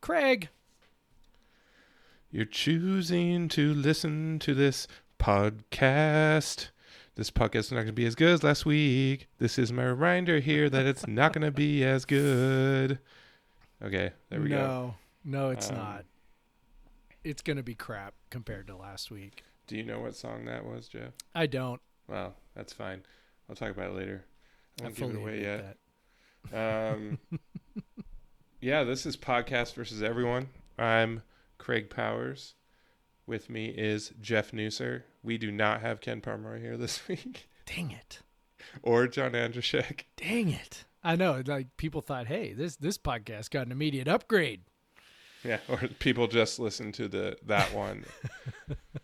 [0.00, 0.48] Craig.
[2.30, 4.86] You're choosing to listen to this
[5.18, 6.68] podcast.
[7.16, 9.26] This podcast is not going to be as good as last week.
[9.38, 12.98] This is my reminder here that it's not going to be as good.
[13.82, 14.94] Okay, there we no, go.
[15.24, 16.04] no, no, it's Um, not.
[17.22, 19.44] It's gonna be crap compared to last week.
[19.66, 21.12] Do you know what song that was, Jeff?
[21.34, 21.78] I don't.
[22.08, 23.02] Well, that's fine.
[23.48, 24.24] I'll talk about it later.
[24.80, 25.76] I I won't give it away yet.
[26.94, 27.18] Um,
[28.60, 30.48] yeah, this is Podcast versus Everyone.
[30.78, 31.22] I'm
[31.58, 32.54] Craig Powers.
[33.26, 35.02] With me is Jeff Nusser.
[35.22, 38.20] We do not have Ken Pomeroy here this week, Dang it!
[38.82, 40.02] or John Andrzejczyk.
[40.16, 40.84] Dang it!
[41.02, 41.42] I know.
[41.46, 44.62] Like people thought, hey, this this podcast got an immediate upgrade.
[45.44, 48.04] Yeah, or people just listened to the that one.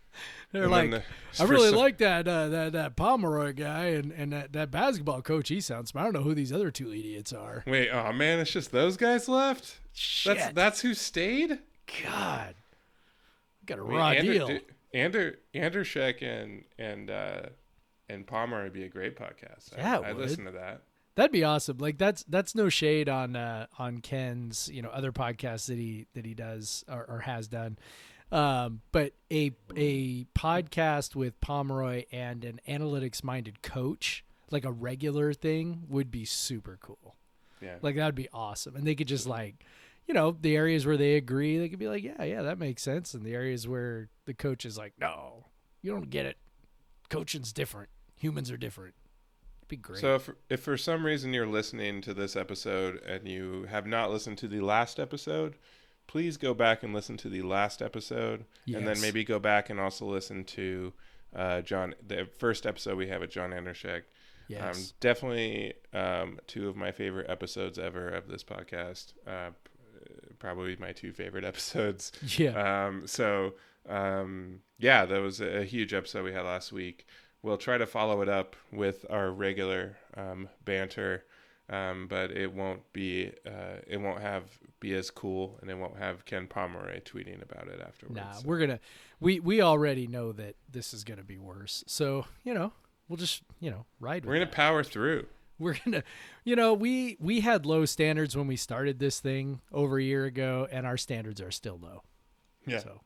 [0.53, 1.03] They're And like, the-
[1.39, 5.21] I really some- like that uh, that that Pomeroy guy and and that, that basketball
[5.23, 5.49] coach.
[5.49, 6.05] He sounds smart.
[6.05, 7.63] I don't know who these other two idiots are.
[7.67, 9.81] Wait, oh man, it's just those guys left.
[9.93, 10.39] Shit!
[10.39, 11.59] That's that's who stayed.
[12.05, 12.55] God,
[13.67, 14.59] got a raw Ander, deal.
[14.95, 17.43] Ander Andershek and and uh,
[18.09, 19.77] and Palmer would be a great podcast.
[19.77, 20.23] I- Yeah, I would.
[20.29, 20.83] listen to that.
[21.17, 21.79] That'd be awesome.
[21.79, 26.07] Like that's that's no shade on uh, on Ken's you know other podcasts that he
[26.15, 27.79] that he does or, or has done,
[28.33, 35.33] um, but a a podcast with Pomeroy and an analytics minded coach like a regular
[35.33, 37.17] thing would be super cool.
[37.61, 37.77] Yeah.
[37.83, 39.65] Like that'd be awesome, and they could just like,
[40.07, 42.83] you know, the areas where they agree, they could be like, yeah, yeah, that makes
[42.83, 45.47] sense, and the areas where the coach is like, no,
[45.83, 46.37] you don't get it.
[47.09, 47.89] Coaching's different.
[48.17, 48.95] Humans are different.
[49.61, 50.01] It'd be great.
[50.01, 54.11] So if, if for some reason you're listening to this episode and you have not
[54.11, 55.57] listened to the last episode,
[56.07, 59.81] please go back and listen to the last episode, and then maybe go back and
[59.81, 60.93] also listen to
[61.35, 64.03] uh, John the first episode we have with John Andershek.
[64.49, 64.93] Um, yes.
[65.01, 69.13] definitely um, two of my favorite episodes ever of this podcast.
[69.27, 69.51] Uh,
[70.39, 72.13] probably my two favorite episodes.
[72.37, 72.87] yeah.
[72.87, 73.55] Um, so
[73.89, 77.07] um, yeah, that was a huge episode we had last week.
[77.43, 81.25] We'll try to follow it up with our regular um, banter,
[81.69, 84.45] um, but it won't be uh, it won't have
[84.81, 88.17] be as cool, and it won't have Ken Pomeroy tweeting about it afterwards.
[88.17, 88.81] Nah, So- we're gonna
[89.21, 91.83] we we already know that this is gonna be worse.
[91.87, 92.73] So you know,
[93.09, 94.25] we'll just you know ride.
[94.25, 94.53] We're gonna that.
[94.55, 95.27] power through.
[95.59, 96.03] we're gonna,
[96.45, 100.25] you know, we we had low standards when we started this thing over a year
[100.27, 102.03] ago, and our standards are still low.
[102.67, 102.79] Yeah.
[102.81, 103.01] So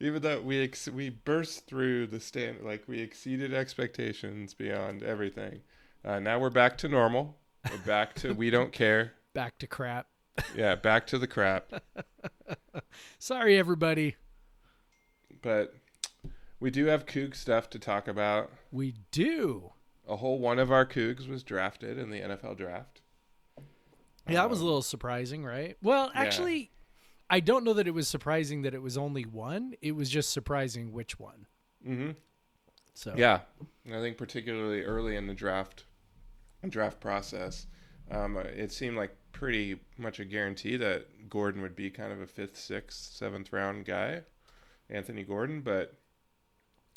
[0.00, 5.60] Even though we ex- we burst through the stand, like we exceeded expectations beyond everything.
[6.04, 7.36] Uh, now we're back to normal.
[7.70, 9.12] We're back to we don't care.
[9.34, 10.06] back to crap.
[10.54, 11.72] Yeah, back to the crap.
[13.18, 14.16] Sorry, everybody.
[15.42, 15.74] But
[16.60, 18.50] we do have Coug stuff to talk about.
[18.70, 19.72] We do.
[20.08, 23.02] A whole one of our Cougs was drafted in the NFL draft.
[24.26, 25.76] Yeah, that was a Um, little surprising, right?
[25.82, 26.20] Well, yeah.
[26.20, 26.70] actually,
[27.28, 29.74] I don't know that it was surprising that it was only one.
[29.82, 31.46] It was just surprising which one.
[31.86, 32.10] Mm-hmm.
[32.94, 33.40] So Yeah,
[33.86, 35.84] I think particularly early in the draft
[36.66, 37.66] draft process,
[38.10, 42.26] um, it seemed like pretty much a guarantee that Gordon would be kind of a
[42.26, 44.22] fifth, sixth, seventh round guy,
[44.90, 45.94] Anthony Gordon, but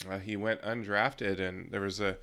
[0.10, 2.18] uh, he went undrafted, and there was a,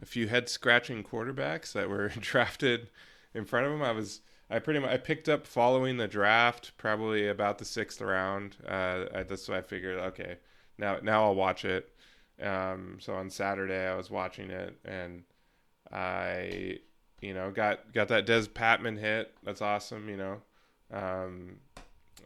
[0.00, 2.90] a few head scratching quarterbacks that were drafted
[3.34, 3.82] in front of him.
[3.82, 4.20] I was
[4.50, 8.56] I pretty much I picked up following the draft probably about the sixth round.
[8.66, 10.36] Uh, that's why I figured okay
[10.78, 11.88] now now I'll watch it.
[12.42, 15.22] Um, so on Saturday I was watching it and
[15.92, 16.78] I
[17.20, 19.34] you know got got that Dez Patmon hit.
[19.42, 20.08] That's awesome.
[20.08, 20.42] You know,
[20.92, 21.56] um,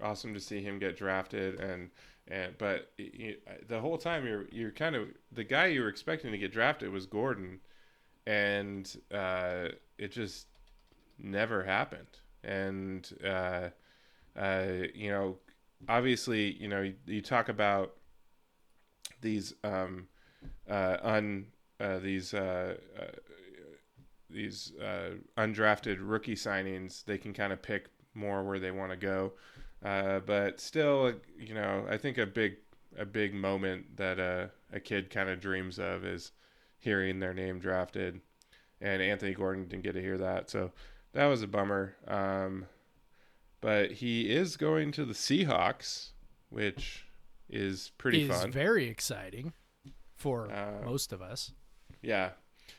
[0.03, 1.91] awesome to see him get drafted and.
[2.28, 3.37] And but y- y-
[3.69, 6.91] the whole time you're you're kind of the guy you were expecting to get drafted
[6.91, 7.60] was Gordon,
[8.27, 10.48] and uh, it just
[11.21, 12.09] never happened.
[12.43, 13.69] And uh,
[14.37, 15.37] uh, you know,
[15.88, 17.94] obviously, you know, you, you talk about
[19.21, 20.09] these um,
[20.69, 21.47] uh, un
[21.81, 23.03] uh, these uh, uh,
[24.31, 27.05] these uh, undrafted rookie signings.
[27.05, 29.33] They can kind of pick more where they want to go,
[29.85, 32.57] uh, but still, you know, I think a big
[32.99, 36.33] a big moment that uh, a kid kind of dreams of is
[36.78, 38.21] hearing their name drafted,
[38.81, 40.72] and Anthony Gordon didn't get to hear that, so
[41.13, 41.95] that was a bummer.
[42.09, 42.67] Um,
[43.61, 46.11] but he is going to the Seahawks,
[46.51, 47.07] which
[47.49, 48.51] is pretty is fun.
[48.53, 49.53] very exciting
[50.15, 51.53] for Uh, most of us.
[52.03, 52.31] Yeah.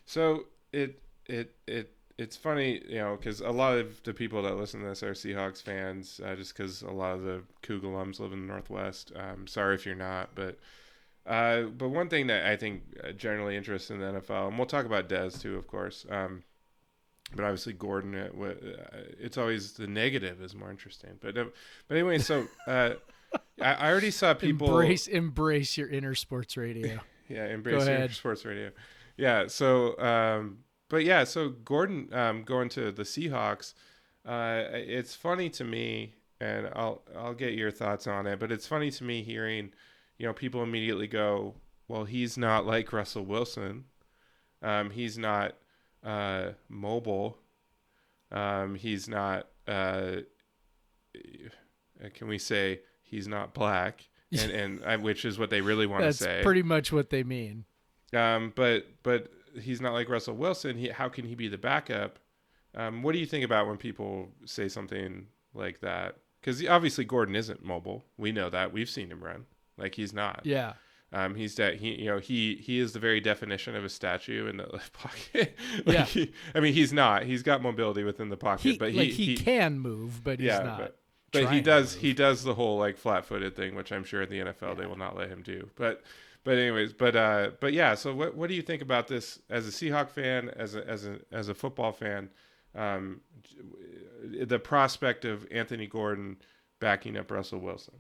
[0.06, 4.56] So it it it it's funny, you know, because a lot of the people that
[4.56, 8.20] listen to this are Seahawks fans, uh, just because a lot of the Coug alums
[8.20, 9.12] live in the Northwest.
[9.16, 10.58] Um, sorry if you're not, but
[11.28, 14.66] uh, but one thing that I think uh, generally interests in the NFL, and we'll
[14.66, 16.06] talk about Dez too, of course.
[16.10, 16.44] Um,
[17.36, 18.34] but obviously Gordon, it,
[19.20, 21.20] it's always the negative is more interesting.
[21.22, 21.46] But uh,
[21.88, 22.92] but anyway, so uh,
[23.62, 27.00] I, I, already saw people embrace embrace your inner sports radio.
[27.30, 28.72] yeah, embrace your sports radio.
[29.18, 29.48] Yeah.
[29.48, 33.74] So, um, but yeah, so Gordon um, going to the Seahawks.
[34.26, 38.40] Uh, it's funny to me, and I'll I'll get your thoughts on it.
[38.40, 39.72] But it's funny to me hearing,
[40.18, 41.56] you know, people immediately go,
[41.88, 43.86] "Well, he's not like Russell Wilson.
[44.62, 45.56] Um, he's not."
[46.04, 47.38] uh, mobile.
[48.32, 49.48] Um, he's not.
[49.68, 50.18] Uh,
[52.14, 54.08] can we say he's not black?
[54.32, 56.42] And and uh, which is what they really want to say.
[56.44, 57.64] pretty much what they mean.
[58.14, 59.32] Um, but but
[59.62, 60.78] he's not like Russell Wilson.
[60.78, 62.20] He how can he be the backup?
[62.76, 66.18] Um, what do you think about when people say something like that?
[66.40, 68.06] Because obviously Gordon isn't mobile.
[68.18, 68.72] We know that.
[68.72, 69.46] We've seen him run.
[69.78, 70.42] Like he's not.
[70.44, 70.74] Yeah.
[71.14, 74.48] Um, he's that he you know he he is the very definition of a statue
[74.48, 75.56] in the pocket.
[75.86, 77.24] like yeah, he, I mean he's not.
[77.24, 80.40] He's got mobility within the pocket, he, but he, like he, he can move, but
[80.40, 80.78] he's yeah, not.
[80.80, 81.00] But,
[81.32, 84.40] but he does he does the whole like flat-footed thing, which I'm sure in the
[84.40, 84.74] NFL yeah.
[84.74, 85.70] they will not let him do.
[85.76, 86.04] But
[86.44, 87.96] but anyways, but uh, but yeah.
[87.96, 91.06] So what what do you think about this as a Seahawk fan, as a as
[91.06, 92.30] a as a football fan?
[92.76, 93.22] Um,
[94.24, 96.38] the prospect of Anthony Gordon
[96.80, 97.96] backing up Russell Wilson.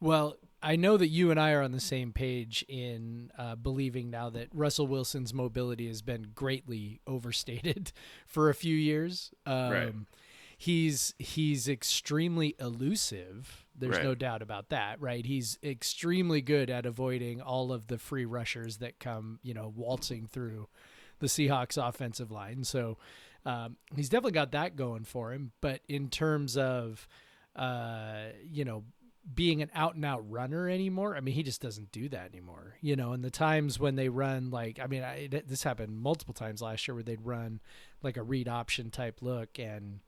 [0.00, 4.10] Well, I know that you and I are on the same page in uh, believing
[4.10, 7.92] now that Russell Wilson's mobility has been greatly overstated
[8.26, 9.32] for a few years.
[9.46, 9.94] Um, right.
[10.62, 13.64] He's he's extremely elusive.
[13.74, 14.04] There's right.
[14.04, 15.24] no doubt about that, right?
[15.24, 20.26] He's extremely good at avoiding all of the free rushers that come, you know, waltzing
[20.26, 20.68] through
[21.18, 22.64] the Seahawks offensive line.
[22.64, 22.98] So
[23.46, 25.52] um, he's definitely got that going for him.
[25.62, 27.08] But in terms of,
[27.56, 28.84] uh, you know,
[29.34, 31.16] being an out and out runner anymore.
[31.16, 32.76] I mean, he just doesn't do that anymore.
[32.82, 36.34] You know, and the times when they run like, I mean, I, this happened multiple
[36.34, 37.60] times last year where they'd run
[38.02, 40.00] like a read option type look, and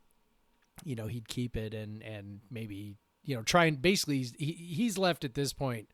[0.85, 4.53] you know he'd keep it and and maybe you know try and basically he's, he,
[4.53, 5.89] he's left at this point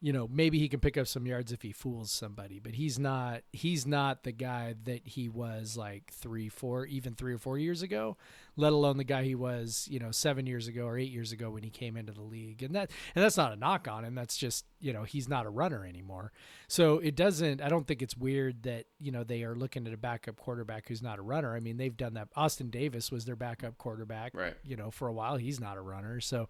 [0.00, 2.98] you know, maybe he can pick up some yards if he fools somebody, but he's
[2.98, 7.58] not he's not the guy that he was like 3 4 even 3 or 4
[7.58, 8.16] years ago,
[8.58, 11.50] let alone the guy he was, you know, 7 years ago or 8 years ago
[11.50, 12.62] when he came into the league.
[12.62, 15.46] And that and that's not a knock on him, that's just, you know, he's not
[15.46, 16.32] a runner anymore.
[16.66, 19.92] So it doesn't I don't think it's weird that, you know, they are looking at
[19.92, 21.54] a backup quarterback who's not a runner.
[21.54, 22.28] I mean, they've done that.
[22.36, 24.54] Austin Davis was their backup quarterback, right.
[24.64, 25.36] you know, for a while.
[25.36, 26.20] He's not a runner.
[26.20, 26.48] So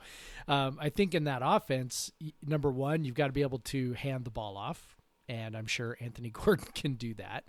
[0.49, 2.11] um, I think in that offense,
[2.45, 4.97] number 1, you've got to be able to hand the ball off,
[5.29, 7.45] and I'm sure Anthony Gordon can do that.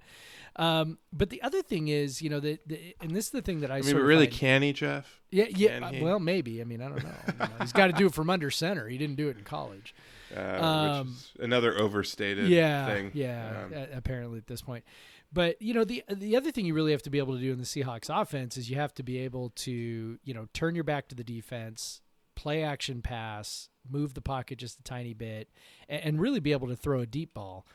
[0.55, 3.61] Um, but the other thing is, you know, the, the and this is the thing
[3.61, 5.21] that I, I mean, really find, can he, Jeff?
[5.31, 5.79] Yeah, yeah.
[5.81, 6.61] Uh, well, maybe.
[6.61, 7.47] I mean, I don't know.
[7.61, 8.87] he's got to do it from under center.
[8.87, 9.93] He didn't do it in college.
[10.35, 13.09] Uh, um, another overstated yeah, thing.
[13.15, 14.83] Yeah, um, apparently at this point.
[15.31, 17.51] But you know the the other thing you really have to be able to do
[17.51, 20.83] in the Seahawks offense is you have to be able to you know turn your
[20.83, 22.01] back to the defense,
[22.35, 25.49] play action pass, move the pocket just a tiny bit,
[25.87, 27.65] and, and really be able to throw a deep ball.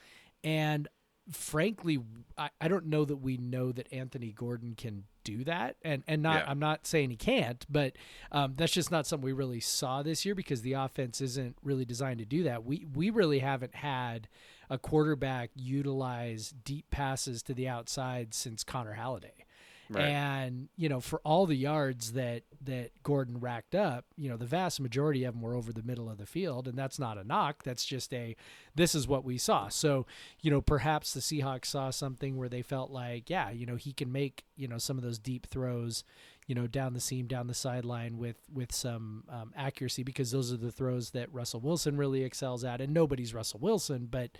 [0.42, 0.88] And
[1.32, 1.98] frankly,
[2.36, 5.76] I, I don't know that we know that Anthony Gordon can do that.
[5.82, 6.50] And and not yeah.
[6.50, 7.96] I'm not saying he can't, but
[8.30, 11.84] um, that's just not something we really saw this year because the offense isn't really
[11.84, 12.64] designed to do that.
[12.64, 14.28] We we really haven't had
[14.70, 19.43] a quarterback utilize deep passes to the outside since Connor Halliday.
[19.90, 20.04] Right.
[20.04, 24.46] And you know, for all the yards that that Gordon racked up, you know, the
[24.46, 27.24] vast majority of them were over the middle of the field, and that's not a
[27.24, 27.62] knock.
[27.62, 28.34] That's just a
[28.74, 29.68] this is what we saw.
[29.68, 30.06] So,
[30.40, 33.92] you know, perhaps the Seahawks saw something where they felt like, yeah, you know, he
[33.92, 36.04] can make you know some of those deep throws,
[36.46, 40.52] you know, down the seam, down the sideline with with some um, accuracy because those
[40.52, 44.30] are the throws that Russell Wilson really excels at, and nobody's Russell Wilson, but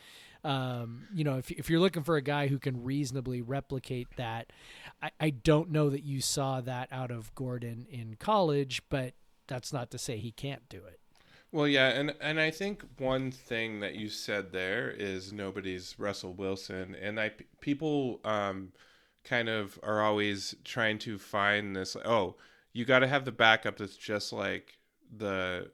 [0.44, 4.52] um, you know, if, if you're looking for a guy who can reasonably replicate that,
[5.02, 9.14] I, I don't know that you saw that out of Gordon in college, but
[9.46, 11.00] that's not to say he can't do it.
[11.50, 16.34] Well, yeah, and and I think one thing that you said there is nobody's Russell
[16.34, 17.30] Wilson, and I
[17.60, 18.72] people um,
[19.24, 21.96] kind of are always trying to find this.
[22.04, 22.36] Oh,
[22.72, 24.78] you got to have the backup that's just like
[25.16, 25.70] the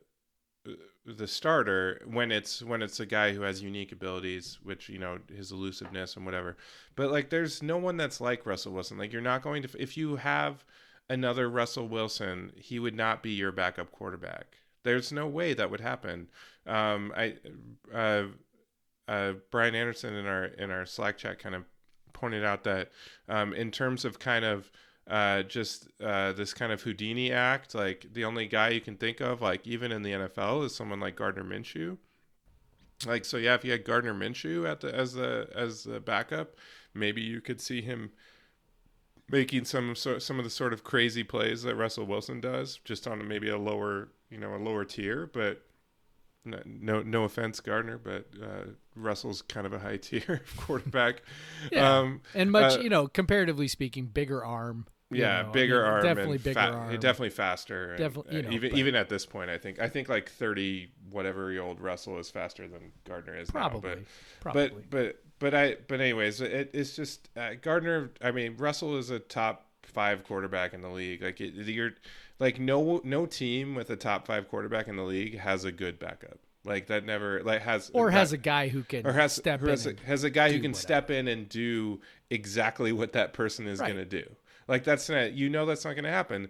[1.06, 5.18] the starter when it's when it's a guy who has unique abilities which you know
[5.34, 6.56] his elusiveness and whatever.
[6.94, 8.98] But like there's no one that's like russell wilson.
[8.98, 10.64] Like you're not going to if you have
[11.08, 14.58] another russell wilson he would not be your backup quarterback.
[14.82, 16.28] There's no way that would happen.
[16.66, 17.36] Um i
[17.94, 18.24] uh
[19.08, 21.64] uh brian anderson in our in our slack chat kind of
[22.12, 22.90] pointed out that
[23.28, 24.70] um in terms of kind of
[25.10, 27.74] uh, just uh, this kind of Houdini act.
[27.74, 31.00] Like the only guy you can think of, like even in the NFL, is someone
[31.00, 31.98] like Gardner Minshew.
[33.06, 33.54] Like so, yeah.
[33.54, 36.54] If you had Gardner Minshew at the as the as the backup,
[36.94, 38.12] maybe you could see him
[39.28, 43.08] making some so, some of the sort of crazy plays that Russell Wilson does, just
[43.08, 45.28] on maybe a lower you know a lower tier.
[45.32, 45.62] But
[46.44, 51.22] no no, no offense, Gardner, but uh, Russell's kind of a high tier quarterback.
[51.72, 51.98] Yeah.
[51.98, 54.86] Um, and much, uh, you know, comparatively speaking, bigger arm.
[55.10, 57.00] yeah, know, I bigger mean, arm, definitely and bigger fa- arm.
[57.00, 57.96] definitely faster.
[57.96, 60.30] Definitely, you uh, know, even but- even at this point, I think I think like
[60.30, 63.96] thirty whatever year old Russell is faster than Gardner is probably, now.
[63.96, 64.04] But
[64.40, 64.68] probably.
[64.68, 68.12] but but but I but anyways, it, it's just uh, Gardner.
[68.22, 71.22] I mean, Russell is a top five quarterback in the league.
[71.22, 71.92] Like it, you're
[72.38, 75.98] like no no team with a top five quarterback in the league has a good
[75.98, 76.38] backup.
[76.64, 79.60] Like that never like has or that- has a guy who can or has step
[79.60, 80.80] has, a, and- has a guy who do can whatever.
[80.82, 83.92] step in and do exactly what that person is Right.
[83.92, 84.28] going to do.
[84.68, 86.48] Like that's not you know that's not going to happen.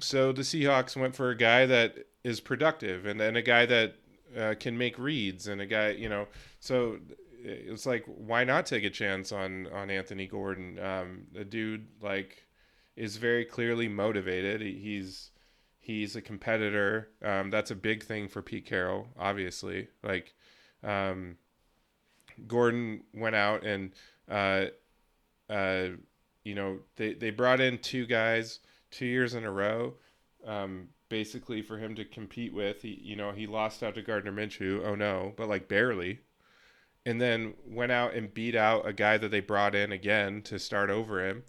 [0.00, 3.94] So the Seahawks went for a guy that is productive and then a guy that
[4.36, 6.28] uh, can make reads and a guy you know.
[6.60, 6.98] So
[7.42, 10.78] it's like why not take a chance on on Anthony Gordon?
[10.78, 12.44] Um, the dude like
[12.98, 14.60] is very clearly motivated.
[14.60, 15.30] He's
[15.78, 17.10] he's a competitor.
[17.22, 19.88] Um, that's a big thing for Pete Carroll, obviously.
[20.02, 20.34] Like
[20.82, 21.36] um,
[22.46, 23.92] Gordon went out and
[24.28, 24.66] uh,
[25.48, 25.88] uh,
[26.44, 29.94] you know they they brought in two guys two years in a row,
[30.44, 32.82] um, basically for him to compete with.
[32.82, 34.84] He you know he lost out to Gardner Minshew.
[34.84, 36.20] Oh no, but like barely.
[37.06, 40.58] And then went out and beat out a guy that they brought in again to
[40.58, 41.44] start over him,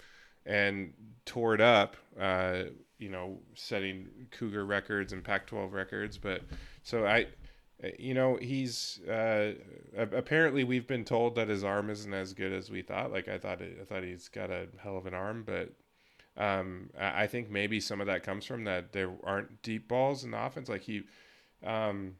[0.49, 0.93] and
[1.25, 1.95] tore it up.
[2.19, 2.63] Uh,
[2.97, 6.17] you know, setting Cougar records and Pac-12 records.
[6.17, 6.41] But
[6.83, 7.27] so I,
[7.97, 9.53] you know, he's uh,
[9.97, 13.11] apparently we've been told that his arm isn't as good as we thought.
[13.13, 15.69] Like I thought, it, I thought he's got a hell of an arm, but
[16.35, 20.31] um, I think maybe some of that comes from that there aren't deep balls in
[20.31, 20.67] the offense.
[20.67, 21.03] Like he,
[21.65, 22.15] um,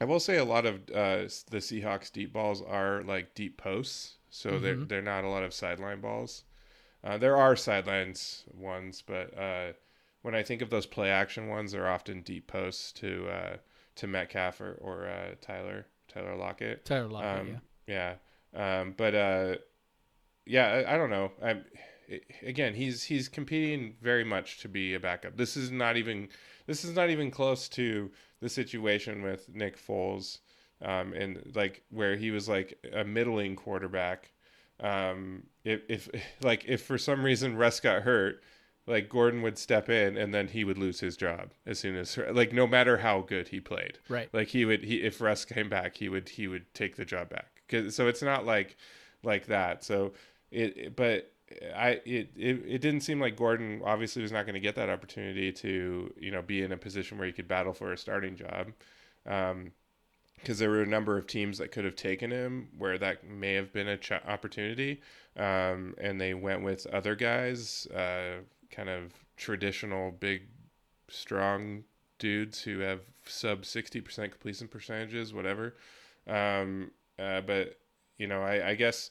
[0.00, 4.16] I will say a lot of uh, the Seahawks deep balls are like deep posts,
[4.30, 4.88] so they're Mhm.
[4.88, 6.42] they're not a lot of sideline balls.
[7.04, 9.72] Uh, there are sidelines ones, but uh,
[10.22, 13.56] when I think of those play action ones, they're often deep posts to uh,
[13.96, 16.84] to Metcalf or, or uh, Tyler Tyler Lockett.
[16.84, 18.14] Tyler Lockett, Um, yeah.
[18.54, 18.80] yeah.
[18.80, 19.56] Um, but uh,
[20.46, 21.32] yeah, I, I don't know.
[21.42, 21.64] I'm
[22.42, 25.36] again, he's he's competing very much to be a backup.
[25.36, 26.28] This is not even
[26.66, 30.38] this is not even close to the situation with Nick Foles,
[30.82, 34.32] um, and like where he was like a middling quarterback.
[34.80, 36.08] Um, if if
[36.42, 38.42] like if for some reason Russ got hurt,
[38.86, 42.18] like Gordon would step in and then he would lose his job as soon as
[42.32, 43.98] like no matter how good he played.
[44.08, 44.28] Right.
[44.32, 47.28] Like he would he if Russ came back, he would he would take the job
[47.30, 47.62] back.
[47.68, 48.76] 'Cause- so it's not like
[49.22, 49.84] like that.
[49.84, 50.12] So
[50.50, 51.32] it, but
[51.76, 54.88] I it, it it didn't seem like Gordon obviously was not going to get that
[54.88, 58.36] opportunity to you know be in a position where he could battle for a starting
[58.36, 58.72] job.
[59.26, 59.72] Um,
[60.42, 63.54] because there were a number of teams that could have taken him where that may
[63.54, 65.00] have been a ch- opportunity,
[65.36, 70.42] um, and they went with other guys, uh, kind of traditional big,
[71.08, 71.84] strong
[72.18, 75.76] dudes who have sub sixty percent completion percentages, whatever.
[76.26, 77.78] Um, uh, but
[78.18, 79.10] you know, I, I guess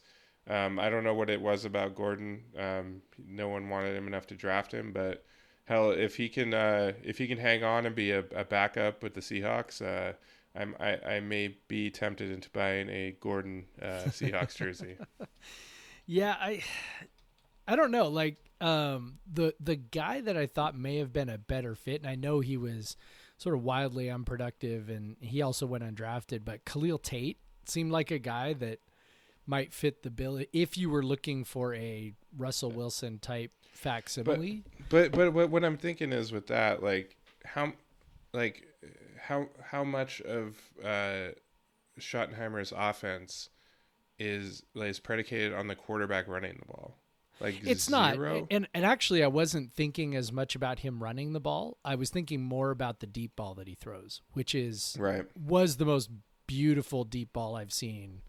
[0.50, 2.44] um, I don't know what it was about Gordon.
[2.58, 5.24] Um, no one wanted him enough to draft him, but
[5.66, 9.02] hell, if he can, uh, if he can hang on and be a, a backup
[9.02, 10.14] with the Seahawks, uh,
[10.56, 14.98] I'm, I, I may be tempted into buying a Gordon uh, Seahawks jersey.
[16.08, 16.64] Yeah, I
[17.68, 18.10] I don't know.
[18.10, 22.10] Like um the the guy that I thought may have been a better fit, and
[22.10, 22.98] I know he was
[23.38, 28.20] sort of wildly unproductive and he also went undrafted, but Khalil Tate seemed like a
[28.20, 28.80] guy that
[29.48, 34.64] might fit the bill if you were looking for a Russell Wilson type facsimile.
[34.90, 37.16] But but what, what I'm thinking is with that, like
[37.46, 37.74] how,
[38.34, 38.68] like
[39.22, 41.30] how how much of uh,
[42.00, 43.50] Schottenheimer's offense
[44.18, 46.98] is is predicated on the quarterback running the ball?
[47.40, 48.00] Like it's zero?
[48.00, 51.78] not and and actually I wasn't thinking as much about him running the ball.
[51.84, 55.26] I was thinking more about the deep ball that he throws, which is right.
[55.36, 56.10] was the most
[56.48, 58.22] beautiful deep ball I've seen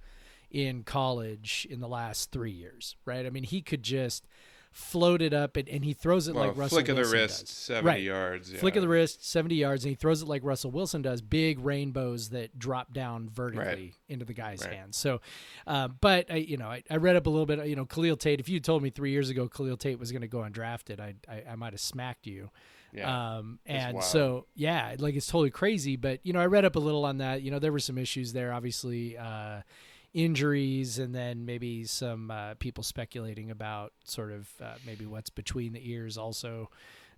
[0.50, 2.96] in college in the last three years.
[3.04, 3.26] Right?
[3.26, 4.26] I mean, he could just
[4.72, 7.18] float it up and, and he throws it Well, like Russell flick of the Wilson
[7.18, 7.48] wrist, does.
[7.50, 8.02] seventy Right.
[8.02, 8.52] yards.
[8.52, 8.58] Yeah.
[8.58, 11.58] Flick of the wrist, 70 yards, and he throws it like Russell Wilson does, big
[11.60, 13.94] rainbows that drop down vertically Right.
[14.08, 14.72] into the guy's Right.
[14.72, 14.96] hands.
[14.96, 15.20] So,
[15.66, 17.64] um, but I, you know, I, I read up a little bit.
[17.66, 18.40] You know, Khalil Tate.
[18.40, 21.14] If you told me three years ago Khalil Tate was going to go undrafted, I,
[21.28, 22.50] I, I might have smacked you.
[22.94, 23.36] Yeah.
[23.36, 25.96] Um, and so, yeah, like it's totally crazy.
[25.96, 27.40] But you know, I read up a little on that.
[27.42, 29.62] You know, there were some issues there, obviously, uh,
[30.14, 35.72] injuries, and then maybe some uh, people speculating about sort of uh, maybe what's between
[35.72, 36.70] the ears, also.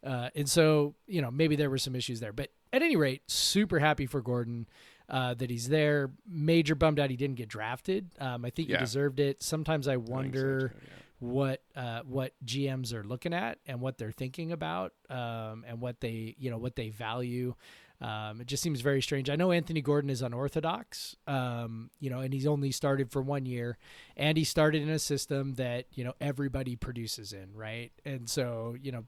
[0.02, 2.32] Uh, and so, you know, maybe there were some issues there.
[2.32, 4.66] But at any rate, super happy for Gordon.
[5.06, 6.10] Uh, that he's there.
[6.26, 8.08] Major bummed out he didn't get drafted.
[8.18, 8.78] Um, I think Yeah.
[8.78, 9.42] he deserved it.
[9.42, 10.88] Sometimes I I wonder yeah.
[11.18, 16.00] what uh, what GMs are looking at and what they're thinking about um, and what
[16.00, 17.54] they you know what they value.
[18.00, 19.30] Um, it just seems very strange.
[19.30, 23.46] I know Anthony Gordon is unorthodox, um, you know, and he's only started for one
[23.46, 23.78] year,
[24.16, 27.92] and he started in a system that you know everybody produces in, right?
[28.04, 29.04] And so you know,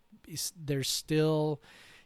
[0.56, 1.60] there's still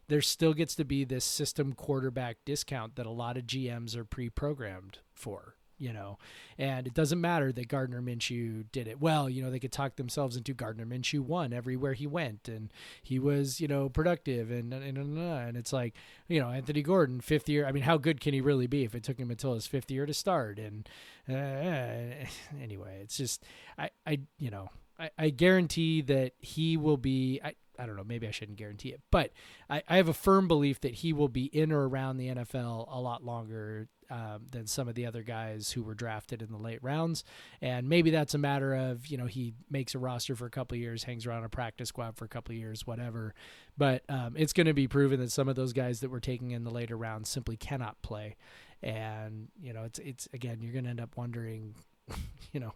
[0.09, 4.05] there still gets to be this system quarterback discount that a lot of GMs are
[4.05, 6.19] pre-programmed for, you know,
[6.59, 9.29] and it doesn't matter that Gardner Minshew did it well.
[9.31, 12.71] You know, they could talk themselves into Gardner Minshew won everywhere he went, and
[13.03, 15.95] he was, you know, productive, and and and, and it's like,
[16.29, 17.67] you know, Anthony Gordon, fifth year.
[17.67, 19.91] I mean, how good can he really be if it took him until his fifth
[19.91, 20.59] year to start?
[20.59, 20.89] And
[21.29, 22.27] uh,
[22.61, 23.43] anyway, it's just,
[23.79, 24.69] I, I, you know,
[24.99, 27.41] I, I guarantee that he will be.
[27.43, 29.33] I, I don't know, maybe I shouldn't guarantee it, but
[29.69, 32.87] I, I, have a firm belief that he will be in or around the NFL
[32.93, 36.59] a lot longer um, than some of the other guys who were drafted in the
[36.59, 37.23] late rounds.
[37.63, 40.77] And maybe that's a matter of, you know, he makes a roster for a couple
[40.77, 43.35] years, hangs around a practice squad for a couple years, whatever.
[43.79, 46.51] But um, it's going to be proven that some of those guys that were taking
[46.51, 48.37] in the later rounds simply cannot play.
[48.83, 51.77] And, you know, it's, it's again, you're going to end up wondering,
[52.53, 52.75] you know,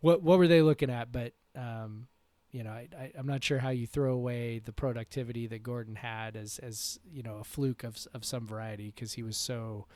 [0.00, 1.12] what, what were they looking at?
[1.12, 2.08] But, um,
[2.52, 5.96] you know, I, I, am not sure how you throw away the productivity that Gordon
[5.96, 9.86] had as, as you know, a fluke of, of some variety because he was so,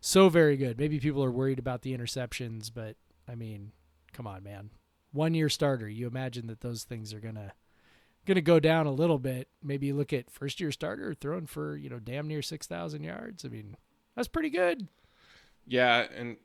[0.00, 0.76] so very good.
[0.78, 2.96] Maybe people are worried about the interceptions, but
[3.28, 3.72] I mean,
[4.12, 4.70] come on, man.
[5.12, 5.88] One year starter.
[5.88, 7.52] You imagine that those things are gonna
[8.26, 9.48] gonna go down a little bit.
[9.62, 13.02] Maybe you look at first year starter throwing for you know damn near six thousand
[13.02, 13.44] yards.
[13.44, 13.76] I mean,
[14.14, 14.86] that's pretty good.
[15.66, 16.36] Yeah, and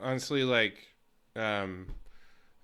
[0.00, 0.78] honestly, like,
[1.36, 1.88] um,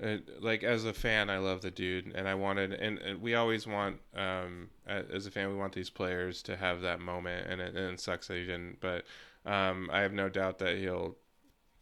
[0.03, 3.35] uh, like as a fan, I love the dude, and I wanted, and, and we
[3.35, 7.61] always want, um, as a fan, we want these players to have that moment, and
[7.61, 8.79] it, and it sucks that he didn't.
[8.81, 9.05] But
[9.45, 11.17] um, I have no doubt that he'll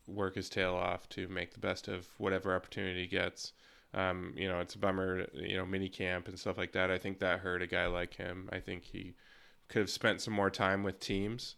[0.06, 3.52] work his tail off to make the best of whatever opportunity he gets.
[3.94, 6.90] Um, you know, it's a bummer, you know, mini camp and stuff like that.
[6.90, 8.48] I think that hurt a guy like him.
[8.52, 9.14] I think he
[9.68, 11.56] could have spent some more time with teams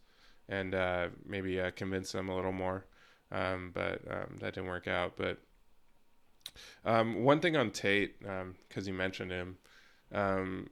[0.49, 2.87] and uh, maybe uh, convince them a little more.
[3.33, 5.17] Um, but um, that didn't work out.
[5.17, 5.39] But
[6.85, 9.59] um, one thing on Tate, because um, you mentioned him,
[10.13, 10.69] um,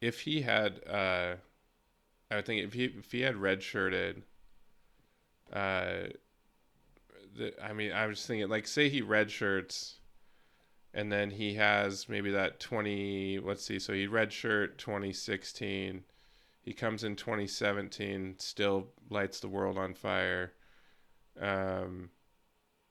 [0.00, 1.34] if he had, uh,
[2.30, 4.22] I would think if he if he had redshirted,
[5.52, 6.08] uh,
[7.36, 9.94] the, I mean, I was thinking like, say he redshirts,
[10.92, 13.38] and then he has maybe that twenty.
[13.38, 16.04] Let's see, so he redshirt twenty sixteen.
[16.64, 20.54] He comes in 2017, still lights the world on fire.
[21.38, 22.08] Um,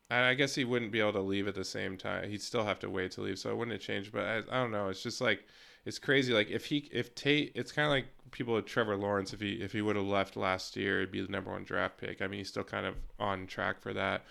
[0.09, 2.29] I guess he wouldn't be able to leave at the same time.
[2.29, 4.11] He'd still have to wait to leave, so it wouldn't have changed.
[4.11, 4.89] But I, I don't know.
[4.89, 5.45] It's just like
[5.85, 6.33] it's crazy.
[6.33, 9.33] Like if he if Tate, it's kind of like people with Trevor Lawrence.
[9.33, 11.97] If he if he would have left last year, it'd be the number one draft
[11.97, 12.21] pick.
[12.21, 14.25] I mean, he's still kind of on track for that.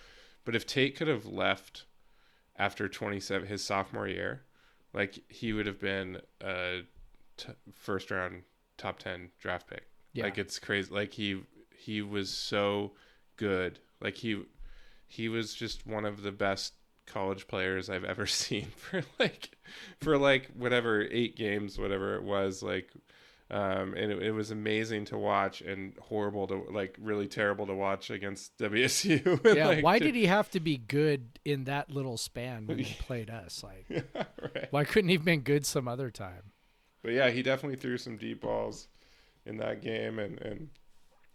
[0.44, 1.84] But if Tate could have left
[2.56, 4.42] after 27 his sophomore year,
[4.92, 6.82] like he would have been a
[7.36, 8.42] t- first round
[8.76, 9.86] top 10 draft pick.
[10.12, 10.24] Yeah.
[10.24, 10.92] Like it's crazy.
[10.92, 11.42] Like he
[11.76, 12.92] he was so
[13.36, 13.78] good.
[14.00, 14.42] Like he
[15.12, 16.72] he was just one of the best
[17.04, 19.50] college players I've ever seen for like
[20.00, 22.90] for like whatever eight games, whatever it was, like
[23.50, 27.74] um, and it, it, was amazing to watch and horrible to like really terrible to
[27.74, 29.44] watch against WSU.
[29.54, 32.78] yeah, like, why to, did he have to be good in that little span when
[32.78, 33.62] he played us?
[33.62, 34.68] Like, yeah, right.
[34.70, 36.52] why couldn't he have been good some other time?
[37.02, 38.88] But yeah, he definitely threw some deep balls
[39.44, 40.70] in that game, and and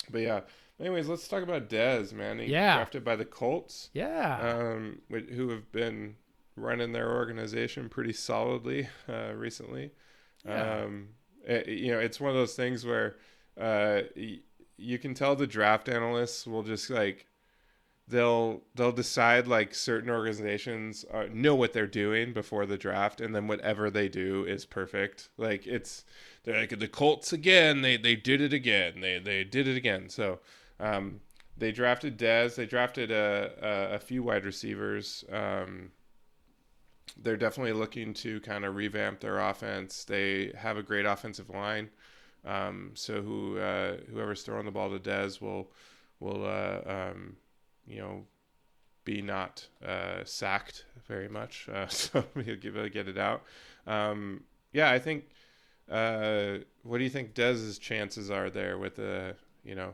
[0.09, 0.41] but yeah,
[0.79, 2.39] Anyways, let's talk about Dez, man.
[2.39, 2.75] He yeah.
[2.75, 3.89] drafted by the Colts.
[3.93, 4.39] Yeah.
[4.39, 6.15] Um, who have been
[6.55, 9.91] running their organization pretty solidly uh, recently.
[10.45, 10.83] Yeah.
[10.83, 11.09] Um,
[11.45, 13.15] it, you know, it's one of those things where
[13.59, 14.39] uh, y-
[14.77, 17.25] you can tell the draft analysts will just like
[18.07, 23.19] they'll they'll decide like certain organizations are, uh, know what they're doing before the draft
[23.19, 26.05] and then whatever they do is perfect like it's
[26.43, 30.07] they're like the colts again they they did it again they they did it again
[30.07, 30.39] so
[30.79, 31.19] um,
[31.57, 32.55] they drafted Dez.
[32.55, 35.23] They drafted a, a, a few wide receivers.
[35.31, 35.91] Um,
[37.21, 40.03] they're definitely looking to kind of revamp their offense.
[40.03, 41.89] They have a great offensive line.
[42.45, 45.71] Um, so who uh, whoever's throwing the ball to Dez will
[46.19, 47.35] will uh, um,
[47.87, 48.25] you know
[49.03, 51.67] be not uh, sacked very much.
[51.71, 53.43] Uh, so he'll give it get it out.
[53.85, 55.25] Um, yeah, I think.
[55.89, 59.93] Uh, what do you think Dez's chances are there with the you know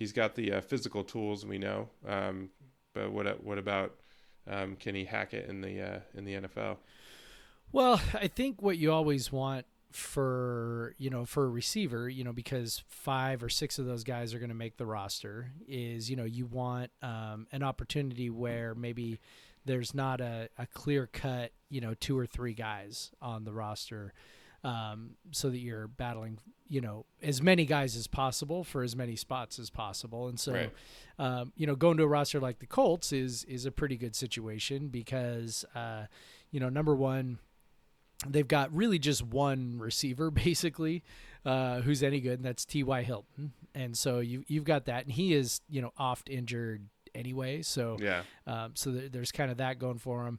[0.00, 1.88] he's got the uh, physical tools we know.
[2.08, 2.48] Um,
[2.92, 3.94] but what what about
[4.48, 6.78] um, can he hack it in the uh, in the NFL?
[7.70, 12.32] Well, I think what you always want for you know for a receiver, you know,
[12.32, 16.16] because five or six of those guys are going to make the roster, is you
[16.16, 19.20] know you want um, an opportunity where maybe
[19.66, 24.14] there's not a, a clear cut, you know, two or three guys on the roster,
[24.64, 29.16] um, so that you're battling, you know, as many guys as possible for as many
[29.16, 30.28] spots as possible.
[30.28, 30.72] And so, Right.
[31.18, 34.14] um, you know, going to a roster like the Colts is is a pretty good
[34.14, 36.06] situation because, uh,
[36.50, 37.38] you know, number one,
[38.26, 41.02] they've got really just one receiver basically
[41.44, 43.02] uh, who's any good, and that's T.Y.
[43.02, 43.52] Hilton.
[43.74, 47.62] And so you you've got that, and he is you know oft injured anyway.
[47.62, 48.22] So Yeah.
[48.46, 50.38] um, so there, there's kind of that going for him.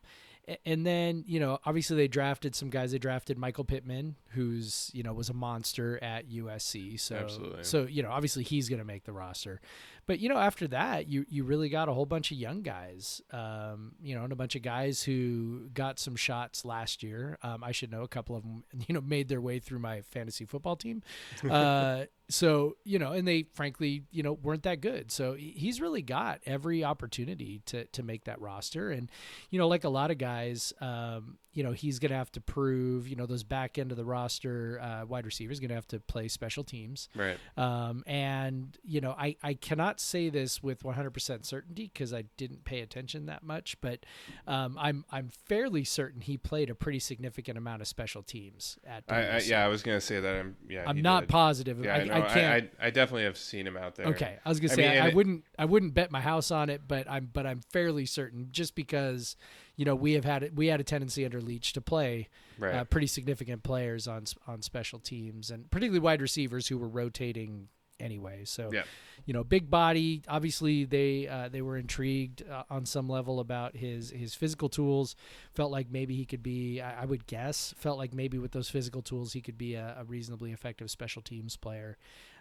[0.66, 2.92] And then you know, obviously they drafted some guys.
[2.92, 7.00] They drafted Michael Pittman, who's you know was a monster at USC.
[7.00, 7.64] So Absolutely.
[7.64, 9.60] so you know, obviously he's going to make the roster.
[10.08, 13.22] But you know, after that, you you really got a whole bunch of young guys.
[13.32, 17.38] Um, you know, and a bunch of guys who got some shots last year.
[17.44, 18.64] Um, I should know a couple of them.
[18.88, 21.04] You know, made their way through my fantasy football team.
[21.52, 25.12] Uh, so you know, and they frankly, you know, weren't that good.
[25.12, 28.90] So he's really got every opportunity to to make that roster.
[28.90, 29.12] And
[29.50, 30.41] you know, like a lot of guys,
[30.82, 33.08] um, you know, he's gonna have to prove.
[33.08, 36.28] You know, those back end of the roster uh, wide receivers gonna have to play
[36.28, 37.10] special teams.
[37.16, 37.38] Right.
[37.58, 42.64] Um, and you know, I, I cannot say this with 100% certainty because I didn't
[42.64, 44.06] pay attention that much, but
[44.48, 49.04] um, I'm I'm fairly certain he played a pretty significant amount of special teams at.
[49.10, 50.36] I, I yeah, I was gonna say that.
[50.36, 50.86] I'm yeah.
[50.88, 51.30] I'm not did.
[51.30, 51.84] positive.
[51.84, 52.14] Yeah, I, know.
[52.14, 52.70] I can't.
[52.80, 54.08] I, I, definitely have seen him out there.
[54.08, 56.50] Okay, I was gonna say mean, I, I it- wouldn't I wouldn't bet my house
[56.50, 59.36] on it, but I'm but I'm fairly certain just because
[59.82, 62.28] you know we have had we had a tendency under Leach to play
[62.60, 62.76] Right.
[62.76, 67.68] uh, pretty significant players on on special teams and particularly wide receivers who were rotating
[68.00, 68.46] anyway.
[68.46, 68.84] So Yeah.
[69.26, 70.22] you know, big body.
[70.28, 75.16] Obviously, they uh, they were intrigued uh, on some level about his his physical tools.
[75.56, 76.80] Felt like maybe he could be.
[76.82, 77.74] I, I would guess.
[77.78, 81.22] Felt like maybe with those physical tools, he could be a, a reasonably effective special
[81.24, 81.98] teams player.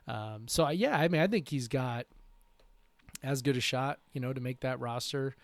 [0.07, 2.05] Um, so yeah, I mean, I think he's got
[3.23, 5.35] as good a shot, you know, to make that roster.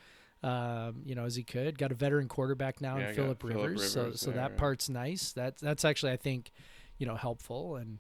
[0.47, 1.77] Um, you know, as he could.
[1.77, 4.51] Got a veteran quarterback now Yeah, in Philip Phillip Rivers, so Rivers so there, that
[4.53, 4.59] yeah.
[4.59, 5.33] part's nice.
[5.33, 6.53] That's that's actually I think,
[6.99, 7.99] you know, helpful and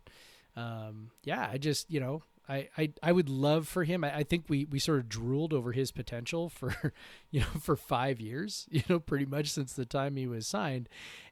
[0.54, 4.04] um, yeah, I just you know I, I, I would love for him.
[4.04, 6.92] I, I think we, we sort of drooled over his potential for
[7.30, 10.88] you know for five years, you know, pretty much since the time he was signed,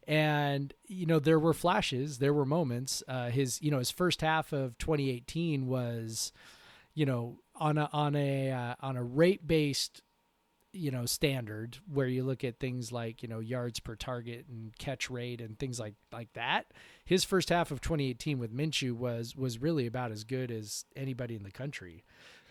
[0.06, 3.02] and you know there were flashes, there were moments.
[3.06, 6.32] Uh, his you know his first half of 2018 was,
[6.94, 10.02] you know, on a on a uh, on a rate based
[10.74, 14.76] you know standard where you look at things like you know yards per target and
[14.78, 16.66] catch rate and things like like that
[17.04, 21.34] his first half of 2018 with Minshew was was really about as good as anybody
[21.34, 22.04] in the country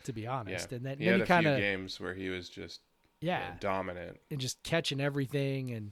[0.06, 0.78] to be honest yeah.
[0.78, 2.82] and then, he had a kind few of games where he was just
[3.22, 4.18] you know, yeah dominant.
[4.32, 5.92] and just catching everything and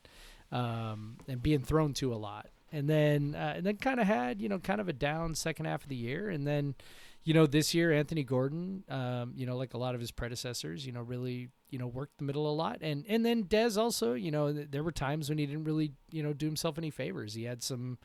[0.52, 2.48] um, and being thrown to a lot.
[2.74, 5.66] And then uh, and then kind of had you know kind of a down second
[5.66, 6.76] half of the year, and then
[7.24, 10.86] you know this year Anthony Gordon, um, you know like a lot of his predecessors,
[10.86, 14.14] you know really you know worked the middle a lot, and and then Dez also,
[14.14, 16.90] you know th- there were times when he didn't really you know do himself any
[16.90, 17.34] favors.
[17.34, 17.98] He had some.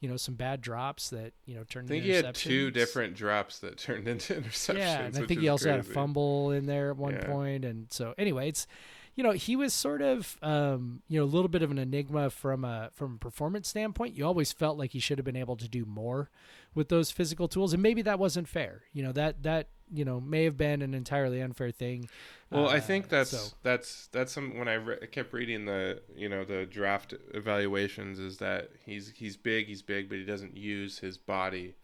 [0.00, 1.86] You know some bad drops that you know turned.
[1.88, 4.76] I think into he had two different drops that turned into interceptions.
[4.78, 7.26] Yeah, and I think he also had a fumble in there at one Yeah.
[7.26, 8.68] point, and so anyway, it's
[9.16, 12.30] you know he was sort of um, you know a little bit of an enigma
[12.30, 14.14] from a from a performance standpoint.
[14.16, 16.30] You always felt like he should have been able to do more
[16.78, 18.82] with those physical tools, and maybe that wasn't fair.
[18.94, 22.08] You know that that you know may have been an entirely unfair thing.
[22.50, 26.00] Well, I Uh, think that's so- that's that's some when I re- kept reading the
[26.16, 30.56] you know the draft evaluations is that he's he's big he's big but he doesn't
[30.56, 31.74] use his body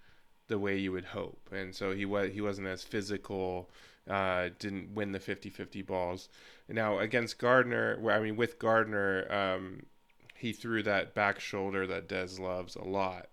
[0.46, 3.70] the way you would hope and so he was he wasn't as physical
[4.09, 6.28] uh, didn't win the 50-50 balls
[6.68, 9.87] now against Gardner I mean with Gardner um,
[10.37, 13.28] he threw that back shoulder that Dez loves a lot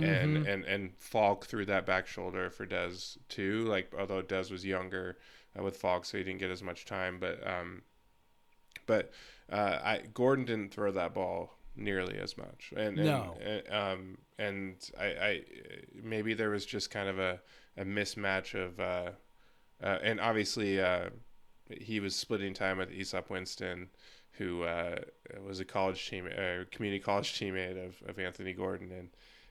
[0.00, 0.46] and Mhm.
[0.46, 3.64] and and Falk threw that back shoulder for Dez too.
[3.64, 5.18] Like although Dez was younger
[5.58, 7.18] uh, with Falk, so he didn't get as much time.
[7.18, 7.82] But um,
[8.86, 9.12] but
[9.50, 12.72] uh, I Gordon didn't throw that ball nearly as much.
[12.76, 13.36] And, and No.
[13.40, 15.44] and, um, and I, I
[15.94, 17.40] maybe there was just kind of a
[17.76, 19.12] a mismatch of uh,
[19.82, 21.10] uh, and obviously uh,
[21.70, 23.90] he was splitting time with Easop Winston.
[24.32, 24.98] Who uh,
[25.46, 29.08] was a college team, uh, community college teammate of, of Anthony Gordon, and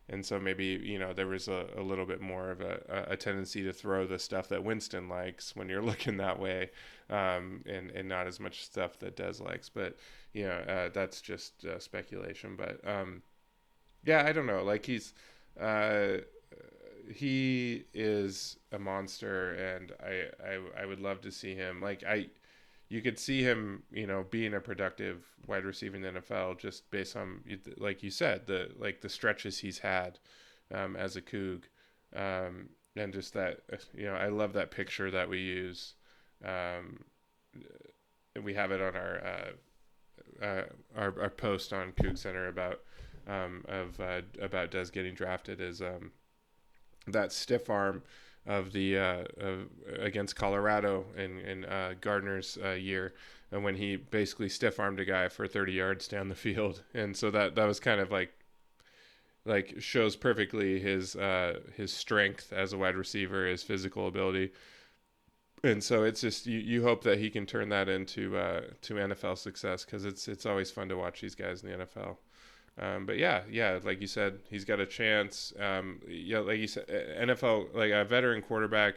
[0.10, 3.18] and so maybe you know there was a, a little bit more of a, a-
[3.18, 6.70] tendency to throw the stuff that Winston likes when you're looking that way,
[7.10, 9.70] um, and and not as much stuff that Dez likes.
[9.70, 9.98] But
[10.34, 12.56] you know uh, that's just uh, speculation.
[12.56, 13.22] But um,
[14.06, 14.63] yeah, I don't know.
[14.63, 15.13] Like he's
[15.60, 16.18] uh,
[17.13, 21.82] he is a monster, and I, I I would love to see him.
[21.82, 22.28] Like I.
[22.88, 26.89] You could see him, you know, being a productive wide receiver in the NFL just
[26.91, 27.41] based on,
[27.78, 30.19] like you said, the like the stretches he's had
[30.74, 31.63] um, as a Coug,
[32.15, 33.62] um, and just that,
[33.93, 35.95] you know, I love that picture that we use.
[36.43, 37.00] Um,
[38.43, 40.63] we have it on our uh, uh,
[40.95, 42.82] our our post on Coug Center about
[43.28, 46.12] um, of uh, about Dez getting drafted is um,
[47.08, 48.04] that stiff arm
[48.45, 49.67] of the uh, of,
[49.99, 53.13] against Colorado in in uh, Gardner's uh, year,
[53.51, 57.15] and when he basically stiff armed a guy for 30 yards down the field, and
[57.15, 58.34] so that that was kind of like
[59.45, 64.51] like shows perfectly his uh, his strength as a wide receiver, his physical ability.
[65.63, 68.95] And so it's just you, you hope that he can turn that into uh, to
[68.95, 72.17] NFL success because it's it's always fun to watch these guys in the NFL.
[72.78, 75.54] Um, but yeah, yeah, like you said, he's got a chance.
[75.60, 78.96] Um, yeah, like you said, NFL, like a veteran quarterback.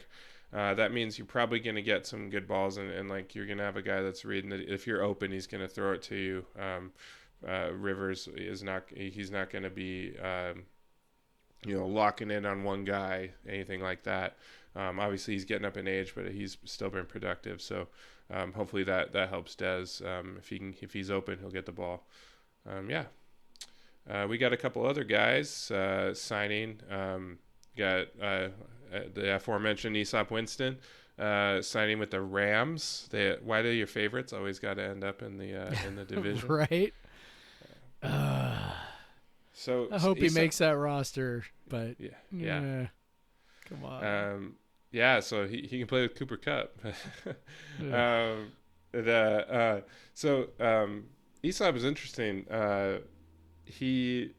[0.53, 3.47] Uh, that means you're probably going to get some good balls, and, and like you're
[3.47, 4.69] going to have a guy that's reading it.
[4.69, 6.45] If you're open, he's going to throw it to you.
[6.59, 6.93] Um,
[7.47, 8.85] uh, Rivers is not.
[8.95, 10.65] He's not going to be, um,
[11.65, 14.39] you know, locking in on one guy, anything like that.
[14.75, 17.61] Um, obviously, he's getting up in age, but he's still been productive.
[17.61, 17.87] So
[18.31, 20.01] um, hopefully that that helps Dez.
[20.39, 22.07] If he can, if he's open, he'll get the ball.
[22.89, 23.05] yeah,
[24.09, 26.81] uh, we got a couple other guys uh, signing.
[26.91, 27.39] Um,
[27.77, 28.49] got uh, uh
[29.13, 30.79] the aforementioned Easop Winston
[31.19, 33.09] uh, signing with the Rams.
[33.11, 36.05] They, why do your favorites always got to end up in the uh, in the
[36.07, 36.49] division?
[36.49, 36.95] right.
[39.53, 42.87] so I hope Easop, he makes that roster, but yeah, yeah.
[43.67, 44.05] come on.
[44.05, 44.55] Um,
[44.91, 46.79] yeah, so he, he can play with Cooper Kupp.
[47.83, 48.31] yeah.
[48.33, 48.53] um,
[48.93, 51.05] the so um,
[51.45, 52.47] Easop is interesting
[53.69, 54.35] he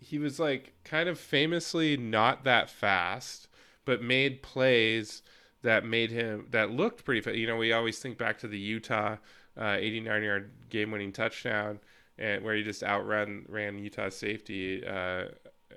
[0.00, 3.48] he was like kind of famously not that fast,
[3.84, 5.22] but made plays
[5.62, 7.36] that made him that looked pretty fast.
[7.36, 9.16] You know, we always think back to the Utah
[9.58, 11.80] uh, 89 yard game winning touchdown
[12.18, 15.24] and where he just outrun ran Utah safety uh,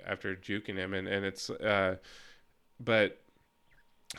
[0.06, 1.96] after juking him and and it's uh,
[2.80, 3.20] but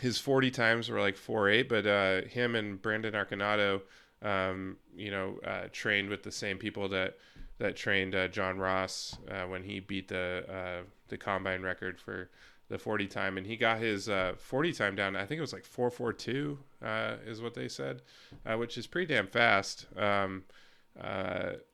[0.00, 3.82] his 40 times were like 4-8 but uh, him and Brandon Arconado
[4.22, 7.18] um, you know uh, trained with the same people that
[7.62, 12.28] that trained uh, John Ross uh, when he beat the uh, the combine record for
[12.68, 15.14] the 40 time, and he got his uh, 40 time down.
[15.14, 18.02] I think it was like 442 uh, is what they said,
[18.44, 19.86] uh, which is pretty damn fast.
[19.96, 20.44] Um,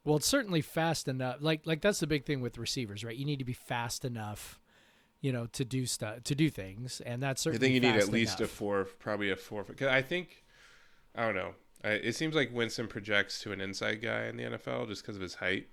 [0.05, 1.39] well, it's certainly fast enough.
[1.41, 3.17] Like like that's the big thing with receivers, right?
[3.17, 4.61] You need to be fast enough
[5.21, 7.59] you know, to do stuff, to do things, and that's certainly.
[7.59, 8.53] I think you need at least enough.
[8.53, 9.65] a four, probably a four.
[9.65, 10.45] Because I think,
[11.17, 11.55] I don't know.
[11.83, 15.17] I, it seems like Winston projects to an inside guy in the NFL just because
[15.17, 15.67] of his height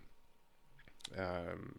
[1.18, 1.76] um,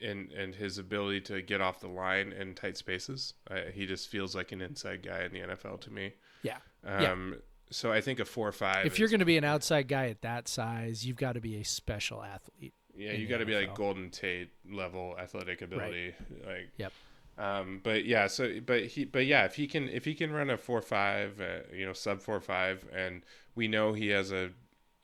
[0.00, 3.34] and and his ability to get off the line in tight spaces.
[3.50, 6.12] Uh, he just feels like an inside guy in the NFL to me.
[6.42, 6.58] Yeah.
[6.84, 7.38] Um, yeah.
[7.70, 8.84] So I think a four or five.
[8.84, 11.56] If you're going to be an outside guy at that size, you've got to be
[11.56, 12.74] a special athlete.
[12.94, 16.14] Yeah, you got to be like Golden Tate level athletic ability.
[16.44, 16.46] Right.
[16.46, 16.68] Like.
[16.76, 16.92] Yep.
[17.38, 20.50] Um, but yeah, so but he but yeah, if he can if he can run
[20.50, 23.22] a four five, uh, you know, sub four five, and
[23.54, 24.50] we know he has a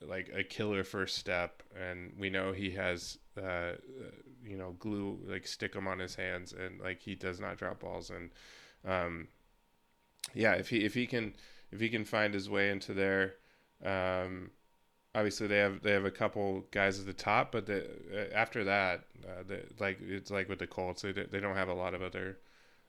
[0.07, 3.73] like a killer first step, and we know he has uh,
[4.45, 7.81] you know glue like stick him on his hands, and like he does not drop
[7.81, 8.31] balls, and
[8.87, 9.29] um,
[10.35, 11.35] yeah, if he if he can
[11.73, 13.35] if he can find his way into there,
[13.85, 14.51] um,
[15.15, 18.65] obviously they have they have a couple guys at the top, but the, uh, after
[18.65, 21.95] that, uh, the, like it's like with the Colts, they they don't have a lot
[21.95, 22.39] of other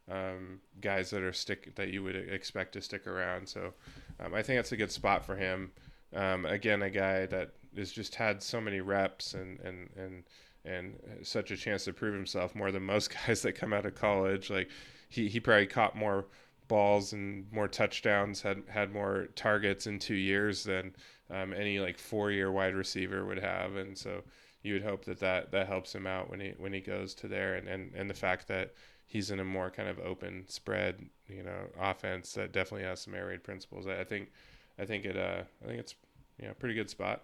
[0.10, 3.48] um, guys that are stick that you would expect to stick around.
[3.48, 3.74] So
[4.20, 5.72] um, I think that's a good spot for him.
[6.14, 10.24] Um, again, a guy that has just had so many reps and and and
[10.66, 13.96] and such a chance to prove himself more than most guys that come out of
[13.96, 14.50] college.
[14.50, 14.70] Like
[15.10, 16.26] he he probably caught more
[16.68, 20.96] balls and more touchdowns, had had more targets in two years than
[21.30, 24.24] um, any like four year wide receiver would have, and so
[24.64, 27.28] you would hope that, that that helps him out when he when he goes to
[27.28, 28.74] there, and and and the fact that
[29.06, 33.16] he's in a more kind of open spread, you know, offense that definitely has some
[33.16, 33.88] air raid principles.
[33.88, 34.32] I, I think
[34.80, 35.18] I think it.
[35.18, 35.96] Uh, I think it's
[36.40, 37.24] you know pretty good spot.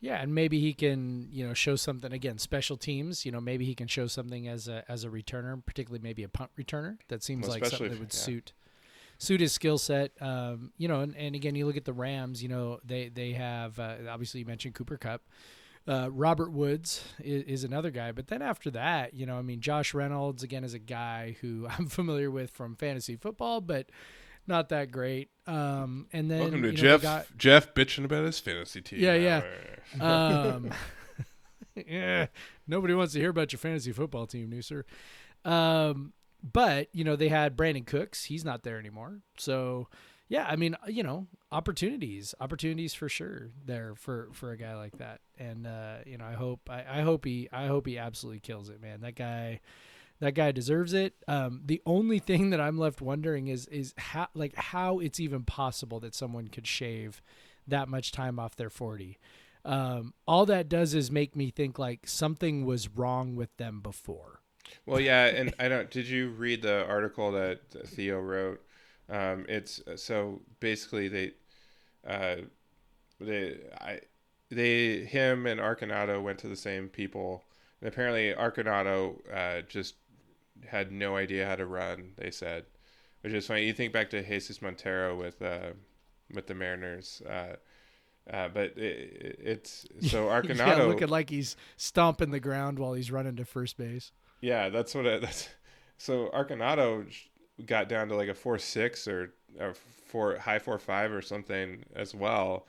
[0.00, 2.38] Yeah, and maybe he can you know show something again.
[2.38, 6.02] Special teams, you know, maybe he can show something as a as a returner, particularly
[6.02, 6.98] maybe a punt returner.
[7.08, 8.20] That seems well, like something that would yeah.
[8.20, 8.52] suit
[9.18, 10.12] suit his skill set.
[10.20, 12.42] Um, you know, and, and again, you look at the Rams.
[12.42, 15.22] You know, they they have uh, obviously you mentioned Cooper Kupp.
[15.86, 19.60] Uh, Robert Woods is, is, another guy, but then after that, you know, I mean,
[19.60, 23.90] Josh Reynolds again is a guy who I'm familiar with from fantasy football, but
[24.46, 25.30] not that great.
[25.46, 27.02] Um, and then welcome to you know, Jeff.
[27.02, 29.00] Got, Jeff bitching about his fantasy team.
[29.00, 29.42] Yeah, yeah.
[30.00, 30.70] um,
[31.86, 32.26] yeah.
[32.66, 34.84] Nobody wants to hear about your fantasy football team, Nusser.
[35.44, 36.12] Um,
[36.52, 38.24] but you know they had Brandin Cooks.
[38.24, 39.20] He's not there anymore.
[39.38, 39.88] So
[40.28, 44.98] yeah, I mean you know opportunities, opportunities for sure there for for a guy like
[44.98, 45.20] that.
[45.38, 48.68] And uh, you know I hope I, I hope he I hope he absolutely kills
[48.68, 49.00] it, man.
[49.00, 49.60] That guy
[50.24, 51.14] that guy deserves it.
[51.28, 55.44] Um, the only thing that I'm left wondering is is how like how it's even
[55.44, 57.22] possible that someone could shave
[57.66, 59.18] that much time off their 40.
[59.64, 64.40] Um, all that does is make me think like something was wrong with them before.
[64.86, 65.90] Well, yeah, and I don't.
[65.90, 68.62] Did you read the article that Theo wrote?
[69.08, 71.32] Um, it's so basically they,
[72.06, 72.36] uh,
[73.20, 74.00] they, I,
[74.50, 77.44] they, him and Arconado went to the same people.
[77.80, 79.96] And apparently, Arconado uh, just
[80.68, 82.12] had no idea how to run.
[82.16, 82.64] They said,
[83.22, 83.64] which is funny.
[83.64, 85.70] You think back to Jesus Montero with uh,
[86.32, 87.22] with the Mariners.
[87.28, 87.56] Uh,
[88.30, 93.10] uh, but it, it's so Arconado yeah, looking like he's stomping the ground while he's
[93.10, 94.12] running to first base.
[94.40, 95.48] Yeah, that's what it, that's.
[95.96, 97.06] So Arconado
[97.66, 99.74] got down to like a four six or, or
[100.06, 102.66] four high four five or something as well.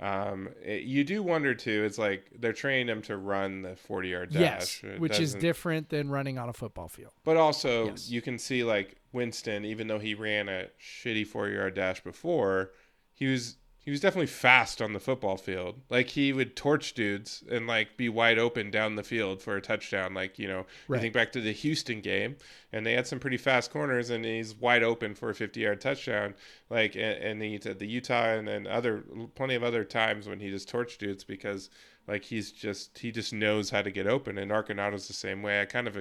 [0.00, 1.84] Um, it, you do wonder too.
[1.84, 5.88] It's like they're training him to run the forty yard dash, yes, which is different
[5.88, 7.12] than running on a football field.
[7.24, 8.10] But also, yes.
[8.10, 12.72] you can see like Winston, even though he ran a shitty four yard dash before,
[13.14, 15.80] he was he was definitely fast on the football field.
[15.88, 19.60] Like he would torch dudes and like be wide open down the field for a
[19.62, 20.12] touchdown.
[20.12, 20.98] Like you know, right.
[20.98, 22.34] I think back to the Houston game,
[22.72, 26.34] and they had some pretty fast corners, and he's wide open for a fifty-yard touchdown.
[26.68, 29.04] Like and, and the the Utah and, and other
[29.36, 31.70] plenty of other times when he just torched dudes because
[32.08, 34.36] like he's just he just knows how to get open.
[34.36, 35.60] And Arconado's the same way.
[35.60, 35.96] I kind of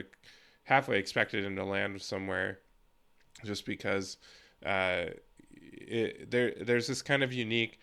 [0.63, 2.61] halfway expected him to land somewhere,
[3.43, 4.17] just because.
[4.65, 5.05] Uh,
[6.29, 7.79] there there's this kind of unique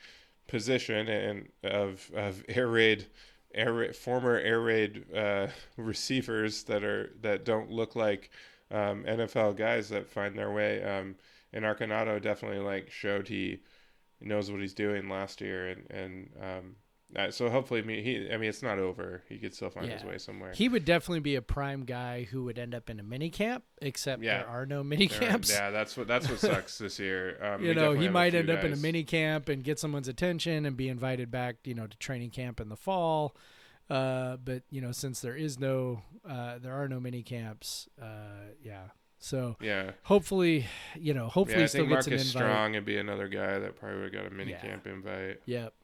[0.46, 3.06] position and of of air raid
[3.54, 8.30] air raid, former air raid uh, receivers that are that don't look like
[8.70, 10.82] um, NFL guys that find their way.
[10.82, 11.16] Um,
[11.52, 13.60] and Arconado definitely like showed he
[14.20, 16.76] knows what he's doing last year and and um,
[17.14, 18.28] uh, so hopefully, he.
[18.32, 19.22] I mean, it's not over.
[19.28, 19.94] He could still find yeah.
[19.94, 20.52] his way somewhere.
[20.54, 23.64] He would definitely be a prime guy who would end up in a mini camp.
[23.82, 24.38] Except yeah.
[24.38, 25.50] there are no mini camps.
[25.50, 27.42] yeah, that's what that's what sucks this year.
[27.44, 28.58] Um, you know, he might end guys.
[28.58, 31.56] up in a mini camp and get someone's attention and be invited back.
[31.64, 33.36] You know, to training camp in the fall.
[33.90, 37.88] Uh, but you know, since there is no, uh, there are no mini camps.
[38.00, 38.84] Uh, yeah.
[39.18, 40.66] So yeah, hopefully,
[40.98, 42.52] you know, hopefully, yeah, I still think Marcus gets an invite.
[42.52, 44.60] Strong would be another guy that probably would have got a mini yeah.
[44.60, 45.40] camp invite.
[45.44, 45.74] Yep.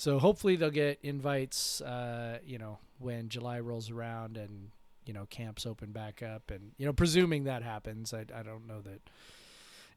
[0.00, 4.70] So hopefully they'll get invites, uh, you know, when July rolls around and
[5.04, 8.66] you know camps open back up, and you know, presuming that happens, I I don't
[8.66, 9.02] know that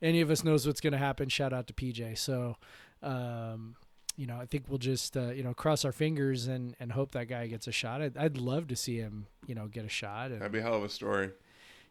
[0.01, 1.29] any of us knows what's going to happen.
[1.29, 2.17] Shout out to PJ.
[2.17, 2.57] So,
[3.01, 3.77] um,
[4.17, 7.13] you know, I think we'll just uh, you know cross our fingers and and hope
[7.13, 8.01] that guy gets a shot.
[8.01, 10.31] I'd, I'd love to see him, you know, get a shot.
[10.31, 11.31] And, That'd be a hell of a story.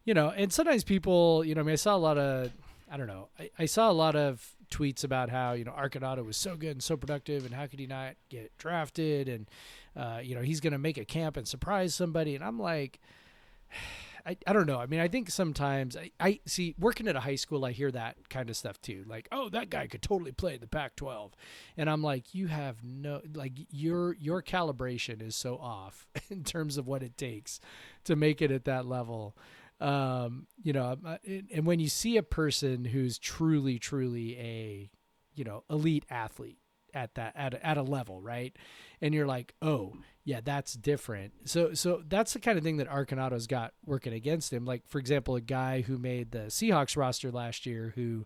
[0.05, 2.51] You know, and sometimes people, you know, I mean, I saw a lot of,
[2.93, 6.25] I don't know, I, I saw a lot of tweets about how you know Arconado
[6.25, 9.29] was so good and so productive, and how could he not get drafted?
[9.29, 9.49] And
[9.97, 12.35] uh, you know he's going to make a camp and surprise somebody.
[12.35, 13.01] And I'm like,
[14.27, 14.79] I, I don't know.
[14.79, 17.91] I mean, I think sometimes I, I see working at a high school, I hear
[17.91, 19.05] that kind of stuff too.
[19.09, 21.33] Like, oh, that guy could totally play the Pac-12,
[21.77, 26.77] and I'm like, you have no like your your calibration is so off in terms
[26.77, 27.59] of what it takes
[28.05, 29.35] to make it at that level
[29.83, 31.17] um, you know, uh,
[31.53, 34.91] and when you see a person who's truly, truly a,
[35.35, 36.59] you know, elite athlete
[36.95, 38.55] at that at a, at a level, right?
[39.01, 41.33] And you're like, oh, yeah, that's different.
[41.47, 44.65] So, so that's the kind of thing that Arconado's got working against him.
[44.65, 48.25] Like, for example, a guy who made the Seahawks roster last year, who,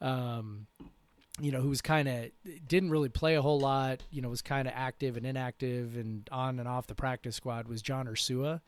[0.00, 0.68] um,
[1.40, 2.26] you know, who was kind of
[2.68, 4.04] didn't really play a whole lot.
[4.12, 7.66] You know, was kind of active and inactive and on and off the practice squad.
[7.66, 8.60] Was John Ursua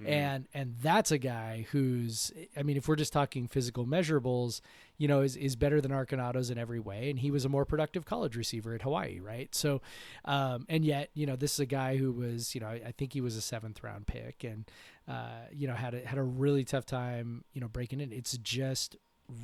[0.00, 0.12] Mm-hmm.
[0.12, 4.60] And and that's a guy who's I mean, if we're just talking physical measurables,
[4.96, 7.10] you know, is, is better than Arconado's in every way.
[7.10, 9.54] And he was a more productive college receiver at Hawaii, right?
[9.54, 9.80] So
[10.24, 12.92] um, and yet, you know, this is a guy who was, you know, I, I
[12.92, 14.70] think he was a seventh round pick and
[15.08, 18.12] uh, you know, had a had a really tough time, you know, breaking in.
[18.12, 18.96] It's just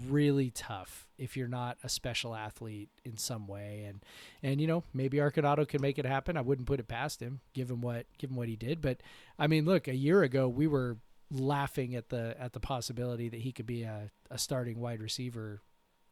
[0.09, 3.85] really tough if you're not a special athlete in some way.
[3.87, 4.03] And
[4.42, 6.37] and you know maybe Arconado can make it happen.
[6.37, 8.81] I wouldn't put it past him given what given what he did.
[8.81, 8.99] But
[9.38, 10.99] I mean look a year ago we were
[11.31, 15.61] laughing at the at the possibility that he could be a, a starting wide receiver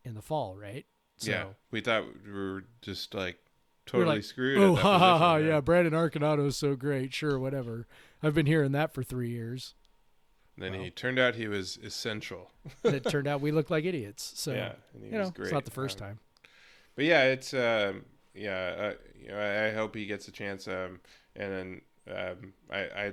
[0.05, 0.87] in the fall right?
[1.17, 3.39] So, yeah we thought we were just like
[3.87, 7.15] totally we like, screwed oh ha ha ha yeah Brandon Arconado is so great.
[7.15, 7.87] Sure whatever.
[8.23, 9.75] I've been hearing that for three years
[10.59, 12.51] then well, he turned out he was essential.
[12.85, 14.33] it turned out we looked like idiots.
[14.37, 15.47] So yeah, you know, great.
[15.47, 16.19] it's not the first um, time.
[16.95, 18.75] But yeah, it's um, yeah.
[18.79, 20.67] Uh, you know, I, I, hope he gets a chance.
[20.67, 21.01] Um,
[21.37, 21.81] and then
[22.11, 23.13] um, I, I,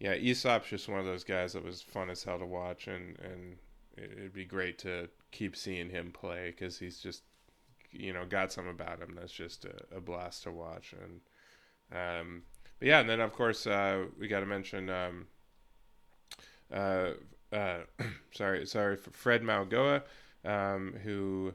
[0.00, 3.16] yeah, Easop's just one of those guys that was fun as hell to watch, and
[3.20, 3.56] and
[3.96, 7.22] it'd be great to keep seeing him play because he's just,
[7.90, 10.94] you know, got some about him that's just a, a blast to watch.
[11.00, 11.20] And
[11.96, 12.42] um,
[12.78, 15.26] but yeah, and then of course uh, we got to mention um
[16.72, 17.10] uh,
[17.52, 17.78] uh,
[18.32, 20.02] sorry, sorry, Fred Mauigoa,
[20.44, 21.54] um, who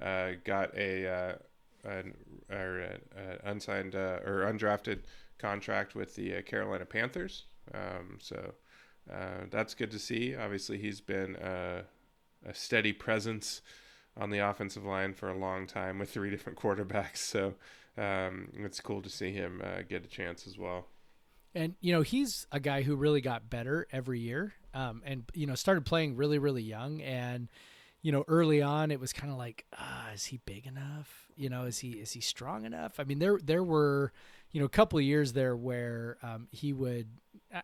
[0.00, 1.36] uh, got a
[1.84, 2.14] an
[2.50, 3.00] or an
[3.44, 5.00] unsigned uh, or undrafted
[5.38, 7.44] contract with the uh, Carolina Panthers.
[7.74, 8.54] Um, so
[9.12, 10.34] uh, that's good to see.
[10.34, 11.84] Obviously, he's been a
[12.52, 13.60] steady presence
[14.16, 17.16] on the offensive line for a long time with three different quarterbacks.
[17.34, 17.54] So
[17.96, 20.86] um, it's cool to see him uh, get a chance as well.
[21.54, 25.46] And you know he's a guy who really got better every year, um, and you
[25.46, 27.00] know started playing really really young.
[27.00, 27.48] And
[28.02, 31.28] you know early on it was kind of like, ah, is he big enough?
[31.36, 32.98] You know, is he is he strong enough?
[32.98, 34.12] I mean, there there were
[34.50, 37.08] you know a couple of years there where um, he would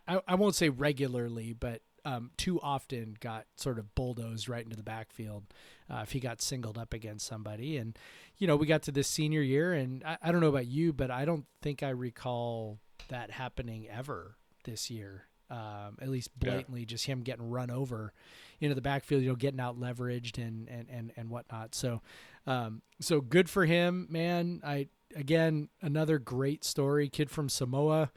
[0.07, 4.75] I, I won't say regularly, but um, too often got sort of bulldozed right into
[4.75, 5.43] the backfield
[5.89, 7.77] uh, if he got singled up against somebody.
[7.77, 7.97] And,
[8.37, 10.93] you know, we got to this senior year, and I, I don't know about you,
[10.93, 12.79] but I don't think I recall
[13.09, 15.25] that happening ever this year.
[15.49, 16.85] Um, at least blatantly, yeah.
[16.85, 18.13] just him getting run over
[18.61, 21.75] into the backfield, you know, getting out leveraged and and and and whatnot.
[21.75, 22.01] So,
[22.47, 24.61] um, so good for him, man.
[24.63, 27.09] I again another great story.
[27.09, 28.11] Kid from Samoa,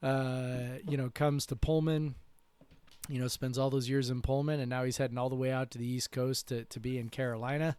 [0.00, 2.14] uh, you know, comes to Pullman
[3.08, 5.50] you know, spends all those years in Pullman, and now he's heading all the way
[5.50, 7.76] out to the East Coast to, to be in Carolina,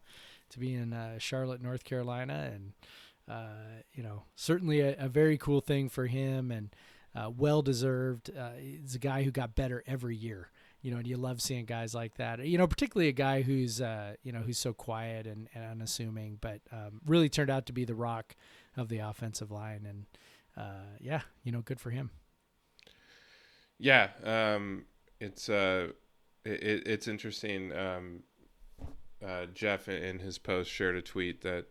[0.50, 2.74] to be in uh, Charlotte, North Carolina, and
[3.28, 6.74] uh, you know, certainly a, a, very cool thing for him, and
[7.14, 8.32] uh, well deserved.
[8.36, 10.50] Uh, he's a guy who got better every year,
[10.82, 12.46] you know, and you love seeing guys like that.
[12.46, 16.38] You know, particularly a guy who's uh, you know who's so quiet and, and unassuming,
[16.40, 18.36] but um, really turned out to be the rock
[18.78, 20.06] of the offensive line, and
[20.56, 22.12] uh, yeah, you know, good for him.
[23.78, 24.10] Yeah.
[24.24, 24.86] Um,
[25.20, 25.90] it's uh,
[26.46, 27.74] it, it's interesting.
[27.76, 28.24] Um,
[29.54, 31.66] Jeff in his post shared a tweet that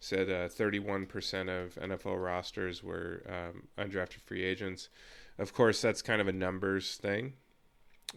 [0.00, 4.88] said uh, 31% of NFL rosters were um, undrafted free agents.
[5.38, 7.34] Of course, that's kind of a numbers thing.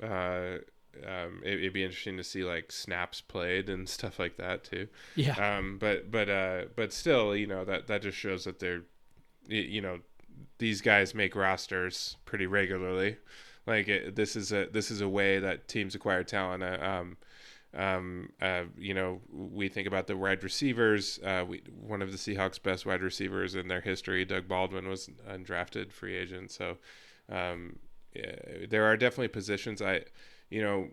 [0.01, 0.57] Uh,
[1.05, 4.87] um, it, would be interesting to see like snaps played and stuff like that too.
[5.15, 5.57] Yeah.
[5.57, 8.83] Um, but but uh, but still, you know that that just shows that they're,
[9.47, 9.99] you know,
[10.57, 13.17] these guys make rosters pretty regularly.
[13.65, 16.63] Like it, this is a this is a way that teams acquire talent.
[16.63, 17.17] Uh, um,
[17.73, 21.19] um, uh, you know, we think about the wide receivers.
[21.23, 25.09] Uh, we, one of the Seahawks' best wide receivers in their history, Doug Baldwin, was
[25.29, 26.51] undrafted free agent.
[26.51, 26.77] So
[27.31, 27.77] um,
[28.15, 28.35] yeah,
[28.69, 29.81] there are definitely positions.
[29.81, 30.01] I,
[30.49, 30.87] you know,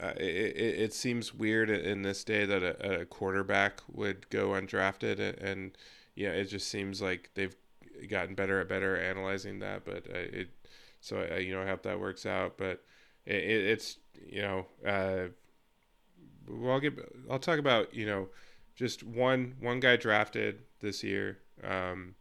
[0.00, 5.18] uh, it, it, seems weird in this day that a, a quarterback would go undrafted,
[5.18, 5.78] and, and
[6.14, 7.56] yeah, it just seems like they've
[8.08, 9.84] gotten better at better analyzing that.
[9.84, 10.48] But uh, it
[11.00, 12.56] so uh, you know, I hope that works out.
[12.56, 12.84] But
[13.26, 15.28] it, it, it's you know, uh,
[16.48, 16.94] well, I'll get
[17.30, 18.28] I'll talk about you know,
[18.76, 21.38] just one one guy drafted this year.
[21.62, 22.14] Um,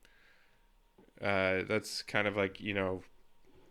[1.22, 3.01] uh, that's kind of like you know,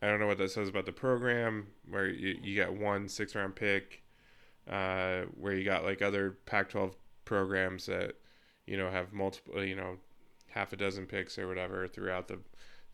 [0.00, 3.34] I don't know what that says about the program where you you got one six
[3.34, 4.02] round pick,
[4.68, 8.14] uh, where you got like other Pac-12 programs that
[8.66, 9.96] you know have multiple you know
[10.48, 12.38] half a dozen picks or whatever throughout the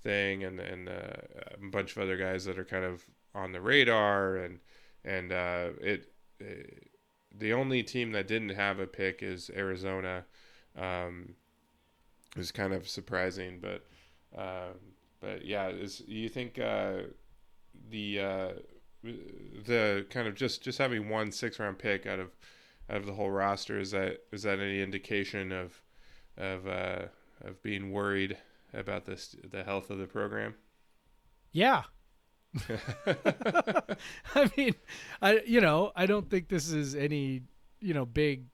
[0.02, 1.16] thing, and and uh,
[1.54, 3.04] a bunch of other guys that are kind of
[3.38, 4.60] on the radar, and
[5.04, 6.90] and uh, it, it,
[7.36, 10.24] the only team that didn't have a pick is Arizona.
[10.76, 11.34] Um,
[12.36, 13.84] is kind of surprising, but
[14.36, 14.68] uh,
[15.20, 16.98] but yeah, is you think uh,
[17.90, 18.48] the uh,
[19.02, 22.36] the kind of just just having one six round pick out of
[22.90, 25.82] out of the whole roster is that is that any indication of
[26.36, 27.06] of uh,
[27.42, 28.36] of being worried
[28.72, 30.54] about this the health of the program?
[31.52, 31.84] Yeah.
[34.34, 34.74] I mean,
[35.20, 37.42] I you know, I don't think this is any,
[37.80, 38.44] you know, big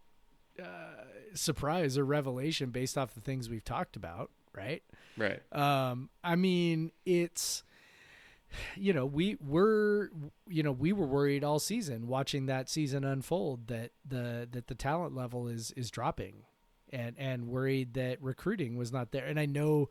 [0.60, 4.82] uh, surprise or revelation based off the things we've talked about, right?
[5.16, 5.40] Right.
[5.52, 7.62] Um I mean, it's
[8.76, 10.10] you know, we were
[10.48, 14.74] you know, we were worried all season watching that season unfold that the that the
[14.74, 16.44] talent level is is dropping
[16.90, 19.26] and and worried that recruiting was not there.
[19.26, 19.88] And I know,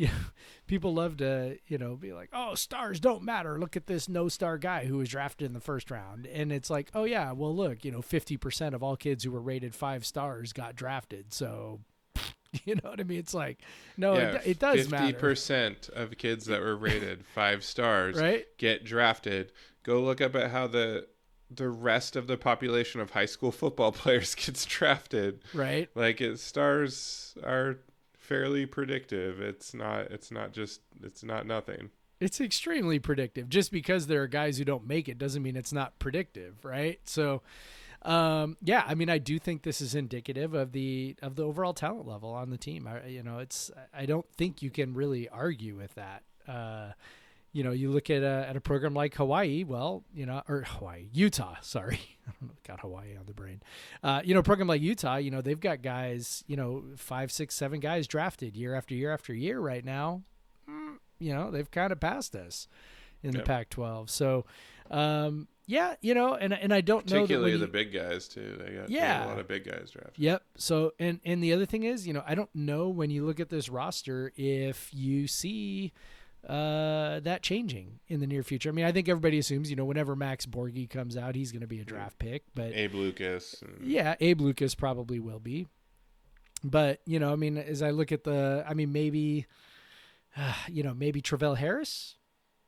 [0.00, 0.12] you know,
[0.66, 3.58] people love to you know be like, oh, stars don't matter.
[3.58, 6.70] Look at this no star guy who was drafted in the first round, and it's
[6.70, 9.74] like, oh yeah, well look, you know, fifty percent of all kids who were rated
[9.74, 11.80] five stars got drafted, so.
[12.64, 13.20] You know what I mean?
[13.20, 13.60] It's like,
[13.96, 15.06] no, yeah, it, it, does 50% matter.
[15.06, 18.44] Fifty percent of kids that were rated five stars right?
[18.58, 19.52] get drafted.
[19.84, 21.06] Go look up at how the
[21.48, 25.44] the rest of the population of high school football players gets drafted.
[25.54, 25.88] Right.
[25.94, 27.78] Like it stars are
[28.30, 29.40] fairly predictive.
[29.40, 31.90] It's not it's not just it's not nothing.
[32.20, 33.48] It's extremely predictive.
[33.48, 37.00] Just because there are guys who don't make it doesn't mean it's not predictive, right?
[37.04, 37.42] So
[38.02, 41.74] um, yeah, I mean I do think this is indicative of the of the overall
[41.74, 42.86] talent level on the team.
[42.86, 46.22] I, you know, it's I don't think you can really argue with that.
[46.46, 46.92] Uh,
[47.52, 50.62] you know, you look at a, at a program like Hawaii, well, you know, or
[50.62, 52.00] Hawaii, Utah, sorry.
[52.28, 53.60] I don't know, got Hawaii on the brain.
[54.02, 57.32] Uh, you know, a program like Utah, you know, they've got guys, you know, five,
[57.32, 60.22] six, seven guys drafted year after year after year right now.
[60.68, 62.68] Mm, you know, they've kind of passed us
[63.22, 63.42] in Yep.
[63.42, 64.08] the Pac 12.
[64.10, 64.46] So,
[64.90, 68.56] um, yeah, you know, and, and I don't know Particularly the big guys too.
[68.58, 69.26] They got, they got Yeah.
[69.26, 70.14] a lot of big guys drafted.
[70.18, 70.42] Yep.
[70.56, 73.38] So and and the other thing is, you know, I don't know when you look
[73.38, 75.92] at this roster if you see
[76.48, 78.68] uh that changing in the near future.
[78.70, 81.60] I mean, I think everybody assumes, you know, whenever Max Borghi comes out, he's going
[81.60, 83.62] to be a draft pick, but Abe Lucas.
[83.82, 85.66] Yeah, Abe Lucas probably will be.
[86.62, 89.46] But, you know, I mean, as I look at the I mean, maybe
[90.36, 92.16] uh, you know, maybe Travell Harris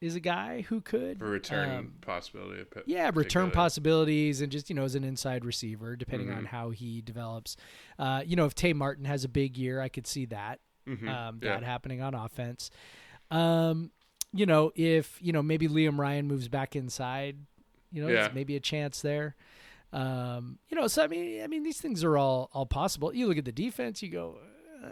[0.01, 2.65] is a guy who could For return um, possibility.
[2.87, 6.47] yeah, return possibilities and just you know as an inside receiver, depending on Mhm.
[6.47, 7.57] how he develops.
[8.01, 10.59] Uh, you know, if Tay Martin has a big year, I could see that
[10.89, 11.09] Mhm.
[11.09, 11.51] um, yeah.
[11.55, 12.69] that happening on offense.
[13.33, 13.91] Um,
[14.33, 17.37] you know, if you know maybe Liam Ryan moves back inside,
[17.91, 18.23] you know, Yeah.
[18.23, 19.35] there's maybe a chance there.
[19.93, 23.15] Um, you know, so I mean, I mean, these things are all all possible.
[23.15, 24.39] You look at the defense, you go,
[24.83, 24.89] uh,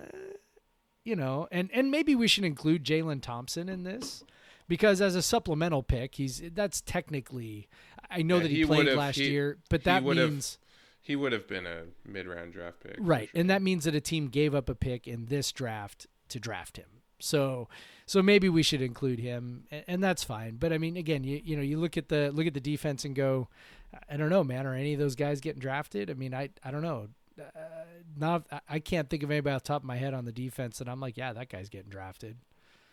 [1.04, 4.22] you know, and and maybe we should include Jalen Thompson in this
[4.68, 7.68] because as a supplemental pick, he's that's technically.
[8.10, 10.58] I know Yeah, that he, he played last he- year, but that means
[11.00, 12.96] He would have been a mid-round draft pick.
[12.98, 13.40] right, sure.
[13.40, 16.76] and that means that a team gave up a pick in this draft to draft
[16.76, 16.88] him.
[17.20, 17.68] So,
[18.10, 20.56] so maybe we should include him, and, and that's fine.
[20.56, 23.04] But I mean, again, you you know, you look at the look at the defense
[23.04, 23.46] and go,
[24.08, 24.66] I don't know, man.
[24.66, 26.10] Are any of those guys getting drafted?
[26.10, 27.06] I mean, I I don't know.
[27.38, 27.44] Uh,
[28.16, 30.78] not I- can't think of anybody off the top of my head on the defense
[30.78, 32.36] that I'm like, yeah, that guy's getting drafted.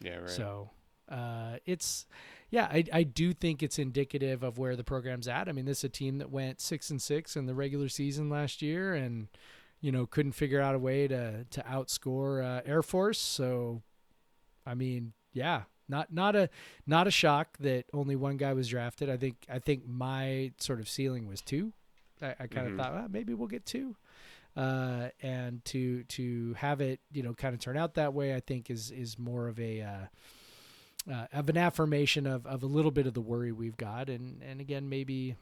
[0.01, 0.29] yeah, right.
[0.29, 0.69] So
[1.09, 2.05] uh, it's
[2.51, 5.49] yeah, I I do think it's indicative of where the program's at.
[5.49, 8.29] I mean, this is a team that went six and six in the regular season
[8.29, 9.29] last year, and
[9.81, 13.17] you know couldn't figure out a way to to outscore uh, Air Force.
[13.19, 13.81] So,
[14.67, 16.49] I mean, yeah, not not a
[16.85, 19.09] not a shock that only one guy was drafted.
[19.09, 21.73] I think I think my sort of ceiling was two.
[22.21, 22.77] I, I kind of Mhm.
[22.77, 23.95] thought well, maybe we'll get two.
[24.55, 28.39] Uh, and to to have it, you know, kind of turn out that way, I
[28.39, 32.91] think is is more of a uh, uh, of an affirmation of, of a little
[32.91, 35.35] bit of the worry we've got, and and again maybe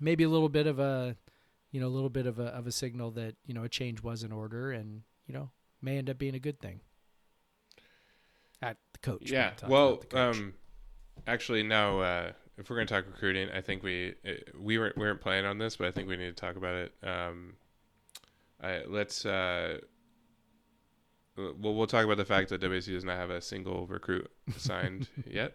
[0.00, 1.14] maybe a little bit of a
[1.70, 4.02] you know a little bit of a of a signal that you know a change
[4.02, 5.50] was in order, and you know
[5.82, 6.80] may end up being a good thing.
[9.02, 9.52] The coach, yeah.
[9.66, 10.36] Well, coach.
[10.36, 10.54] um,
[11.26, 12.00] actually, no.
[12.00, 15.44] Uh, if we're gonna talk recruiting, I think we uh, we weren't we weren't planning
[15.44, 16.92] on this, but I think we need to talk about it.
[17.02, 17.54] Um,
[18.62, 19.26] I, let's.
[19.26, 19.78] Uh,
[21.36, 25.06] well, we'll talk about the fact that WSU does not have a single recruit signed
[25.26, 25.52] yet.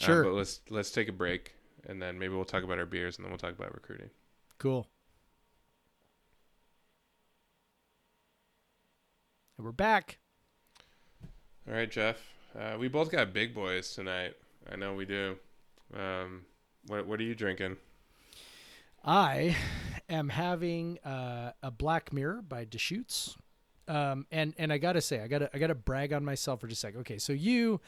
[0.00, 0.22] Uh, Sure.
[0.24, 1.54] but let's let's take a break,
[1.88, 4.10] and then maybe we'll talk about our beers, and then we'll talk about recruiting.
[4.58, 4.86] cool.
[9.58, 10.18] And we're back.
[11.66, 12.18] All right, Jeff.
[12.58, 14.34] Uh, we both got big boys tonight.
[14.70, 15.36] I know we do.
[15.94, 16.42] Um,
[16.86, 17.76] what what are you drinking?
[19.04, 19.56] I
[20.08, 23.36] am having uh, a Black Mirror by Deschutes.
[23.88, 26.80] Um, and and I gotta say, I gotta I gotta brag on myself for just
[26.80, 27.00] a second.
[27.00, 27.80] Okay, so you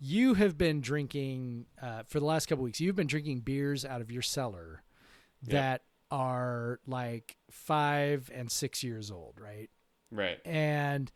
[0.00, 2.80] you have been drinking uh, for the last couple weeks.
[2.80, 4.82] You've been drinking beers out of your cellar
[5.44, 5.52] Yep.
[5.52, 9.70] that are like five and six years old, right?
[10.10, 10.38] Right.
[10.44, 11.12] And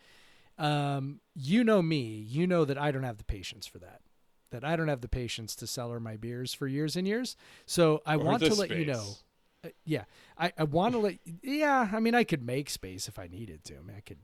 [0.63, 4.01] um, you know me, you know that I don't have the patience for that.
[4.51, 7.37] That I don't have the patience to cellar my beers for years and years.
[7.67, 9.05] So I Or want to let you know.
[9.65, 10.05] Uh, yeah,
[10.39, 11.19] I, I want to let.
[11.43, 13.75] Yeah, I mean, I could make space if I needed to.
[13.77, 14.19] I mean, I could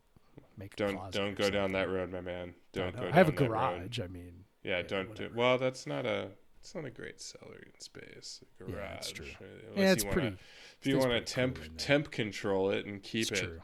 [0.57, 0.75] make.
[0.75, 2.51] A Don't don't go down that road, my man.
[2.51, 3.03] I Don't know.
[3.03, 3.09] go.
[3.09, 3.49] I have a that road.
[3.49, 4.01] garage.
[4.01, 5.31] I mean, Yeah, Yeah, don't do.
[5.35, 6.29] Well, that's not a.
[6.61, 8.41] It's not a great cellar in space.
[8.61, 8.75] A garage.
[8.79, 9.27] Yeah, that's true.
[9.41, 10.37] uh, Unless yeah, it's wanna, pretty.
[10.81, 13.61] If you want to temp cool temp control it and keep It's it, true.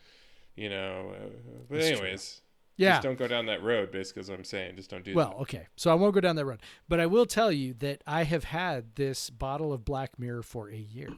[0.57, 1.13] you know.
[1.15, 1.29] Uh,
[1.69, 2.41] but It's anyways,
[2.77, 2.93] Yeah.
[2.95, 3.91] just don't go down that road.
[3.93, 4.77] Basically, is what I'm saying.
[4.77, 5.17] Just don't do that.
[5.17, 5.69] Well, okay.
[5.77, 8.45] So I won't go down that road, but I will tell you that I have
[8.45, 11.11] had this bottle of Black Mirror for a year,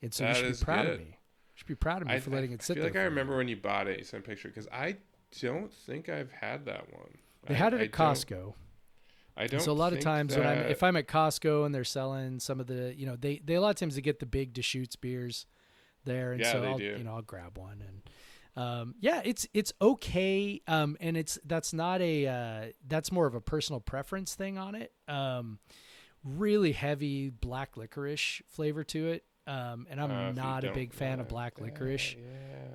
[0.00, 0.94] and so That you should be proud good.
[0.94, 1.06] of me.
[1.06, 2.14] You should be proud of that.
[2.14, 2.92] me for letting I, it sit I feel there.
[2.92, 3.98] like I remember when you bought it.
[3.98, 4.96] You sent a picture because I
[5.40, 7.18] don't think I've had that one.
[7.46, 8.54] They I- had it I at don't- Costco.
[9.36, 9.60] I don't.
[9.60, 12.60] so a lot of times when I'm if I'm at Costco and they're selling some
[12.60, 14.94] of the you know they they a lot of times they get the big Deschutes
[14.94, 15.46] beers
[16.04, 16.84] there and Yeah, so I'll do.
[16.84, 18.02] you know I'll grab one and
[18.56, 23.34] um, yeah it's it's okay um, and it's that's not a uh, that's more of
[23.34, 24.92] a personal preference thing on it.
[25.08, 25.58] Um,
[26.24, 31.18] really heavy black licorice flavor to it um, and I'm Uh, not a big fan
[31.18, 32.14] of black that, licorice.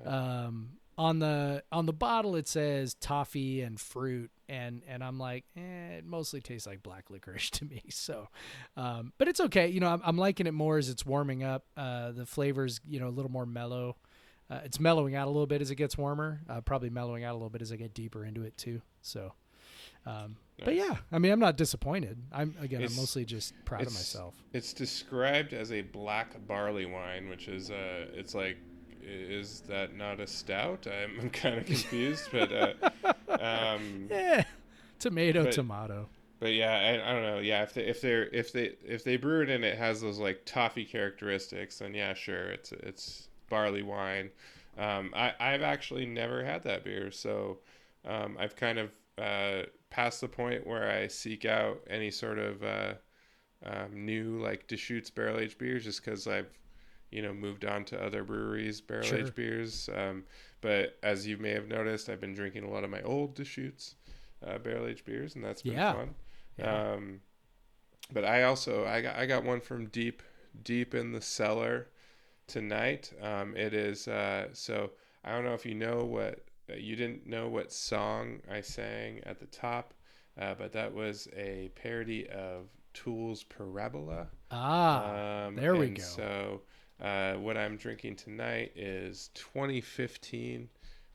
[0.04, 0.44] Yeah.
[0.46, 5.44] um, on the on the bottle it says toffee and fruit and and I'm like
[5.56, 8.28] eh, it mostly tastes like black licorice to me so
[8.76, 11.64] um, but it's okay you know I'm, I'm liking it more as it's warming up.
[11.76, 13.96] Uh, the flavors you know a little more mellow
[14.50, 17.32] uh, it's mellowing out a little bit as it gets warmer uh, probably mellowing out
[17.32, 19.32] a little bit as I get deeper into it too so
[20.06, 22.16] um, But yeah, I mean, I'm not disappointed.
[22.32, 24.34] I'm again, It's- I'm mostly just proud of myself.
[24.54, 28.56] It's described as a black barley wine, which is uh, it's like,
[29.02, 30.86] is that not a stout?
[30.86, 32.72] I'm, I'm kind of confused, but uh,
[33.40, 34.44] um, Yeah,
[34.98, 36.08] tomato, But- tomato.
[36.40, 37.38] but yeah, I, I don't know.
[37.40, 40.18] Yeah, if they if they if they if they brew it and it has those
[40.18, 44.30] like toffee characteristics, then yeah, sure, it's it's barley wine.
[44.76, 47.58] Um, I I've actually never had that beer, so
[48.04, 52.62] um, I've kind of uh, past the point where I seek out any sort of
[52.62, 52.94] uh,
[53.64, 56.50] um, new like Deschutes barrel aged beers, just because I've
[57.10, 59.34] you know moved on to other breweries barrel aged Sure.
[59.34, 59.88] beers.
[59.94, 60.24] Um,
[60.60, 63.96] but as you may have noticed, I've been drinking a lot of my old Deschutes
[64.46, 65.90] uh, barrel aged beers, and that's been Yeah.
[65.90, 66.14] fun.
[66.58, 66.80] Yeah.
[66.94, 67.20] Um,
[68.12, 70.22] but I also I got I got one from deep
[70.64, 71.88] deep in the cellar
[72.48, 73.12] tonight.
[73.22, 74.90] Um, it is uh, so
[75.24, 79.20] I don't know if you know what uh, you didn't know what song I sang
[79.24, 79.94] at the top,
[80.40, 84.28] uh, but that was a parody of Tool's Parabola.
[84.50, 86.02] ah, Um, there we go.
[86.02, 86.62] So,
[87.00, 90.68] uh, what I'm drinking tonight is 2015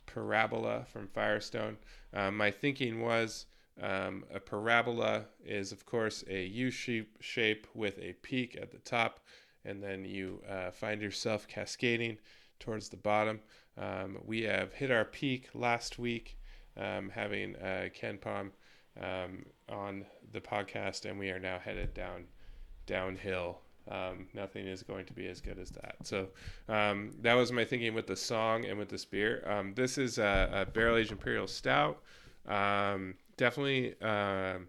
[0.06, 1.78] Parabola from Firestone.
[2.14, 3.46] Um, my thinking was
[3.82, 8.78] um, a parabola is, of course, a U shape shape with a peak at the
[8.80, 9.20] top,
[9.66, 12.18] and then you uh, find yourself cascading
[12.60, 13.40] towards the bottom.
[13.78, 16.38] Um, we have hit our peak last week,
[16.78, 18.52] um, having uh, Ken Palm
[19.00, 22.26] um, on the podcast, and we are now headed down
[22.86, 23.60] downhill.
[23.90, 25.98] Um, nothing is going to be as good as that.
[26.04, 26.30] So
[26.70, 29.44] um, that was my thinking with the song and with this beer.
[29.46, 32.02] Um, this is a, a barrel aged imperial stout.
[33.36, 34.68] Definitely um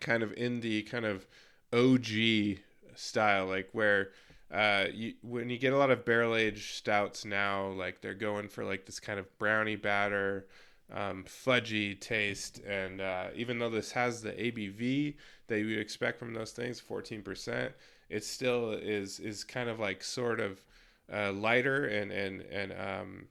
[0.00, 1.26] kind of in the kind of
[1.72, 2.58] OG
[2.96, 4.10] style, like where
[4.50, 8.48] uh, you when you get a lot of barrel aged stouts now, like they're going
[8.48, 10.46] for like this kind of brownie batter,
[10.92, 15.14] um, fudgy taste, and uh, even though this has the ABV
[15.48, 17.72] that you would expect from those things, fourteen percent,
[18.08, 20.60] it still is is kind of like sort of
[21.12, 23.26] uh, lighter and and and um,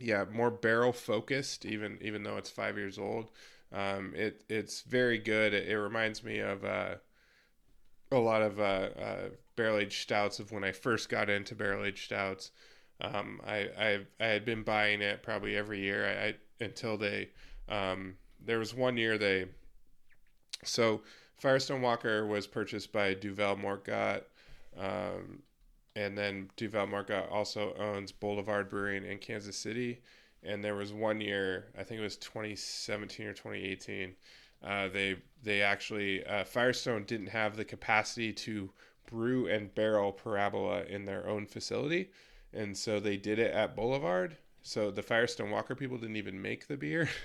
[0.00, 1.64] yeah, more barrel focused.
[1.64, 3.30] Even even though it's five years old,
[3.72, 5.52] um, it it's very good.
[5.52, 6.94] It, it reminds me of uh,
[8.10, 11.84] a lot of uh, uh, barrel aged stouts of when I first got into barrel
[11.84, 12.50] aged stouts.
[13.00, 16.06] Um, I, I I had been buying it probably every year.
[16.06, 16.34] I, I
[16.64, 17.28] until they
[17.68, 19.46] um, there was one year they
[20.64, 21.02] so
[21.38, 24.22] Firestone Walker was purchased by Duvel Moortgat.
[24.76, 25.42] Um,
[25.94, 30.00] and then Duvel Moortgat also owns Boulevard Brewing in Kansas City.
[30.42, 34.14] And there was one year, I think it was 2017 or 2018.
[34.62, 38.70] Uh, they they actually uh, Firestone didn't have the capacity to
[39.06, 42.10] brew and barrel Parabola in their own facility,
[42.52, 44.36] and so they did it at Boulevard.
[44.62, 47.08] So the Firestone Walker people didn't even make the beer.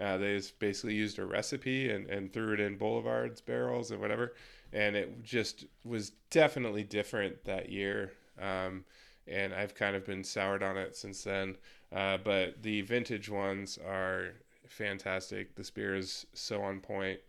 [0.00, 4.00] Uh, they just basically used a recipe and, and threw it in Boulevard's barrels and
[4.00, 4.34] whatever.
[4.72, 8.12] And it just was definitely different that year.
[8.40, 8.84] Um,
[9.28, 11.56] and I've kind of been soured on it since then.
[11.92, 14.34] Uh, but the vintage ones are
[14.70, 15.54] fantastic.
[15.56, 17.20] The spear is so on point.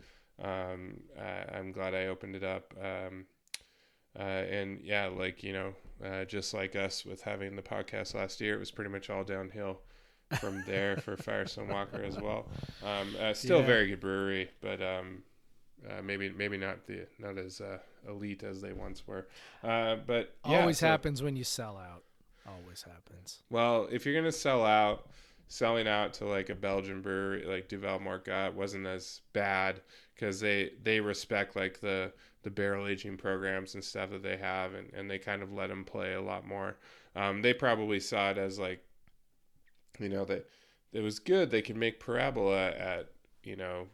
[0.42, 2.74] Um, uh, I'm glad I opened it up.
[2.82, 3.26] Um,
[4.18, 5.74] uh, and yeah, like, you know,
[6.04, 9.24] uh, just like us with having the podcast last year, it was pretty much all
[9.24, 9.80] downhill
[10.40, 12.48] from there for Firestone Walker as well.
[12.84, 13.64] Um, uh, still Yeah.
[13.64, 15.24] a very good brewery, but um,
[15.90, 17.78] uh, maybe maybe not the not as uh,
[18.08, 19.28] elite as they once were.
[19.64, 22.04] Uh, but yeah, Always so- happens when you sell out.
[22.48, 23.44] Always happens.
[23.52, 25.08] Well, if you're gonna sell out,
[25.52, 29.82] selling out to like a Belgian brewery like Duvel Moortgat wasn't as bad
[30.16, 34.74] because they they respect like the the barrel aging programs and stuff that they have,
[34.74, 36.78] and, and they kind of let them play a lot more.
[37.18, 38.84] Um, they probably saw it as like,
[40.00, 40.48] you know, that
[40.94, 41.52] it was good.
[41.52, 43.10] They could make Parabola at
[43.44, 43.88] you know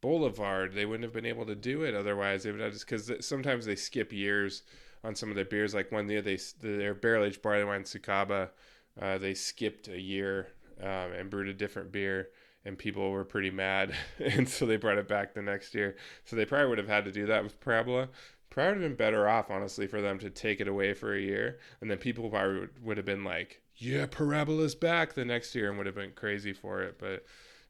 [0.00, 0.72] Boulevard.
[0.72, 2.42] They wouldn't have been able to do it otherwise.
[2.42, 4.62] They would have just because sometimes they skip years
[5.04, 5.74] on some of their beers.
[5.74, 8.48] Like one year they their barrel aged barley wine Sucaba,
[8.98, 10.48] uh, they skipped a year
[10.80, 12.28] um, and brewed a different beer,
[12.64, 15.96] and people were pretty mad, and so they brought it back the next year.
[16.24, 18.08] So they probably would have had to do that with Parabola.
[18.50, 21.20] Probably would have been better off, honestly, for them to take it away for a
[21.20, 25.54] year, and then people probably would, would have been like, "Yeah, Parabola's back" the next
[25.54, 26.98] year, and would have been crazy for it.
[26.98, 27.24] But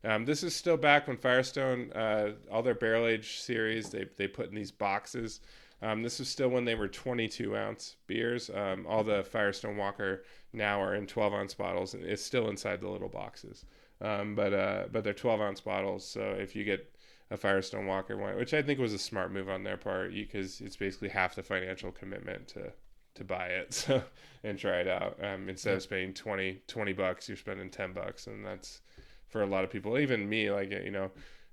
[0.05, 4.26] um, this is still back when Firestone, uh, all their barrel age series, they they
[4.26, 5.40] put in these boxes.
[5.82, 8.50] Um, this was still when they were 22 ounce beers.
[8.50, 10.22] Um, all the Firestone Walker
[10.53, 13.64] now are in 12 ounce bottles, and it's still inside the little boxes.
[14.00, 16.07] Um, but uh, but they're 12 ounce bottles.
[16.07, 16.92] So if you get
[17.30, 20.61] a Firestone Walker one, which I think was a smart move on their part, because
[20.61, 22.72] it's basically half the financial commitment to
[23.14, 24.03] to buy it so
[24.44, 25.18] and try it out.
[25.22, 28.80] Um, instead of spending 20, 20 bucks, you're spending 10 bucks, and that's
[29.28, 30.50] for a lot of people, even me.
[30.50, 31.11] Like you know,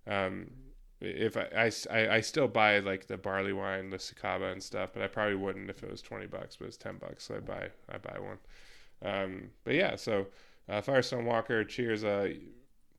[0.07, 0.49] Um,
[1.01, 5.01] if I, I, I, still buy like the barley wine, the Sucaba and stuff, but
[5.01, 6.57] I probably wouldn't if it was twenty bucks.
[6.57, 8.39] But it's ten bucks, so I buy I buy one.
[9.01, 10.27] Um, but yeah, so
[10.67, 12.03] uh, Firestone Walker, cheers.
[12.03, 12.33] Uh,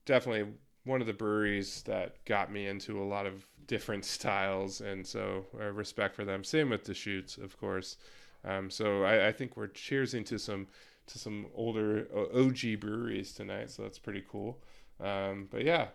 [0.06, 0.52] definitely
[0.84, 5.46] one of the breweries that got me into a lot of different styles, and so
[5.58, 6.44] uh, respect for them.
[6.44, 7.96] Same with Deschutes, of course.
[8.44, 10.66] Um, so I, I, think we're cheersing to some
[11.08, 14.62] to some older OG breweries tonight, so that's pretty cool.
[14.98, 15.88] Um, but yeah,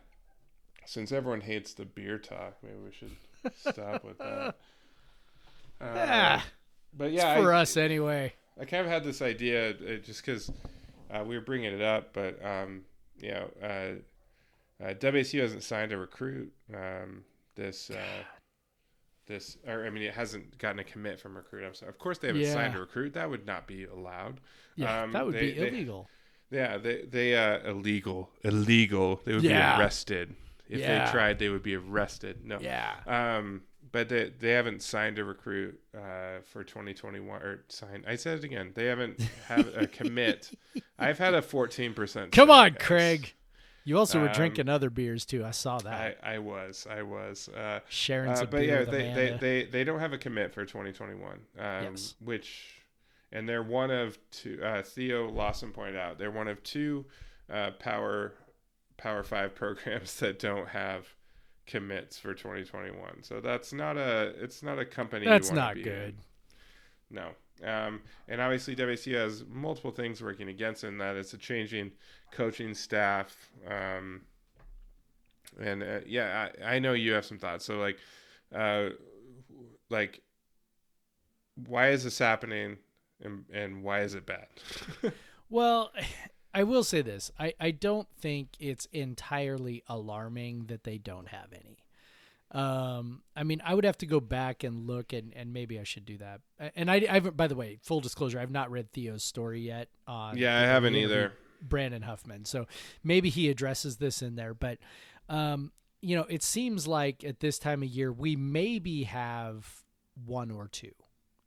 [0.86, 3.16] since everyone hates the beer talk, maybe we should
[3.56, 4.56] stop with that.
[5.82, 6.42] Uh, yeah,
[6.96, 8.34] but yeah, for I, us anyway.
[8.60, 10.52] I kind of had this idea uh, just because
[11.12, 12.82] uh, we were bringing it up, but um,
[13.20, 17.24] you know, uh, uh WSU hasn't signed a recruit um,
[17.56, 18.24] this uh,
[19.28, 21.66] this, or I mean, it hasn't gotten a commit from a recruit.
[21.66, 21.90] I'm sorry.
[21.90, 22.54] Of course, they haven't yeah.
[22.54, 23.14] signed a recruit.
[23.14, 24.40] That would not be allowed.
[24.76, 26.08] Yeah, um, that would they, be illegal.
[26.50, 29.22] They, yeah, they they uh, illegal, illegal.
[29.26, 29.76] They would yeah.
[29.76, 30.36] be arrested
[30.70, 31.06] if yeah.
[31.06, 31.40] they tried.
[31.40, 32.46] They would be arrested.
[32.46, 32.60] No.
[32.60, 32.94] Yeah.
[33.08, 38.06] Um, but they they haven't signed a recruit uh, for 2021 or signed.
[38.08, 38.72] I said it again.
[38.74, 40.52] They haven't had a commit.
[41.00, 42.32] I've had a 14 percent.
[42.32, 42.82] Come on, guys.
[42.82, 43.34] Craig.
[43.88, 45.46] You also were um, drinking other beers too.
[45.46, 46.18] I saw that.
[46.24, 46.88] I, I was.
[46.90, 47.50] I was.
[47.50, 51.32] Uh, Sharing uh, But yeah, they, they, they, they don't have a commit for 2021.
[51.32, 52.16] Um, yes.
[52.20, 52.82] Which,
[53.32, 54.60] and they're one of two.
[54.64, 57.06] Uh, Theo Lawson pointed out they're one of two
[57.48, 58.34] uh, power
[58.98, 61.15] Power Five programs that don't have
[61.66, 63.24] commits for 2021.
[63.24, 64.34] So that's not a.
[64.40, 65.26] It's not a company.
[65.26, 66.16] That's not good.
[67.10, 67.16] In.
[67.18, 67.30] No.
[67.64, 71.92] Um, and obviously, WSU has multiple things working against in that it's a changing
[72.32, 73.52] coaching staff.
[73.68, 74.22] Um,
[75.60, 77.64] and uh, yeah, I, I, know you have some thoughts.
[77.64, 77.98] So like,
[78.54, 78.90] uh,
[79.90, 80.22] like,
[81.68, 82.78] why is this happening,
[83.24, 84.48] and and why is it bad?
[85.50, 85.92] well,
[86.56, 91.50] I will say this: I I don't think it's entirely alarming that they don't have
[91.54, 91.84] any.
[92.52, 95.84] Um, I mean, I would have to go back and look, and, and maybe I
[95.84, 96.40] should do that.
[96.76, 99.90] And I, I've, by the way, full disclosure, I've not read Theo's story yet.
[100.08, 101.34] On yeah, I haven't either.
[101.62, 102.68] Brandon Huffman, so
[103.04, 104.54] maybe he addresses this in there.
[104.54, 104.78] But,
[105.28, 109.84] um, you know, it seems like at this time of year we maybe have
[110.26, 110.94] one or two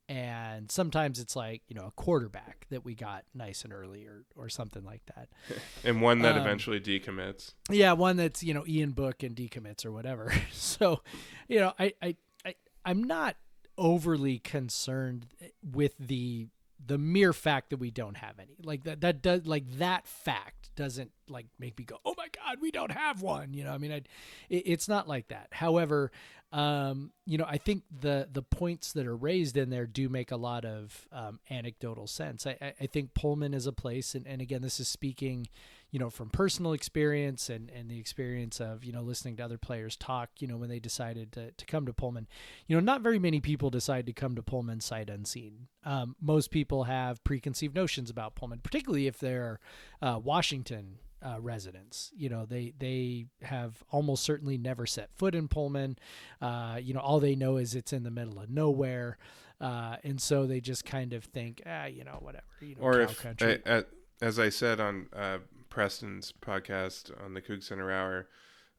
[0.08, 4.24] and sometimes it's like you know a quarterback that we got nice and early or
[4.36, 5.28] or something like that.
[5.84, 7.54] And one that um, eventually decommits.
[7.70, 10.32] Yeah one that's you know ian book and decommits or whatever.
[10.52, 11.02] So
[11.48, 12.54] you know I, I i
[12.84, 13.36] i'm not
[13.76, 15.26] overly concerned
[15.62, 16.48] with the
[16.84, 18.56] the mere fact that we don't have any.
[18.62, 22.70] Like that that does like that fact doesn't like make me go oh god we
[22.70, 24.02] don't have one you know i mean I,
[24.48, 26.10] it, it's not like that however
[26.50, 30.30] um, you know, I think the the points that are raised in there do make
[30.30, 32.46] a lot of um, anecdotal sense.
[32.46, 35.48] I, I think Pullman is a place, and, and again, this is speaking,
[35.90, 39.58] you know, from personal experience and, and the experience of, you know, listening to other
[39.58, 42.26] players talk, you know, when they decided to, to come to Pullman.
[42.66, 45.68] You know, not very many people decide to come to Pullman sight unseen.
[45.84, 49.60] Um, most people have preconceived notions about Pullman, particularly if they're
[50.00, 52.10] uh, Washington uh, residents.
[52.16, 55.98] You know, they they have almost certainly never set foot in Pullman.
[56.40, 59.18] Uh, you know, all they know is it's in the middle of nowhere,
[59.60, 62.44] uh, and so they just kind of think, ah, you know, whatever.
[62.60, 63.84] You know, or if, I,
[64.20, 65.38] as I said on uh,
[65.70, 68.28] Preston's podcast on the Coug Center Hour.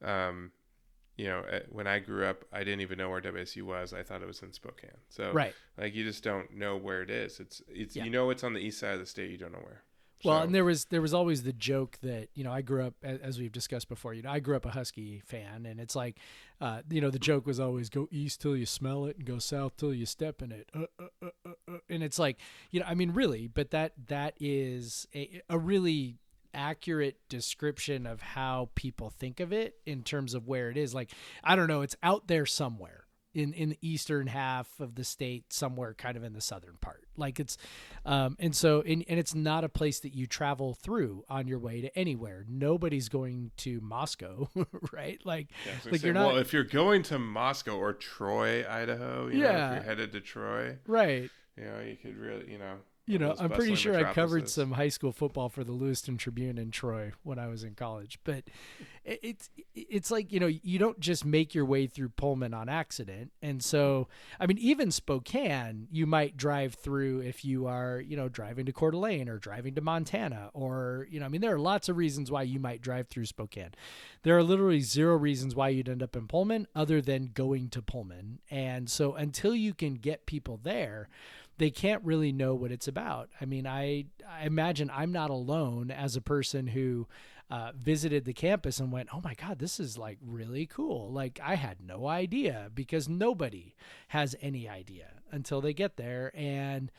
[0.03, 0.51] Um,
[1.19, 3.91] you know, when I grew up, I didn't even know where WSU was.
[3.91, 4.91] I thought it was in Spokane.
[5.09, 5.53] So, right.
[5.77, 7.41] like, you just don't know where it is.
[7.41, 8.05] It's, it's, yeah.
[8.05, 9.29] you know, it's on the east side of the state.
[9.29, 9.83] You don't know where.
[10.23, 10.43] Well, so.
[10.43, 13.39] and there was there was always the joke that you know I grew up as
[13.39, 14.13] we've discussed before.
[14.13, 16.17] You know, I grew up a Husky fan, and it's like,
[16.59, 19.39] uh, you know, the joke was always go east till you smell it, and go
[19.39, 20.69] south till you step in it.
[20.75, 21.77] Uh, uh, uh, uh, uh.
[21.89, 22.37] and it's like,
[22.71, 26.17] you know, I mean, really, but that that is a, a really
[26.53, 30.93] accurate description of how people think of it in terms of where it is.
[30.93, 31.11] Like,
[31.43, 35.51] I don't know, it's out there somewhere in in the eastern half of the state
[35.53, 37.05] somewhere kind of in the southern part.
[37.17, 37.57] Like it's
[38.05, 41.59] um and so and, and it's not a place that you travel through on your
[41.59, 42.45] way to anywhere.
[42.47, 44.49] Nobody's going to moscow
[44.91, 45.19] right?
[45.25, 49.27] Like yeah, like say, you're not well if you're going to moscow or troy idaho
[49.27, 51.29] you yeah know, if you're headed to troy right.
[51.57, 52.75] you know you could really you know
[53.09, 56.59] you know, I'm pretty sure I covered some high school football for the Lewiston Tribune
[56.59, 58.19] in Troy when I was in college.
[58.23, 58.43] But
[59.03, 63.31] it's it's like you know you don't just make your way through Pullman on accident,
[63.41, 64.07] and so
[64.39, 68.71] I mean even Spokane you might drive through if you are you know driving to
[68.71, 71.97] Coeur d'Alene or driving to Montana or you know I mean there are lots of
[71.97, 73.71] reasons why you might drive through Spokane.
[74.21, 77.81] There are literally zero reasons why you'd end up in Pullman other than going to
[77.81, 81.09] Pullman, and so until you can get people there
[81.59, 83.29] they can't really know what it's about.
[83.39, 87.07] I mean, I I imagine I'm not alone as a person who
[87.51, 91.39] uh, visited the campus and went, "Oh my God, this is like really cool!" Like
[91.43, 93.75] I had no idea because nobody
[94.09, 96.91] has any idea until they get there, and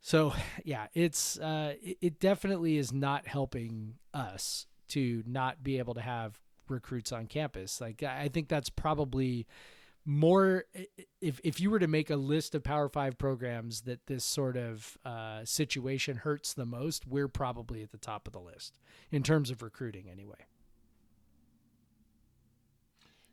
[0.00, 0.34] so
[0.64, 6.00] yeah, it's uh, it, it definitely is not helping us to not be able to
[6.00, 7.80] have recruits on campus.
[7.80, 9.46] Like I think that's probably
[10.08, 10.64] more
[11.20, 14.56] if if you were to make a list of Power Five programs that this sort
[14.56, 18.78] of uh, situation hurts the most, we're probably at the top of the list
[19.10, 20.46] in terms of recruiting, anyway.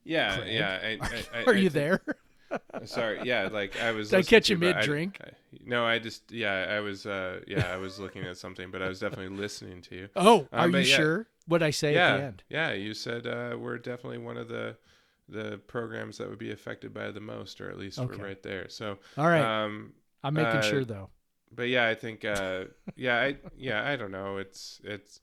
[0.04, 0.54] Yeah, Craig?
[0.54, 0.80] yeah.
[0.84, 2.02] I, I, I, Are you there?
[2.86, 3.50] Sorry, yeah.
[3.52, 4.10] Like I was.
[4.10, 5.20] Did I catch you mid-drink?
[5.66, 6.66] No, I just yeah.
[6.70, 7.72] I was uh yeah.
[7.72, 10.10] I was looking at something, but I was definitely listening to you.
[10.16, 10.96] Oh, are Um, you yeah.
[10.96, 11.28] sure?
[11.48, 12.44] What I say yeah, at the end?
[12.50, 12.74] yeah.
[12.74, 14.76] You said uh, we're definitely one of the
[15.30, 18.08] the programs that would be affected by the most, or at least Okay.
[18.08, 18.70] we're right there.
[18.70, 19.94] So, All right, um,
[20.24, 21.12] I'm making uh, sure though.
[21.52, 22.66] but yeah, I think uh,
[22.96, 24.38] yeah, I yeah, I don't know.
[24.38, 25.22] It's it's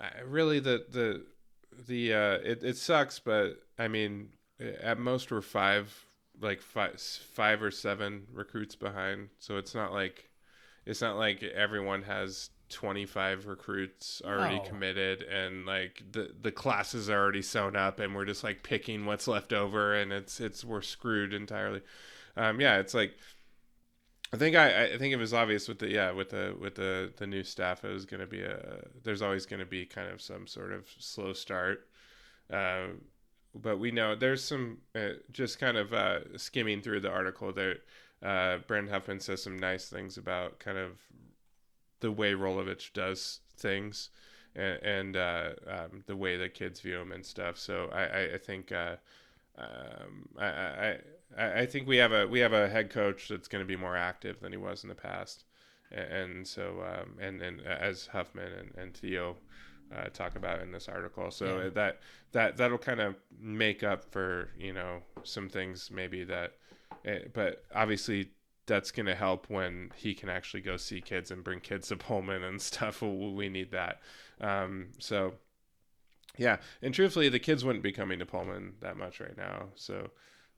[0.00, 1.24] uh, really the the
[1.86, 6.04] the uh, it it sucks, but I mean, at most we're five
[6.40, 10.30] like five five or seven recruits behind, so it's not like
[10.86, 14.62] it's not like everyone has 25 recruits already No.
[14.62, 19.06] committed and like the the classes are already sewn up and we're just like picking
[19.06, 21.80] what's left over and it's it's we're screwed entirely
[22.36, 23.12] um yeah it's like
[24.32, 27.12] I think I, I think it was obvious with the yeah with the with the
[27.16, 30.10] the new staff it was going to be a there's always going to be kind
[30.10, 31.86] of some sort of slow start,
[32.52, 32.86] uh,
[33.54, 37.76] but we know there's some uh, just kind of uh, skimming through the article there.
[38.22, 40.92] Uh, Brent Huffman says some nice things about kind of
[42.04, 44.10] the way Rolovich does things
[44.54, 47.58] and, and uh, um, the way the kids view him and stuff.
[47.58, 48.70] So I I, I think.
[48.72, 48.96] Uh,
[49.56, 53.62] um, I, I I think we have a we have a head coach that's going
[53.62, 55.44] to be more active than he was in the past,
[55.92, 59.36] and, and so um, and and as Huffman and, and Theo
[59.94, 61.68] uh, talk about in this article, so Yeah.
[61.70, 62.00] that
[62.32, 66.54] that that'll kind of make up for you know some things maybe that,
[67.04, 68.30] eh, but obviously
[68.66, 71.96] that's going to help when he can actually go see kids and bring kids to
[71.98, 73.02] Pullman and stuff.
[73.02, 74.00] We, need that.
[74.40, 75.34] Um, so
[76.36, 79.66] yeah, and truthfully, the kids wouldn't be coming to Pullman that much right now.
[79.76, 80.10] So,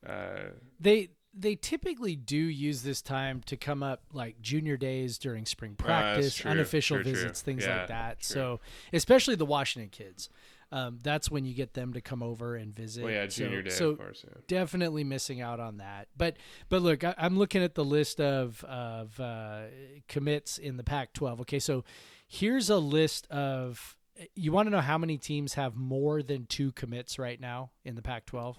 [0.07, 0.51] uh,
[0.81, 5.75] They they typically do use this time to come up like junior days during spring
[5.75, 6.51] practice, true.
[6.51, 7.13] unofficial True, true.
[7.13, 8.21] visits, things Yeah, like that.
[8.21, 8.35] true.
[8.35, 8.61] So
[8.95, 10.31] especially the Washington kids,
[10.73, 13.05] um, that's when you get them to come over and visit.
[13.05, 14.25] well, yeah, So- junior day, so of course.
[14.27, 14.35] Yeah.
[14.49, 16.09] definitely missing out on that.
[16.17, 16.37] But
[16.69, 19.62] but look, I, I'm looking at the list of of uh,
[20.09, 21.41] commits in the Pac-12.
[21.43, 21.85] Okay, so
[22.27, 23.97] here's a list of.
[24.35, 27.97] You want to know how many teams have more than two commits right now in
[27.97, 28.57] the Pac-12?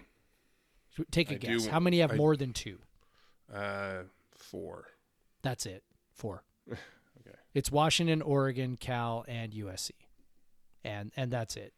[1.11, 1.65] Take a I guess.
[1.65, 2.77] wa- How many have I- more than two?
[3.53, 4.03] Uh,
[4.35, 4.85] four.
[5.41, 5.83] That's it.
[6.13, 6.43] Four.
[7.19, 7.35] Okay.
[7.55, 9.91] It's Washington, Oregon, Cal, and USC,
[10.85, 11.73] and and that's it.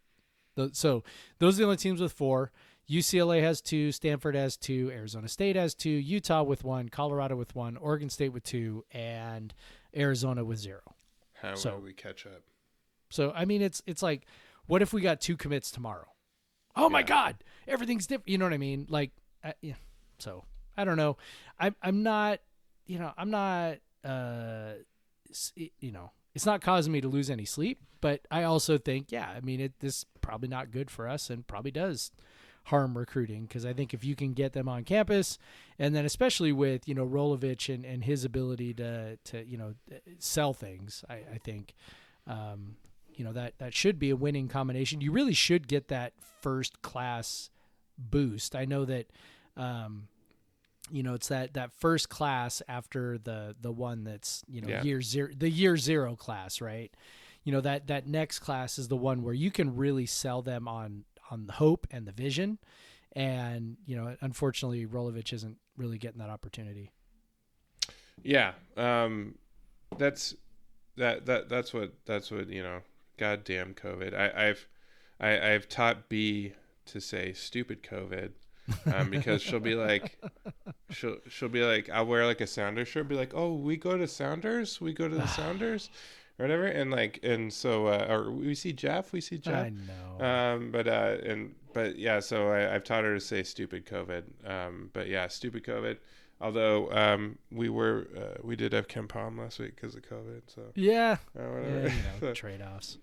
[0.73, 1.03] So
[1.39, 2.51] those are the only teams with four.
[2.89, 7.53] UCLA has two, Stanford has two, Arizona State has two, Utah with one, Colorado with
[7.55, 9.53] one, Oregon State with two, and
[9.95, 10.81] Arizona with zero.
[11.41, 12.41] How So- will we catch up?
[13.11, 14.25] So I mean, it's it's like,
[14.67, 16.07] what if we got two commits tomorrow?
[16.75, 17.35] Oh my God,
[17.67, 18.29] everything's different.
[18.29, 18.85] You know what I mean?
[18.89, 19.11] Like,
[19.43, 19.75] uh, yeah.
[20.19, 20.43] So
[20.77, 21.17] I don't know.
[21.59, 22.39] I'm I'm not.
[22.85, 23.77] You know, I'm not.
[24.03, 24.73] Uh,
[25.79, 27.81] you know, it's not causing me to lose any sleep.
[28.01, 31.45] But I also think, yeah, I mean, it this probably not good for us, and
[31.45, 32.11] probably does
[32.65, 35.37] harm recruiting because I think if you can get them on campus,
[35.77, 39.73] and then especially with you know Rolovich and, and his ability to to you know
[40.19, 41.73] sell things, I, I think
[42.27, 42.77] um,
[43.13, 45.01] you know that that should be a winning combination.
[45.01, 47.49] You really should get that first class
[47.97, 48.55] boost.
[48.55, 49.07] I know that
[49.57, 50.07] um,
[50.91, 54.83] you know it's that that first class after the the one that's you know Yeah.
[54.83, 56.93] year zero the year zero class, right?
[57.43, 60.67] You know that that next class is the one where you can really sell them
[60.67, 62.59] on on the hope and the vision.
[63.13, 66.91] And you know, unfortunately, Rolovich isn't really getting that opportunity.
[68.21, 68.53] Yeah.
[68.77, 69.35] Um,
[69.97, 70.35] that's
[70.97, 72.81] that that that's what that's what you know.
[73.17, 74.13] Goddamn COVID.
[74.17, 74.67] I, I've
[75.19, 76.53] I, I've taught B
[76.85, 78.31] to say stupid COVID.
[78.93, 80.17] Um, because she'll be like,
[80.91, 83.97] she'll she'll be like, I'll wear like a Sounders shirt, be like, oh, we go
[83.97, 85.89] to Sounders, we go to the Sounders,
[86.37, 89.69] or whatever, and like, and so, uh, or we see Jeff, we see Jeff, I
[90.19, 90.25] know.
[90.25, 94.23] um, but uh, and but yeah, so I, I've taught her to say stupid COVID.
[94.45, 95.97] Um, but yeah, stupid COVID.
[96.41, 100.43] Although um, we were uh, we did have Ken Palm last week because of COVID.
[100.47, 101.91] So yeah, uh, yeah, you
[102.21, 102.97] know, trade offs.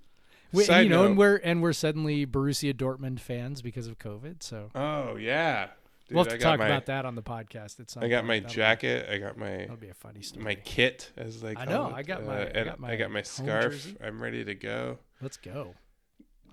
[0.52, 4.42] We, Side you know, and we're and we're suddenly Borussia Dortmund fans because of COVID.
[4.42, 5.68] So oh yeah,
[6.08, 7.90] Dude, we'll have to talk my, about that on the podcast.
[7.90, 9.08] Some I got my That'll be- jacket.
[9.10, 10.44] I got my That'll be a funny story.
[10.44, 11.94] my kit, as they call I know, it.
[11.94, 13.72] I got uh, my- I and got my I got my scarf.
[13.72, 13.96] jersey.
[14.02, 14.98] I'm ready to go.
[15.20, 15.74] Let's go.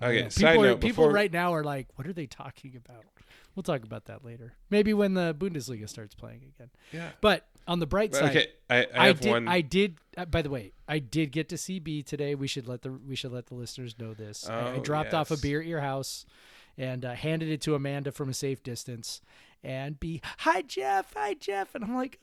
[0.02, 0.28] Okay.
[0.28, 3.04] Side people, are, note: people before, right now are like, "What are they talking about?"
[3.54, 4.54] We'll talk about that later.
[4.68, 6.70] Maybe when the Bundesliga starts playing again.
[6.92, 7.10] yeah.
[7.20, 8.46] But on the bright side, Okay.
[8.70, 9.30] I, I I, did.
[9.30, 9.48] one.
[9.48, 9.96] I did.
[10.16, 12.34] Uh, by the way, I did get to see B today.
[12.34, 14.48] We should let the we should let the listeners know this.
[14.48, 16.26] I, I Oh, dropped off a beer at your house,
[16.78, 19.20] and uh, handed it to Amanda from a safe distance.
[19.62, 22.18] And B, hi Jeff, hi Jeff, and I'm like,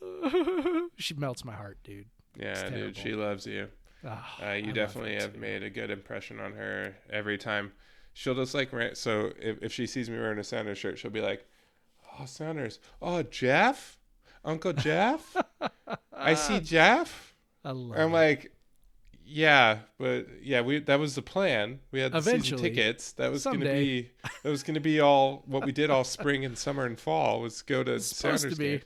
[0.97, 2.05] she melts my heart, dude.
[2.39, 2.95] yeah, dude.
[2.95, 3.67] She loves you.
[4.05, 5.39] Ah, Uh, you love definitely have too.
[5.39, 7.71] made a good impression on her every time.
[8.13, 11.21] She'll just like so if, if she sees me wearing a Sounders shirt, she'll be
[11.21, 11.45] like,
[12.19, 12.79] "Oh, Sounders!
[13.01, 13.97] Oh, Jeff,
[14.43, 15.35] Uncle Jeff!
[16.13, 18.05] I see Jeff." I I'm it.
[18.07, 18.51] like,
[19.23, 21.79] "Yeah, but yeah, we that was the plan.
[21.91, 23.13] We had the season tickets.
[23.13, 24.09] That was going to be
[24.43, 27.41] that was going to be all what we did all spring and summer and fall
[27.41, 28.81] was go to supposed to be.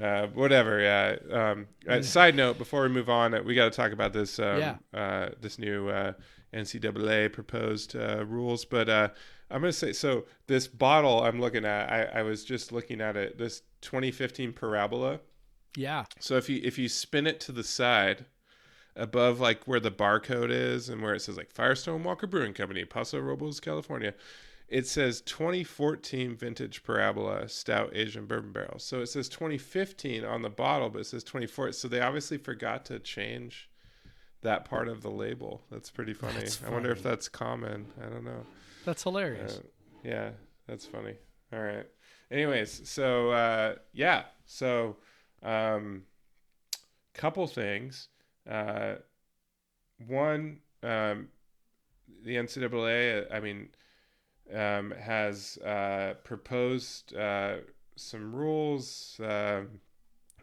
[0.00, 0.80] Uh, whatever.
[0.80, 1.16] Yeah.
[1.30, 4.38] Um, uh, side note: Before we move on, uh, we got to talk about this.
[4.38, 4.76] Um, Yeah.
[4.94, 6.12] Uh, this new uh,
[6.54, 9.08] NCAA proposed uh, rules, but uh,
[9.50, 10.26] I'm gonna say so.
[10.46, 13.38] This bottle I'm looking at, I, I was just looking at it.
[13.38, 15.20] This 2015 Parabola.
[15.76, 18.26] yeah, So if you if you spin it to the side,
[18.96, 22.84] above like where the barcode is and where it says like Firestone Walker Brewing Company,
[22.84, 24.12] Paso Robles, California,
[24.68, 28.78] it says 2014 vintage Parabola Stout Asian Bourbon Barrel.
[28.78, 31.72] So it says 2015 on the bottle, but it says 24.
[31.72, 33.70] So they obviously forgot to change
[34.42, 35.62] that part of the label.
[35.70, 36.40] That's pretty funny.
[36.40, 37.86] That's I wonder if that's common.
[38.00, 38.46] I don't know.
[38.84, 39.58] that's hilarious.
[39.58, 39.62] Uh,
[40.04, 40.30] yeah,
[40.66, 41.14] that's funny.
[41.52, 41.86] All right.
[42.30, 44.96] Anyways, so uh, yeah, so
[45.42, 46.02] um,
[47.14, 48.08] couple things.
[48.48, 48.96] Uh,
[50.06, 51.28] one, um,
[52.22, 53.68] the NCAA, I mean,
[54.54, 57.56] um, has uh, proposed uh,
[57.96, 59.20] some rules.
[59.22, 59.80] Um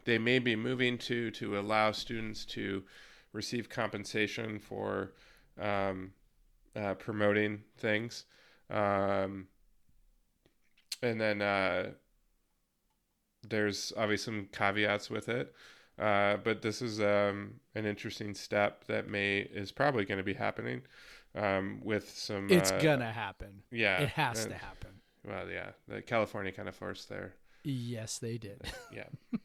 [0.06, 2.82] they may be moving to to allow students to
[3.36, 5.12] receive compensation for
[5.60, 6.12] um,
[6.74, 8.24] uh, promoting things.
[8.70, 9.46] Um,
[11.02, 11.90] and then uh,
[13.48, 15.54] there's obviously some caveats with it.
[15.98, 20.34] Uh, but this is um, an interesting step that may is probably going to be
[20.34, 20.82] happening
[21.34, 22.48] um, with some.
[22.50, 23.62] it's uh, gonna happen.
[23.70, 24.90] Yeah, It has uh, to happen.
[25.26, 27.34] Well, yeah, the California kind of forced there.
[27.64, 28.60] Yes, they did.
[28.92, 29.04] yeah.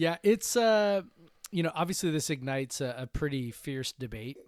[0.00, 1.02] Yeah, it's uh,
[1.50, 4.38] you know, obviously this ignites a, a pretty fierce debate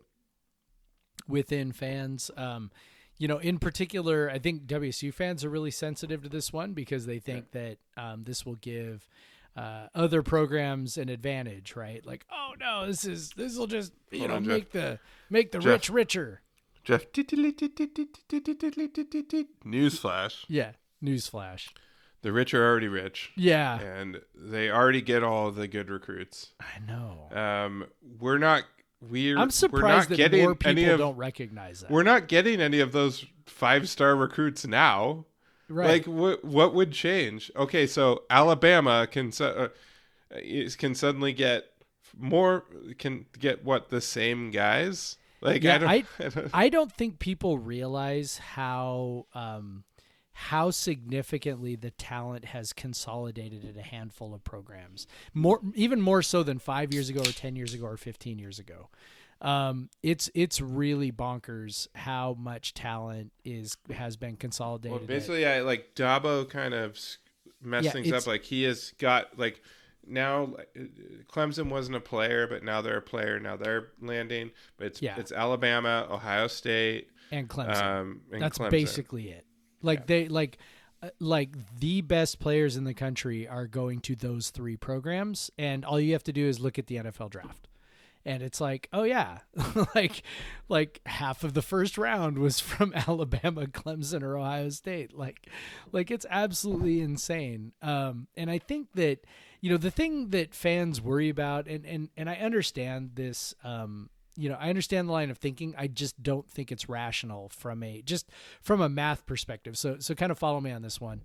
[1.28, 2.30] within fans.
[2.36, 2.70] Um,
[3.18, 7.07] you know, in particular, I think WSU fans are really sensitive to this one because
[7.07, 9.09] they think that um, this will give
[9.57, 12.05] uh, other programs an advantage, right?
[12.05, 14.98] Like, oh no, this is this will just you Hold know on, make the
[15.30, 15.72] make the Jeff.
[15.72, 16.40] rich richer.
[16.84, 17.05] Jeff.
[19.64, 20.72] Newsflash: Yeah,
[21.05, 21.68] newsflash.
[22.22, 26.52] The rich are already rich, Yeah, and they already get all the good recruits.
[26.60, 27.28] I know.
[27.36, 27.86] Um,
[28.18, 28.64] we're not.
[29.00, 31.90] We're I'm we're surprised not that getting more people of, don't recognize that.
[31.90, 35.26] We're not getting any of those five star recruits now.
[35.68, 35.88] Right.
[35.88, 36.44] Like what?
[36.44, 37.50] What would change?
[37.56, 39.68] Okay, so Alabama can uh,
[40.78, 41.64] can suddenly get
[42.16, 42.64] more.
[42.98, 45.16] Can get what the same guys?
[45.40, 45.88] Like Yeah, I don't.
[45.88, 49.82] I- I don't I don't think people realize how um,
[50.34, 55.06] how significantly the talent has consolidated at a handful of programs.
[55.34, 58.58] More, even more so than five years ago, or ten years ago, or fifteen years
[58.58, 58.88] ago.
[59.40, 64.92] Um, it's it's really bonkers how much talent is has been consolidated.
[64.92, 66.98] Well, at- basically, I like Dabo kind of
[67.60, 68.26] messed Yeah, things up.
[68.26, 69.60] Like he has got like
[70.06, 70.80] now uh,
[71.30, 73.38] Clemson wasn't a player, but now they're a player.
[73.40, 75.16] Now they're landing, but it's Yeah.
[75.18, 77.82] it's Alabama, Ohio State, and Clemson.
[77.82, 78.70] um, and That's Clemson.
[78.70, 79.44] basically it.
[79.82, 80.58] Like they like
[81.02, 85.84] uh, like the best players in the country are going to those three programs and
[85.84, 87.66] all you have to do is look at the NFL draft.
[88.24, 89.38] And it's like, oh yeah,
[89.96, 90.22] like
[90.68, 95.12] like half of the first round was from Alabama, Clemson or Ohio State.
[95.12, 95.48] Like
[95.90, 97.72] like it's absolutely insane.
[97.82, 99.24] Um and I think that
[99.60, 104.08] you know the thing that fans worry about and and and I understand this um
[104.36, 105.74] you know, I understand the line of thinking.
[105.76, 108.28] I just don't think it's rational from a just
[108.60, 109.76] from a math perspective.
[109.78, 111.22] So so kind of follow me on this one.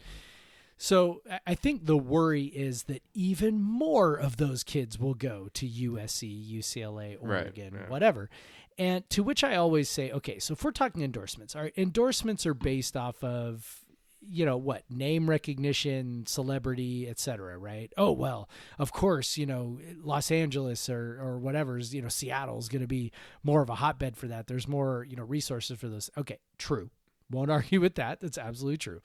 [0.80, 5.66] So I- think the worry is that even more of those kids will go to
[5.68, 7.90] USC, UCLA, Right, Oregon, yeah.
[7.90, 8.30] whatever.
[8.78, 12.54] And to which I always say, okay, so if we're talking endorsements, our endorsements are
[12.54, 13.86] based off of
[14.30, 17.92] you know what name recognition celebrity etc right?
[17.98, 18.50] Oh well
[18.80, 23.12] of course you know los angeles or or whatever's you know seattle's going to be
[23.44, 24.48] more of a hotbed for that.
[24.48, 26.10] There's more you know resources for those.
[26.18, 26.90] Okay true.
[27.30, 28.22] Won't argue with that.
[28.22, 29.02] That's absolutely true.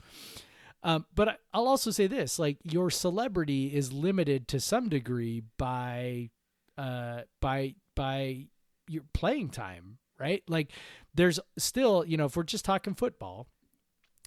[0.84, 6.30] Um, but I'll also say this: like your celebrity is limited to some degree by,
[6.76, 8.46] uh, by by
[8.88, 10.42] your playing time, right?
[10.48, 10.72] Like
[11.14, 13.46] there's still, you know, if we're just talking football,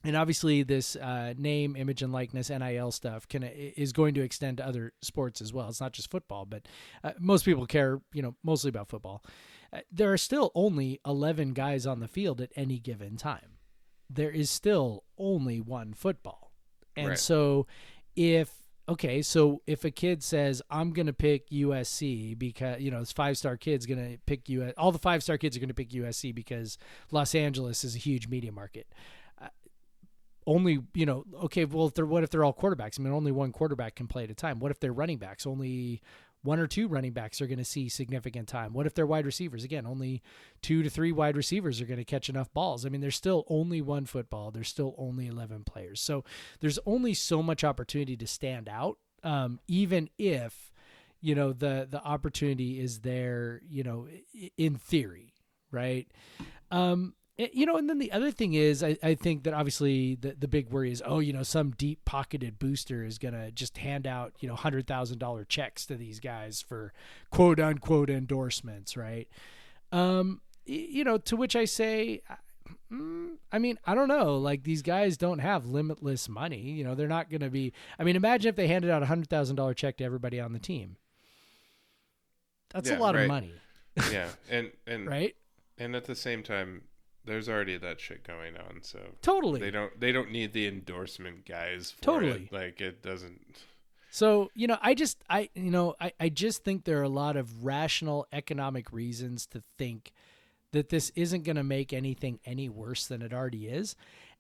[0.04, 4.58] and obviously this uh, name, image, and likeness (NIL) stuff can is going to extend
[4.58, 5.70] to other sports as well.
[5.70, 6.68] It's not just football, but
[7.04, 9.24] uh, most people care, you know, mostly about football.
[9.74, 13.58] Uh, there are still only eleven guys on the field at any given time.
[14.10, 16.52] There is still only one football,
[16.96, 17.20] and Right.
[17.20, 17.66] so
[18.16, 18.52] if
[18.88, 23.12] okay, so if a kid says I'm going to pick USC because you know this
[23.12, 25.74] five star kid's going to pick US, all the five star kids are going to
[25.74, 26.78] pick USC because
[27.12, 28.86] Los Angeles is a huge media market
[30.48, 33.00] only you know okay well if they're what if they're all quarterbacks?
[33.00, 34.60] I mean only one quarterback can play at a time.
[34.60, 35.46] What if they're running backs?
[35.46, 36.02] Only
[36.44, 38.72] one or two running backs are going to see significant time.
[38.72, 39.64] What if they're wide receivers?
[39.64, 40.22] Again only
[40.62, 42.86] two to three wide receivers are going to catch enough balls.
[42.86, 44.52] I mean there's still only one football.
[44.52, 46.02] There's still only 11 players.
[46.02, 46.24] So
[46.60, 50.72] there's only so much opportunity to stand out um, even if
[51.20, 54.08] you know the the opportunity is there you know
[54.58, 55.34] in theory
[55.72, 56.08] right?
[56.72, 60.36] Um you know and then the other thing is i, I think that obviously the,
[60.40, 63.78] the big worry is oh you know some deep pocketed booster is going to just
[63.78, 66.94] hand out you know $100000 checks to these guys for
[67.32, 69.28] quote unquote endorsements right
[69.92, 72.22] um you know to which i say
[72.92, 74.38] mm, I mean, I don't know.
[74.38, 76.60] Like these guys don't have limitless money.
[76.60, 77.74] You know, they're not going to be.
[78.00, 80.54] I mean, imagine if they handed out a hundred thousand dollar check to everybody on
[80.54, 80.98] the team.
[82.74, 83.22] That's a lot right.
[83.22, 83.54] of money,
[84.12, 85.36] yeah, and and right?
[85.78, 86.82] and at the same time,
[87.26, 89.60] there's already that shit going on, so Totally.
[89.60, 91.92] they don't they don't need the endorsement guys.
[91.92, 92.50] For Totally.
[92.52, 92.54] it.
[92.54, 93.42] like it doesn't.
[94.12, 97.10] So, you know, I just I you know, I, I just think there are a
[97.10, 100.12] lot of rational economic reasons to think
[100.72, 103.96] that this isn't gonna make anything any worse than it already is.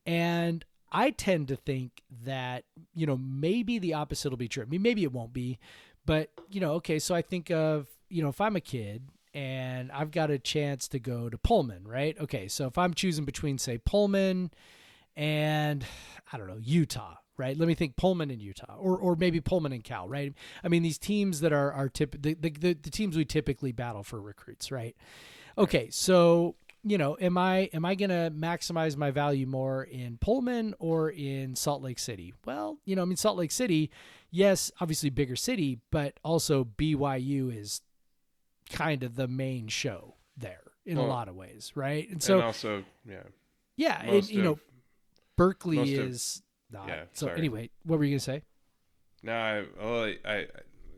[0.06, 2.64] And I tend to think that,
[2.94, 4.64] you know, maybe the opposite will be true.
[4.64, 5.60] I mean, maybe it won't be,
[6.06, 9.02] but you know, okay, so I think of, you know, if I'm a kid
[9.36, 12.18] and I've got a chance to go to Pullman, right?
[12.20, 14.50] Okay, so if I'm choosing between say Pullman
[15.16, 15.86] and
[16.32, 17.58] I don't know, Utah, right?
[17.58, 20.34] Let me think Pullman and Utah or or maybe Pullman and Cal, right?
[20.64, 23.74] I mean these teams that are are tip the, the, the, the teams we typically
[23.74, 24.96] battle for recruits, right?
[25.58, 26.56] Okay, so
[26.88, 31.10] you know, am I am I going to maximize my value more in Pullman or
[31.10, 32.34] in Salt Lake City?
[32.46, 33.92] Well, you know, I mean Salt Lake City,
[34.32, 37.82] yes, obviously bigger city, but also BYU is
[38.70, 42.10] kind of the main show there in a lot of ways, right?
[42.10, 43.24] And so and also, yeah,
[43.78, 44.60] yeah, and, you know,
[45.36, 46.42] Berkeley most of- is
[46.72, 46.88] not.
[46.88, 47.38] yeah, so sorry.
[47.40, 48.42] anyway, what were you gonna say?
[49.24, 50.46] No, I, well, I, I,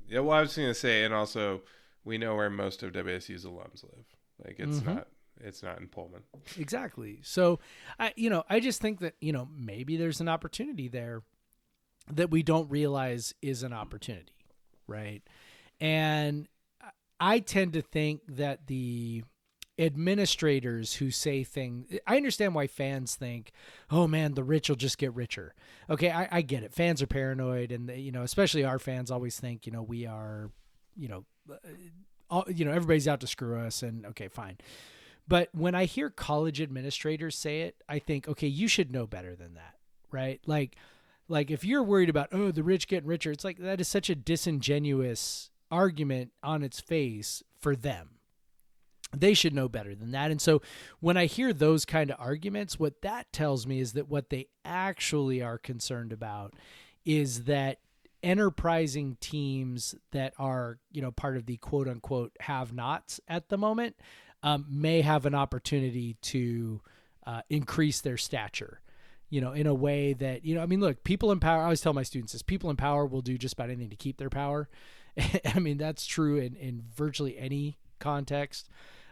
[0.08, 1.62] yeah, well, I was to say, and also,
[2.04, 4.06] we know where most of WSU's alums live.
[4.46, 4.86] Like, it's Mhm.
[4.96, 5.08] not,
[5.40, 6.24] it's not in Pullman.
[6.58, 7.20] Exactly.
[7.24, 7.60] So,
[8.00, 11.24] I you know I just think that you know maybe there's an opportunity there
[12.12, 14.34] that we don't realize is an opportunity,
[14.88, 15.22] right?
[15.80, 16.48] And
[17.20, 19.24] I tend to think that the
[19.80, 23.52] administrators who say things I understand why fans think,
[23.92, 25.54] oh man, the rich will just get richer.
[25.90, 26.74] Okay, I, I get it.
[26.74, 30.50] Fans are paranoid and you know, especially our fans always think, you know, we are,
[30.96, 31.58] you know, uh,
[32.30, 34.58] all, you know, everybody's out to screw us and okay, fine.
[35.28, 39.36] But when I hear college administrators say it, I think, okay, you should know better
[39.36, 39.76] than that,
[40.12, 40.40] right?
[40.46, 40.76] Like,
[41.28, 44.10] like if you're worried about oh the rich getting richer, it's like that is such
[44.10, 48.12] a disingenuous argument on its face for them.
[49.16, 50.32] They should know better than that.
[50.32, 50.62] And so
[51.00, 54.48] when I hear those kind of arguments, what that tells me is that what they
[54.66, 56.54] actually are concerned about
[57.06, 57.80] is that
[58.22, 63.58] enterprising teams that are, you know, part of the quote unquote have nots at the
[63.58, 63.96] moment
[64.44, 66.82] um, may have an opportunity to
[67.26, 68.82] uh, increase their stature
[69.30, 71.66] you know, in a way that, you know, I mean, look, people in power, I
[71.66, 74.18] always tell my students this people in power will do just about anything to keep
[74.18, 74.70] their power.
[75.56, 78.70] I mean, that's true in, in virtually any context.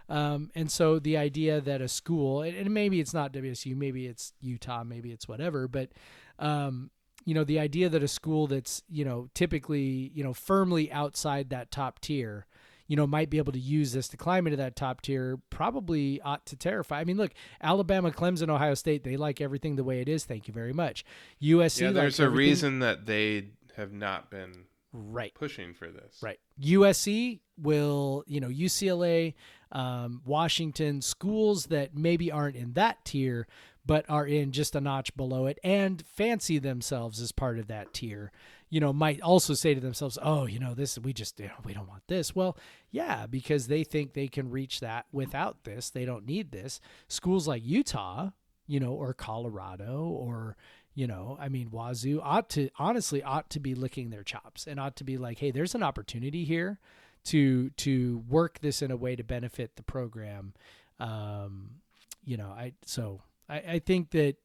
[0.07, 4.33] Um, and so the idea that a school, and maybe it's not WSU, maybe it's
[4.39, 5.89] Utah, maybe it's whatever, but,
[6.37, 6.91] um,
[7.25, 11.49] you know, the idea that a school that's, you know, typically, you know, firmly outside
[11.49, 12.45] that top tier,
[12.87, 16.21] you know, might be able to use this to climb into that top tier probably
[16.21, 16.99] ought to terrify.
[16.99, 20.23] I mean, look, Alabama, Clemson, Ohio State, they like everything the way it is.
[20.23, 21.03] Thank you very much.
[21.41, 24.65] USC, Yeah, there's a everything- reason that they have not been
[24.95, 25.33] Right.
[25.33, 26.19] pushing for this.
[26.21, 26.39] Right.
[26.61, 29.33] USC will, you know, UCLA,
[29.71, 33.47] um, Washington, schools that maybe aren't in that tier,
[33.85, 37.93] but are in just a notch below it and fancy themselves as part of that
[37.93, 38.31] tier,
[38.69, 41.53] you know, might also say to themselves, oh, you know, this, we just, you know,
[41.63, 42.35] we don't want this.
[42.35, 42.57] Well,
[42.89, 45.89] yeah, because they think they can reach that without this.
[45.89, 46.79] They don't need this.
[47.07, 48.31] Schools like Utah,
[48.65, 50.55] you know, or Colorado or,
[50.95, 54.79] you know, I mean, Wazoo ought to honestly ought to be licking their chops and
[54.79, 56.79] ought to be like, hey, there's an opportunity here
[57.25, 60.53] to to work this in a way to benefit the program.
[60.99, 61.81] Um,
[62.23, 64.37] you know, I so I, I think that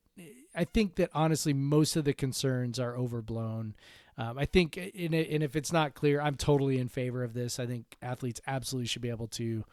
[0.54, 3.74] I think that honestly most of the concerns are overblown.
[4.18, 7.32] Um, I think, in it, and if it's not clear, I'm totally in favor of
[7.32, 7.58] this.
[7.58, 9.64] I think athletes absolutely should be able to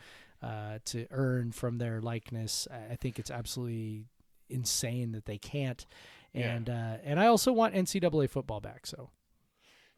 [0.41, 2.67] uh, to earn from their likeness.
[2.71, 4.05] I think it's absolutely
[4.49, 5.85] insane that they can't.
[6.37, 6.93] And yeah.
[6.93, 8.85] uh, and I also want NCAA football back.
[8.85, 9.09] So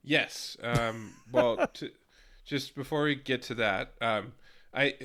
[0.03, 1.91] yes, um, well, to,
[2.45, 4.33] just before we get to that, um,
[4.73, 4.95] I,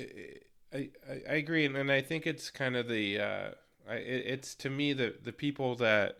[0.73, 0.89] I
[1.29, 3.49] I agree, and, and I think it's kind of the uh,
[3.89, 6.17] I, it's to me the the people that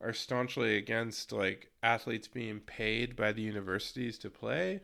[0.00, 4.80] are staunchly against like athletes being paid by the universities to play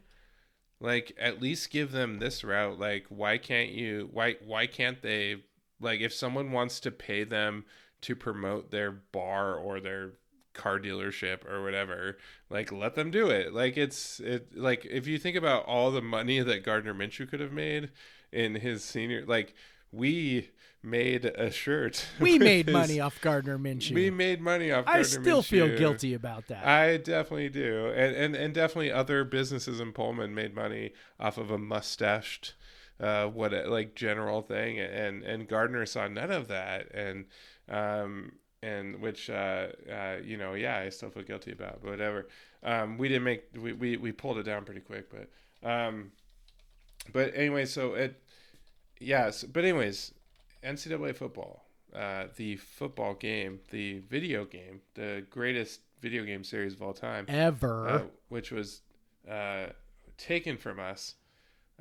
[0.82, 5.36] like at least give them this route like why can't you why why can't they
[5.80, 7.64] like if someone wants to pay them
[8.02, 10.12] to promote their bar or their
[10.52, 12.18] car dealership or whatever
[12.50, 16.02] like let them do it like it's it like if you think about all the
[16.02, 17.90] money that gardner minshew could have made
[18.32, 19.54] in his senior like
[19.90, 20.50] we
[20.82, 22.06] made a shirt.
[22.18, 23.94] We made his, money off Gardner Minshew.
[23.94, 24.84] We made money off.
[24.86, 25.46] I still Minshew.
[25.46, 26.66] feel guilty about that.
[26.66, 31.50] I definitely do, and and and definitely other businesses in Pullman made money off of
[31.50, 32.54] a mustached,
[32.98, 37.26] uh, what a, like general thing, and and Gardner saw none of that, and
[37.68, 38.32] um
[38.62, 42.28] and which uh, uh you know yeah I still feel guilty about, but whatever.
[42.62, 45.28] Um, we didn't make we, we we pulled it down pretty quick, but
[45.68, 46.12] um,
[47.12, 48.22] but anyway, so it
[49.00, 50.14] yes, but anyways
[50.62, 51.64] NCAA football,
[51.94, 57.26] uh, the football game, the video game, the greatest video game series of all time
[57.28, 58.82] ever, uh, which was
[59.28, 59.66] uh,
[60.18, 61.16] taken from us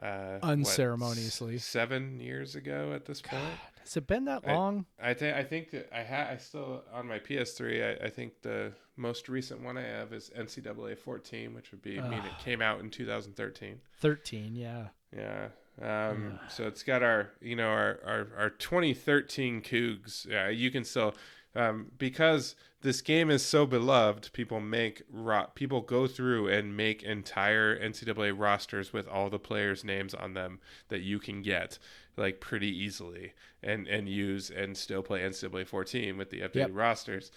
[0.02, 2.92] uh, unceremoniously what, seven years ago.
[2.94, 3.44] At this point,
[3.82, 4.86] has it been that long?
[5.02, 8.02] I, I think I think I had I still on my PS3.
[8.02, 12.00] I, I, think the most recent one I have is NCAA 14, which would be
[12.00, 13.80] I mean it came out in 2013.
[14.00, 14.88] 13, yeah.
[15.16, 15.50] Yeah,
[15.82, 20.28] um, so it's got our, you know, our, our, our 2013 Cougs.
[20.28, 21.16] Yeah, you can still,
[21.56, 27.04] um, because this game is so beloved, people make ro- people go through and make
[27.04, 30.60] entire NCAA rosters with all the players' names on them
[30.90, 31.80] that you can get
[32.18, 33.34] like pretty easily
[33.64, 36.70] and and use and still play NCAA 14 with the updated yep.
[36.74, 37.32] rosters.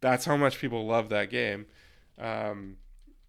[0.00, 1.66] That's how much people love that game.
[2.18, 2.76] Um,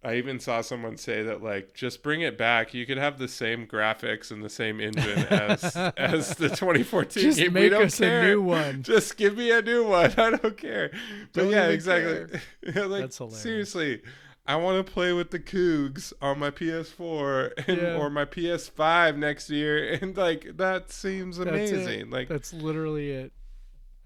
[0.02, 2.72] I even saw someone say that like just bring it back.
[2.72, 7.38] You could have the same graphics and the same engine as as the 2014 just
[7.38, 7.52] game.
[7.52, 8.22] Make we don't us care.
[8.22, 8.82] a new one.
[8.90, 10.10] Just give me a new one.
[10.16, 10.90] I don't care.
[11.34, 12.40] But don't yeah, exactly.
[12.64, 13.42] like, That's hilarious.
[13.42, 14.02] Seriously,
[14.46, 17.96] I want to play with the Cougs on my PS4 and, yeah.
[17.96, 22.10] or my PS5 next year, and like that seems amazing.
[22.10, 23.32] Like that's literally it.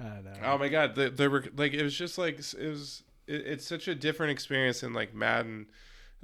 [0.01, 0.33] Uh, I know.
[0.45, 3.03] Oh my god, the the like it was just like it was.
[3.27, 5.67] It, it's such a different experience in like Madden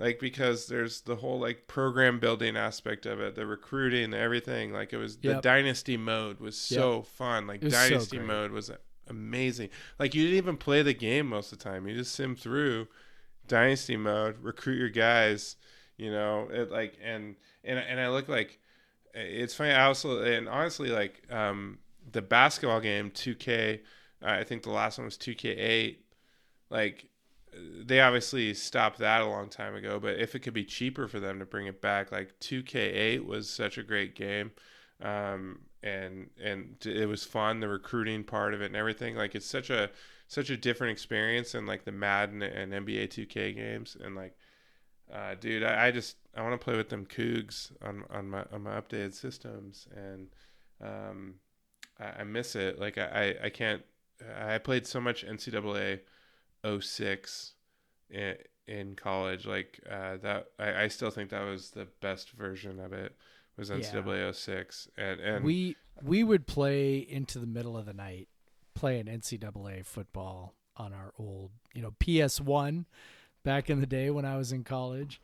[0.01, 4.93] like because there's the whole like program building aspect of it the recruiting everything like
[4.93, 5.37] it was yep.
[5.37, 7.07] the dynasty mode was so yep.
[7.07, 8.71] fun like dynasty so mode was
[9.09, 9.69] amazing
[9.99, 12.89] like you didn't even play the game most of the time you just sim through
[13.51, 15.57] dynasty mode recruit your guys
[15.97, 18.59] you know it like and and, and i look like
[19.13, 21.79] it's funny i also and honestly like um
[22.13, 23.81] the basketball game 2k
[24.23, 25.97] i think the last one was 2k8
[26.71, 27.07] like
[27.85, 31.19] they obviously stopped that a long time ago, but if it could be cheaper for
[31.19, 34.53] them to bring it back, like 2K8 was such a great game.
[35.03, 39.47] Um, and and it was fun the recruiting part of it and everything like it's
[39.47, 39.91] such a
[40.31, 44.37] such a different experience than like the Madden and NBA 2K games and like
[45.13, 48.45] uh, dude I, I just I want to play with them Cougs on on my
[48.53, 50.29] on my updated systems and
[50.81, 51.35] um,
[51.99, 53.83] I, I miss it like I, I can't
[54.41, 56.01] I played so much NCAA
[56.81, 57.55] 06
[58.11, 58.35] in,
[58.67, 59.47] in college.
[59.47, 63.17] Like uh, that, I, I still think that was the best version of it.
[63.57, 64.33] Was NCAA yeah.
[64.33, 68.29] 06, and and we we would play into the middle of the night,
[68.81, 72.87] playing NCAA football on our old, you know, PS One,
[73.45, 75.21] back in the day when I was in college.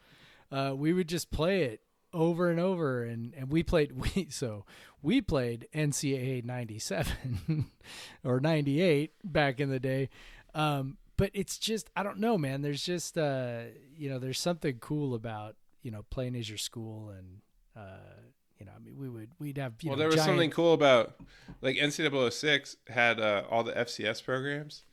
[0.52, 1.80] Uh, we would just play it
[2.12, 4.64] over and over and and we played we so
[5.02, 7.66] we played NCAA 97
[8.24, 10.08] or 98 back in the day
[10.54, 12.62] um, but it's just I don't know, man.
[12.62, 13.62] There's just uh,
[13.96, 17.40] you know, there's something cool about you know playing as your school and
[17.76, 18.20] uh,
[18.58, 20.28] you know, I mean, we would we'd have well, know, there was giant...
[20.28, 21.14] something cool about
[21.60, 24.84] like NCAA 06 had uh, all the FCS programs.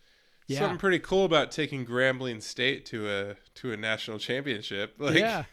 [0.47, 0.59] Yeah.
[0.59, 4.95] Something pretty cool about taking Grambling State to a to a national championship.
[4.99, 5.15] Like...
[5.15, 5.43] Yeah.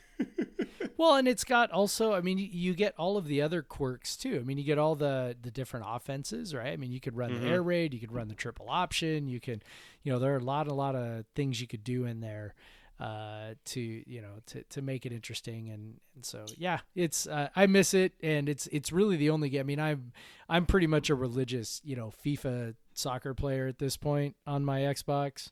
[1.00, 4.36] Well, and it's got also, I mean, you, get all of the other quirks too.
[4.36, 6.74] I mean, you get all the the different offenses, right?
[6.74, 7.40] I mean, you could run Mhm.
[7.40, 9.62] the air raid, you could run the triple option, you can,
[10.02, 12.54] you know, there are a lot, a lot of things you could do in there
[13.00, 15.70] uh, to, you know, to, to make it interesting.
[15.70, 18.12] And, and so, yeah, it's, uh, I miss it.
[18.22, 19.60] And it's, it's really the only game.
[19.60, 20.12] I mean, I'm,
[20.48, 24.80] I'm pretty much a religious, you know, FIFA soccer player at this point on my
[24.80, 25.50] Xbox,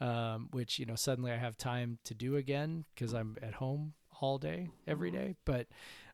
[0.00, 3.94] um, which, you know, suddenly I have time to do again because I'm at home
[4.20, 5.36] all day, every day.
[5.44, 5.68] But,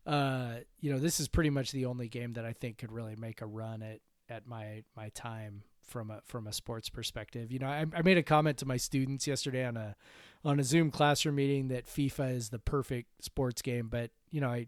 [0.06, 3.16] uh, you know, this is pretty much the only game that I think could really
[3.16, 7.52] make a run at, at my, my time from a, from a sports perspective.
[7.52, 9.96] You know, I, I made a comment to my students yesterday on a,
[10.44, 14.50] on a Zoom classroom meeting that FIFA is the perfect sports game, but you know,
[14.50, 14.66] I,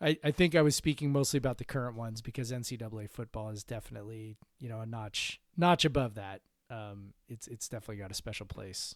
[0.00, 3.64] I, I think I was speaking mostly about the current ones because NCAA football is
[3.64, 6.42] definitely you know a notch notch above that.
[6.70, 8.94] Um, it's it's definitely got a special place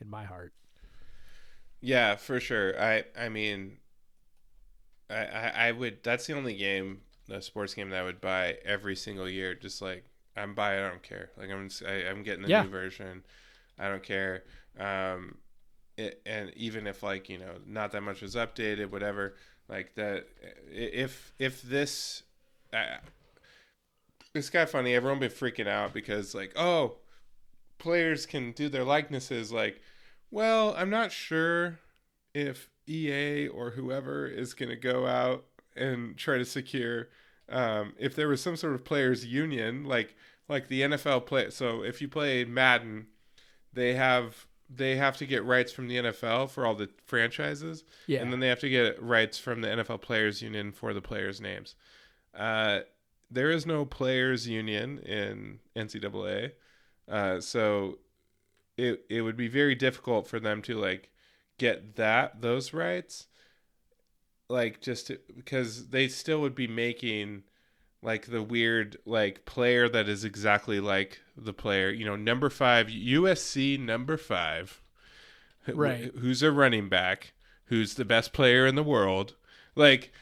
[0.00, 0.52] in my heart.
[1.80, 2.80] Yeah, for sure.
[2.80, 3.78] I I mean,
[5.08, 6.02] I, I I would.
[6.02, 9.54] That's the only game, the sports game that I would buy every single year.
[9.54, 10.04] Just like
[10.36, 11.30] I'm buying, I don't care.
[11.36, 12.62] Like I'm just- I, I'm getting the Yeah.
[12.62, 13.24] new version.
[13.78, 14.44] I don't care.
[14.78, 15.38] Um,
[15.96, 19.36] it, and even if like you know not that much was updated, whatever.
[19.68, 20.26] Like that,
[20.70, 22.22] if if this.
[22.72, 22.98] Uh,
[24.34, 24.94] it's kind of funny.
[24.94, 26.96] Everyone been freaking out because like, oh,
[27.78, 29.50] players can do their likenesses.
[29.52, 29.80] Like,
[30.30, 31.78] well, I'm not sure
[32.34, 35.44] if EA or whoever is going to go out
[35.74, 37.08] and try to secure
[37.50, 40.14] um, if there was some sort of players union like
[40.48, 41.50] like the NFL play.
[41.50, 43.06] So if you play Madden,
[43.72, 48.20] they have they have to get rights from the NFL for all the franchises, Yeah,
[48.20, 51.40] and then they have to get rights from the NFL Players Union for the players'
[51.40, 51.74] names.
[52.34, 52.80] Uh,
[53.30, 56.52] there is no players' union in NCAA,
[57.08, 57.98] uh, so
[58.76, 61.10] it it would be very difficult for them to like
[61.58, 63.26] get that those rights,
[64.50, 67.44] like just to, because they still would be making
[68.02, 72.86] like the weird like player that is exactly like the player you know number five
[72.88, 74.80] usc number five
[75.72, 76.10] Right.
[76.18, 77.32] who's a running back
[77.66, 79.34] who's the best player in the world
[79.76, 80.12] like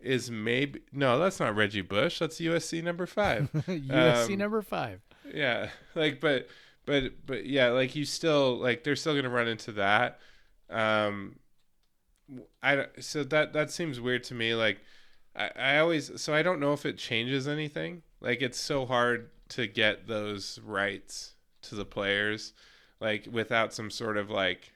[0.00, 5.00] is maybe no that's not reggie bush that's usc number five USC um, number five.
[5.32, 6.48] yeah like but
[6.86, 10.18] but but yeah like you still like they're still gonna run into that
[10.70, 11.36] um
[12.62, 14.80] i so that that seems weird to me like
[15.34, 18.02] I, I always so i don't know if it changes anything.
[18.20, 22.52] Like it's so hard to get those rights to the players
[23.00, 24.72] like without some sort of like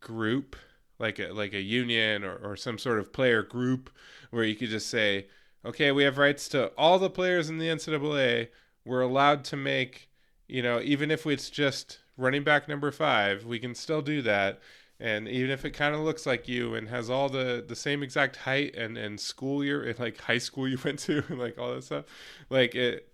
[0.00, 0.56] group
[0.98, 3.90] like a like a union or, or some sort of player group
[4.30, 5.26] where you could just say
[5.64, 8.48] okay we have rights to all the players in the ncaa
[8.84, 10.08] we're allowed to make
[10.48, 14.60] you know even if it's just running back number five we can still do that
[15.02, 18.02] and even if it kind of looks like you and has all the the same
[18.02, 21.58] exact height and and school year and like high school you went to and like
[21.58, 22.04] all that stuff
[22.48, 23.08] like it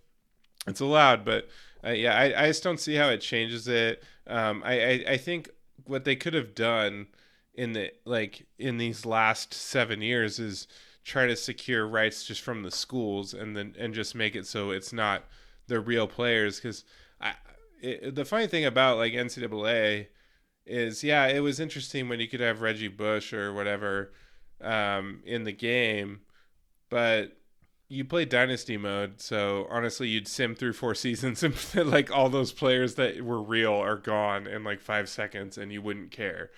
[0.66, 1.24] it's allowed.
[1.24, 1.48] But
[1.84, 4.02] uh, yeah I, I just don't see how it changes it.
[4.26, 5.48] Um I, I i think
[5.86, 7.06] what they could have done
[7.54, 10.68] in the like in these last seven years is
[11.04, 14.70] try to secure rights just from the schools and then and just make it so
[14.70, 15.24] it's not
[15.68, 16.56] the real players.
[16.56, 16.84] Because
[17.20, 17.34] I
[17.80, 20.08] it, the funny thing about like NCAA
[20.68, 24.12] is yeah it was interesting when you could have Reggie Bush or whatever
[24.60, 26.20] um, in the game,
[26.90, 27.36] but
[27.90, 31.56] you play dynasty mode so honestly you'd sim through four seasons and
[31.90, 35.80] like all those players that were real are gone in like five seconds and you
[35.80, 36.50] wouldn't care.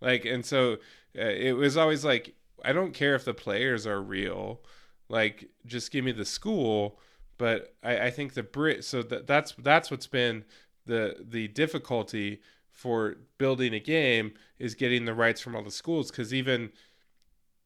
[0.00, 0.78] Like and so
[1.16, 2.34] uh, it was always like
[2.64, 4.60] i don't care if the players are real
[5.08, 6.98] like just give me the school
[7.38, 10.44] but i, I think the brit so that that's that's what's been
[10.86, 12.40] the the difficulty
[12.78, 16.70] for building a game is getting the rights from all the schools because even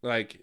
[0.00, 0.40] like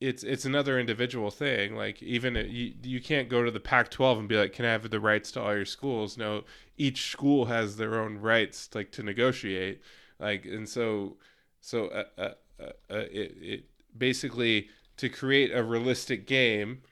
[0.00, 4.20] it's it's another individual thing like even you, you can't go to the pac 12
[4.20, 6.16] and be like can i have the rights to all your schools?
[6.16, 6.44] No
[6.76, 9.80] each school has their own rights like to negotiate
[10.20, 11.16] like and so
[11.60, 12.30] so uh, uh,
[12.60, 13.64] uh, uh, it, it
[13.98, 14.68] basically
[14.98, 16.82] to create a realistic game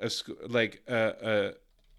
[0.00, 1.52] a sc- like uh, uh,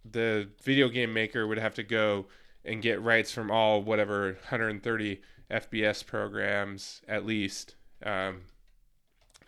[0.03, 2.25] the video game maker would have to go
[2.63, 7.75] and get rights from all whatever 130 fbs programs at least
[8.05, 8.41] um,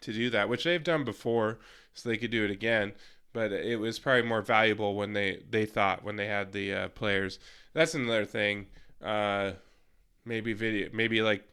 [0.02, 1.60] to do that which they've done before
[1.94, 2.94] so they could do it again.
[3.34, 6.88] But it was probably more valuable when they they thought when they had the uh,
[6.90, 7.40] players.
[7.74, 8.68] That's another thing
[9.04, 9.52] uh,
[10.26, 11.44] maybe video maybe like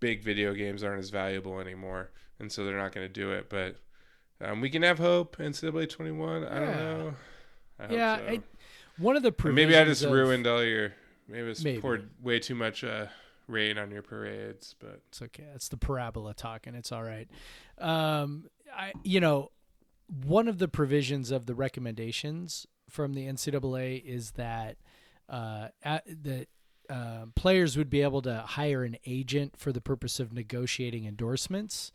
[0.00, 3.48] big video games aren't as valuable anymore and so they're not going to do it
[3.48, 3.76] but
[4.40, 7.14] um, we can have hope ncaa 21 i don't know.
[7.78, 8.42] I hope Yeah, so.
[8.98, 10.92] One of the Or maybe i just of- ruined all your
[11.28, 11.80] maybe I just Maybe.
[11.80, 13.06] poured way too much uh,
[13.46, 15.44] rain on your parades, but It's okay.
[15.54, 16.74] It's the parabola talking.
[16.74, 17.28] It's all right.
[17.78, 19.50] Um, I, you know,
[20.26, 24.76] one of the provisions of the recommendations from the NCAA is that
[25.28, 26.46] uh, that
[26.88, 31.92] uh, players would be able to hire an agent for the purpose of negotiating endorsements.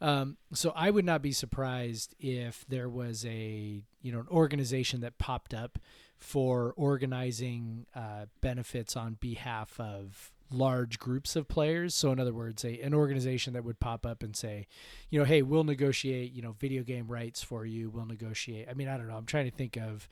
[0.00, 5.00] Um, so I would not be surprised if there was a you know an organization
[5.00, 5.80] that popped up
[6.18, 11.94] for organizing uh, benefits on behalf of large groups of players.
[11.94, 14.66] So in other words, a an organization that would pop up and say,
[15.10, 17.90] you know, hey, we'll negotiate you know video game rights for you.
[17.90, 18.68] We'll negotiate.
[18.68, 19.16] I mean, I don't know.
[19.16, 20.08] I'm trying to think of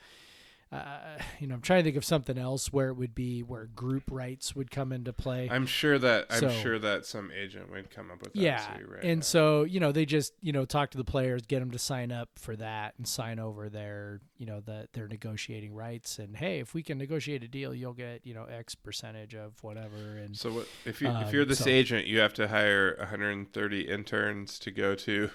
[0.72, 3.66] uh, you know, I'm trying to think of something else where it would be where
[3.66, 5.48] group rights would come into play.
[5.50, 8.40] I'm sure that I'm sure that some agent would come up with that.
[8.40, 9.24] yeah, too, right and now.
[9.24, 12.10] so you know they just you know talk to the players, get them to sign
[12.10, 16.18] up for that, and sign over their you know the their negotiating rights.
[16.18, 19.62] And hey, if we can negotiate a deal, you'll get you know X percentage of
[19.62, 20.16] whatever.
[20.18, 22.96] And So what, if you Um, if you're this so- agent, you have to hire
[22.98, 25.30] 130 interns to go to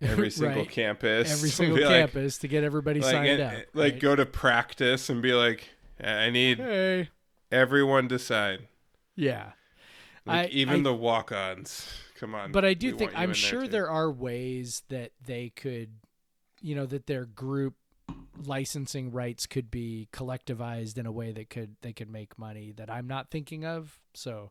[0.00, 0.70] every single Right.
[0.70, 3.52] campus, every single be like- campus to get everybody like, signed and- up.
[3.52, 4.00] Eh, like right?
[4.00, 5.68] go to practice and be like,
[6.00, 7.08] eh, I need hey,
[7.50, 8.68] everyone to sign,
[9.16, 9.52] yeah.
[10.26, 11.88] like I- even I- the walk-ons.
[12.16, 13.68] Come on, but I do think I'm sure too.
[13.68, 15.90] there are ways that they could,
[16.60, 17.74] you know, that their group
[18.44, 22.90] licensing rights could be collectivized in a way that could they could make money that
[22.90, 24.00] I'm not thinking of.
[24.14, 24.50] So,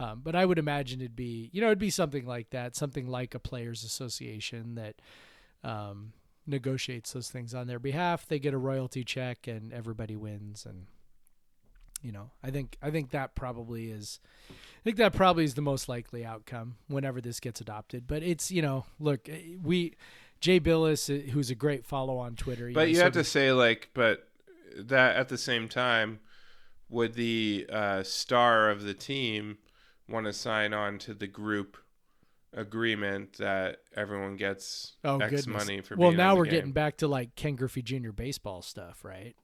[0.00, 3.06] um, but I would imagine it'd be you know it'd be something like that, something
[3.06, 4.96] like a players association that
[5.62, 6.14] um,
[6.46, 8.26] negotiates those things on their behalf.
[8.26, 10.86] They get a royalty check and everybody wins and.
[12.02, 15.60] You know, I think I think that probably is I think that probably is the
[15.60, 18.06] most likely outcome whenever this gets adopted.
[18.06, 19.96] But it's you know, look, eh, we
[20.40, 22.70] Jay Bilas, eh, who's a great follow on Twitter.
[22.72, 24.26] But know, you have to say like, but
[24.74, 26.20] that at the same time,
[26.88, 29.58] would the uh, star of the team
[30.10, 31.76] want to sign on to the group
[32.52, 35.46] agreement that everyone gets oh X goodness.
[35.66, 36.52] money for well, being now we're game?
[36.54, 38.10] getting back to like Ken Griffey Jr.
[38.10, 39.34] baseball stuff, right?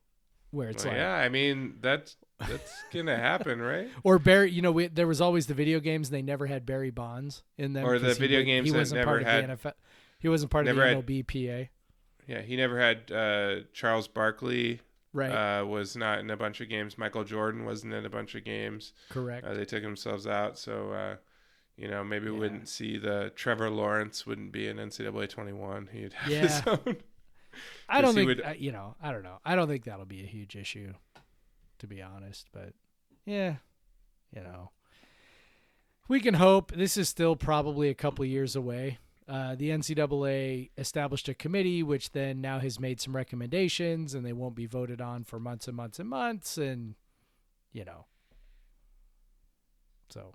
[0.51, 2.17] Where it's Well, like, yeah, I mean that's
[2.49, 3.89] that's gonna happen, right?
[4.05, 4.51] or Barry.
[4.51, 6.11] You know, we, there was always the video games.
[6.11, 8.79] They never had Barry Bonds in them, Or the he video wa- games He that
[8.79, 9.73] wasn't never part had- of the NFL.
[10.19, 11.69] He wasn't part of the MLBPA,
[12.27, 14.81] Yeah, he never had uh, Charles Barkley.
[15.17, 15.61] Right?
[15.61, 16.97] Uh, was not in a bunch of games.
[16.99, 18.93] Michael Jordan wasn't in a bunch of games.
[19.09, 19.47] Correct.
[19.47, 21.17] Uh, they took themselves out, so uh,
[21.77, 22.39] you know maybe we Yeah.
[22.41, 25.89] wouldn't see the Trevor Lawrence wouldn't be in NCAA 21.
[25.93, 26.41] He'd have Yeah.
[26.43, 26.97] his own.
[27.89, 28.95] I don't think would- I- you know.
[29.03, 29.39] I don't know.
[29.45, 30.93] I don't think that'll be a huge issue,
[31.79, 32.49] to be honest.
[32.53, 32.75] But
[33.25, 33.57] yeah,
[34.35, 34.71] you know,
[36.09, 36.73] we can hope.
[36.73, 38.99] This is still probably a couple years away.
[39.29, 44.33] Uh, the NCAA established a committee, which then now has made some recommendations, and they
[44.33, 46.95] won't be voted on for months and months and months, and
[47.73, 48.07] you know,
[50.09, 50.35] so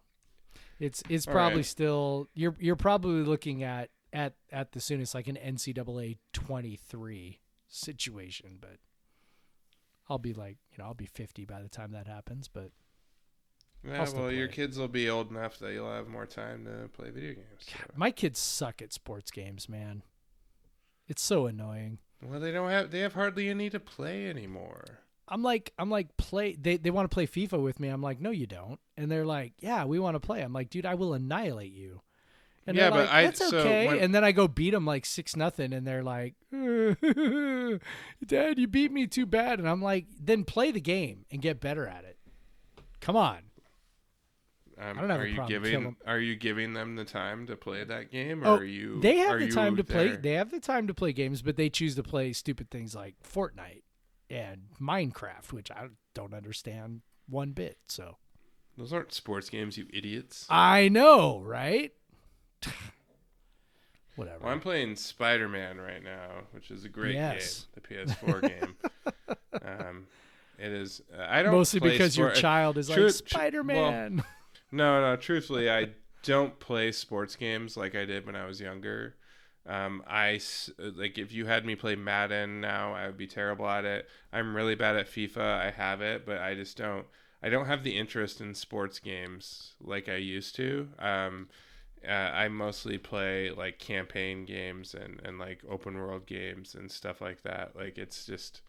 [0.79, 1.65] it's it's All probably right.
[1.65, 8.57] still you're you're probably looking at at at the soonest like an NCAA 23 situation,
[8.59, 8.77] but
[10.09, 12.71] I'll be like, you know, I'll be 50 by the time that happens, but
[13.83, 17.09] Yeah, well, your kids will be old enough that you'll have more time to play
[17.09, 17.47] video games.
[17.59, 17.73] so.
[17.95, 20.03] my kids suck at sports games, man.
[21.07, 21.97] It's so annoying.
[22.23, 24.99] Well, they don't have they have hardly any to play anymore.
[25.27, 27.87] I'm like I'm like play they they want to play FIFA with me.
[27.87, 30.69] I'm like, "No you don't." And they're like, "Yeah, we want to play." I'm like,
[30.69, 32.01] "Dude, I will annihilate you."
[32.67, 33.87] And Yeah, but like, I- that's so okay.
[33.87, 38.67] when- and then I go beat them like six nothing, and they're like, "Dad, you
[38.67, 42.03] beat me too bad." And I'm like, "Then play the game and get better at
[42.03, 42.17] it."
[42.99, 43.39] Come on.
[44.81, 47.05] Um, I don't have are a you problem giving killing- are you giving them the
[47.05, 48.99] time to play that game, or Oh, are you?
[49.01, 50.15] They have the time to play.
[50.15, 53.15] They have the time to play games, but they choose to play stupid things like
[53.23, 53.83] Fortnite
[54.29, 57.77] and Minecraft, which I don't understand one bit.
[57.87, 58.17] So
[58.77, 60.47] Those aren't sports games, you idiots.
[60.49, 61.91] I know, right?
[64.15, 64.43] Whatever.
[64.43, 67.65] Well, I'm playing Spider Man right now, which is a great Yes.
[67.75, 68.75] game, the PS4 game.
[69.63, 70.07] Um,
[70.57, 71.01] it is.
[71.15, 74.23] Uh, I don't Mostly because your child is True- like Spider Man.
[74.71, 75.15] No, no.
[75.15, 75.89] Truthfully, I
[76.23, 79.15] don't play sports games like I did when I was younger.
[79.65, 80.39] Um, I
[80.79, 84.07] like if you had me play Madden now, I would be terrible at it.
[84.33, 85.41] I'm really bad at FIFA.
[85.41, 87.05] I have it, but I just don't.
[87.43, 90.89] I don't have the interest in sports games like I used to.
[90.99, 91.49] Um,
[92.07, 97.21] uh, I mostly play like campaign games and, and like open world games and stuff
[97.21, 97.75] like that.
[97.75, 98.61] Like it's just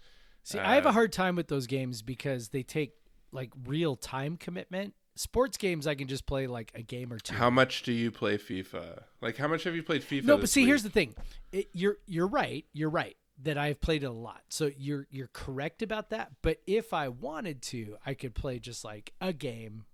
[0.42, 2.92] See, I have a uh, hard time with those games because they take
[3.30, 4.94] like real time commitment.
[5.14, 7.34] Sports games, I can just play like a game or two.
[7.34, 9.02] how much do you play FIFA?
[9.20, 10.24] Like how much have you played FIFA?
[10.24, 10.68] no, but see, week?
[10.68, 11.14] here's the thing.
[11.52, 12.64] It, you're you're right.
[12.72, 14.42] You're right that I've played it a lot.
[14.48, 16.32] So you're you're correct about that.
[16.42, 19.84] But if I wanted to, I could play just like a game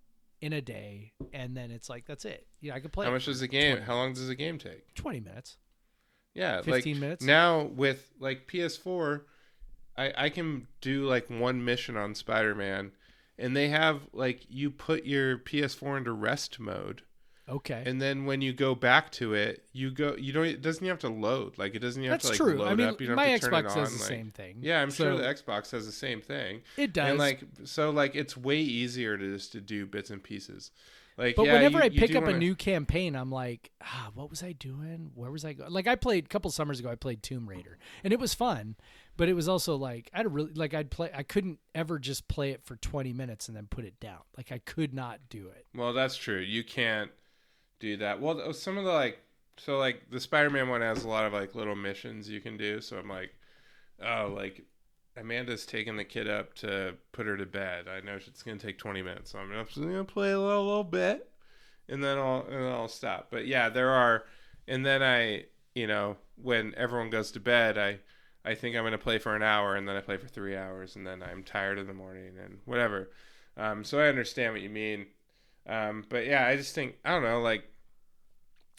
[0.41, 2.47] in a day, and then it's like that's it.
[2.61, 3.77] Yeah, I could play How much does the game?
[3.77, 4.95] 20 How long does a game take?
[4.95, 5.57] Twenty minutes.
[6.35, 7.25] Yeah, 15 like minutes?
[7.25, 9.23] now with like PS4,
[9.97, 12.93] I I can do like one mission on Spider-Man,
[13.39, 17.03] and they have like you put your PS4 into rest mode,
[17.49, 17.83] Okay.
[17.87, 20.91] and then when you go back to it, you go you don't it doesn't even
[20.93, 22.59] have to load like it doesn't even that's have to like true.
[22.63, 23.01] load I mean, up.
[23.01, 23.83] You don't my have to turn Xbox it does on.
[23.85, 24.57] the like- same thing.
[24.61, 26.63] Yeah, I'm sure the Xbox does the same thing.
[26.77, 27.09] it does.
[27.11, 30.71] And like so like it's way easier to just to do bits and pieces.
[31.17, 34.11] Like But yeah, whenever you- I pick up a wanna- new campaign, I'm like, ah,
[34.15, 35.11] what was I doing?
[35.17, 35.73] Where was I going?
[35.73, 36.91] Like I played a couple summers ago.
[36.91, 38.77] I played Tomb Raider, and it was fun,
[39.19, 41.11] but it was also like I'd really like I'd play.
[41.13, 44.21] I couldn't ever just play it for 20 minutes and then put it down.
[44.37, 45.67] Like I could not do it.
[45.75, 46.39] Well, that's true.
[46.39, 47.11] You can't
[47.81, 48.21] do that.
[48.21, 49.19] Well, oh, some of the like,
[49.59, 52.81] so like the Spider-Man one has a lot of like little missions you can do.
[52.81, 53.35] So I'm like,
[54.01, 54.65] oh, like
[55.17, 57.87] Amanda's taking the kid up to put her to bed.
[57.89, 60.85] I know it's gonna take 20 minutes, so I'm just gonna play a little, little
[60.85, 61.29] bit,
[61.89, 63.29] and then I'll and then I'll stop.
[63.33, 64.27] But yeah, there are,
[64.69, 67.99] and then I, you know, when everyone goes to bed, I.
[68.45, 70.57] I think I'm going to play for an hour and then I play for three
[70.57, 73.11] hours and then I'm tired in the morning and whatever.
[73.57, 75.07] Um, so I understand what you mean.
[75.67, 77.65] Um, but yeah, I just think I don't know, like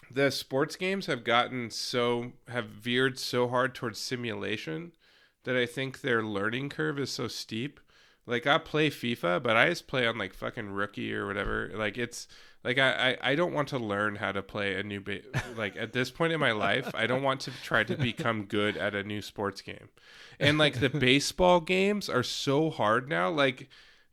[0.09, 4.93] the sports games have gotten so have veered so hard towards simulation
[5.43, 7.79] that I think their learning curve is so steep.
[8.29, 11.71] Like I play FIFA, but I just play on like fucking rookie or whatever.
[11.73, 12.27] Like it's
[12.63, 15.21] like I, I, I don't want to learn how to play a new ba-
[15.55, 18.77] like at this point in my life I don't want to try to become good
[18.77, 19.89] at a new sports game,
[20.39, 23.29] and like the baseball games are so hard now.
[23.29, 23.69] Like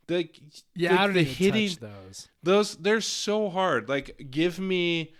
[0.07, 0.29] the
[0.75, 2.27] Yeah, the, I don't the hitting those.
[2.43, 3.89] those they're so hard.
[3.89, 5.13] Like give me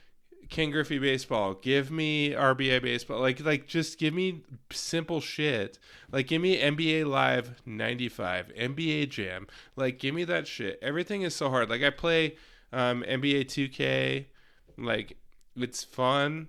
[0.50, 3.20] Ken Griffey baseball, give me RBI baseball.
[3.20, 5.78] Like like just give me simple shit.
[6.12, 9.48] Like give me NBA Live 95, NBA Jam.
[9.76, 10.80] Like give me that shit.
[10.82, 11.70] Everything is so hard.
[11.70, 12.38] Like I play
[12.72, 14.26] um NBA 2K
[14.78, 15.18] like
[15.56, 16.48] it's fun,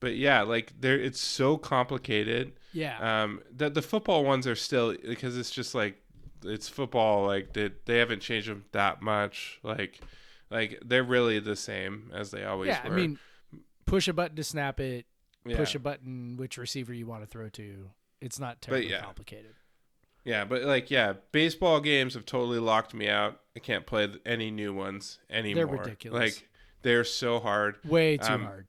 [0.00, 2.52] but yeah, like there it's so complicated.
[2.72, 3.22] Yeah.
[3.22, 6.00] Um the the football ones are still because it's just like
[6.44, 9.58] it's football like they they haven't changed them that much.
[9.62, 10.00] Like
[10.50, 12.86] like they're really the same as they always yeah.
[12.86, 12.94] were.
[12.94, 13.18] I mean,
[13.88, 15.06] push a button to snap it.
[15.44, 15.56] yeah.
[15.56, 17.90] Push a button which receiver you want to throw to.
[18.20, 19.00] It's not terribly yeah.
[19.02, 19.54] complicated.
[20.24, 23.40] Yeah, but like yeah, baseball games have totally locked me out.
[23.56, 25.66] I can't play any new ones anymore.
[25.66, 26.20] They're ridiculous.
[26.20, 26.48] Like
[26.82, 27.76] they're so hard.
[27.84, 28.66] Way too Um, hard.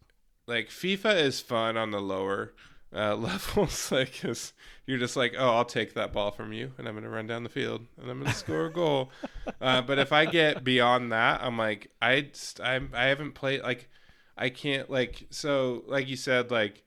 [0.47, 2.53] Like FIFA is fun on the lower
[2.93, 4.53] uh, levels, like 'cause
[4.87, 7.43] you're just like, oh, I'll take that ball from you, and I'm gonna run down
[7.43, 9.09] the field, and I'm gonna score a goal.
[9.61, 12.27] Uh, but if I get beyond that, I'm like, I
[12.63, 13.89] I'm, I haven't played like,
[14.39, 16.83] I can't like, so like you said, like,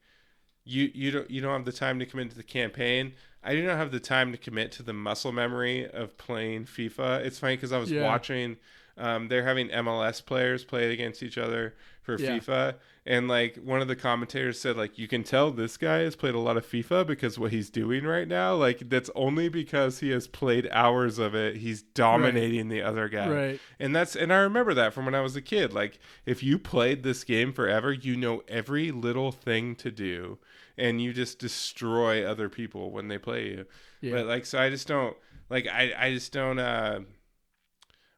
[0.65, 3.13] you you don't you don't have the time to commit to the campaign.
[3.43, 7.19] I do not have the time to commit to the muscle memory of playing FIFA.
[7.25, 8.03] It's funny because I was Yeah.
[8.03, 8.57] watching.
[8.97, 12.37] Um, they're having MLS players play against each other for Yeah.
[12.37, 12.75] FIFA,
[13.05, 16.35] and like one of the commentators said, like you can tell this guy has played
[16.35, 20.09] a lot of FIFA because what he's doing right now, like that's only because he
[20.09, 21.57] has played hours of it.
[21.57, 23.59] He's dominating the other guy, Right.
[23.79, 25.73] and that's and I remember that from when I was a kid.
[25.73, 30.37] Like if you played this game forever, you know every little thing to do,
[30.77, 33.65] and you just destroy other people when they play you.
[34.01, 34.11] Yeah.
[34.15, 35.15] But like, so I just don't
[35.49, 35.67] like.
[35.67, 36.59] I I just don't.
[36.59, 36.99] uh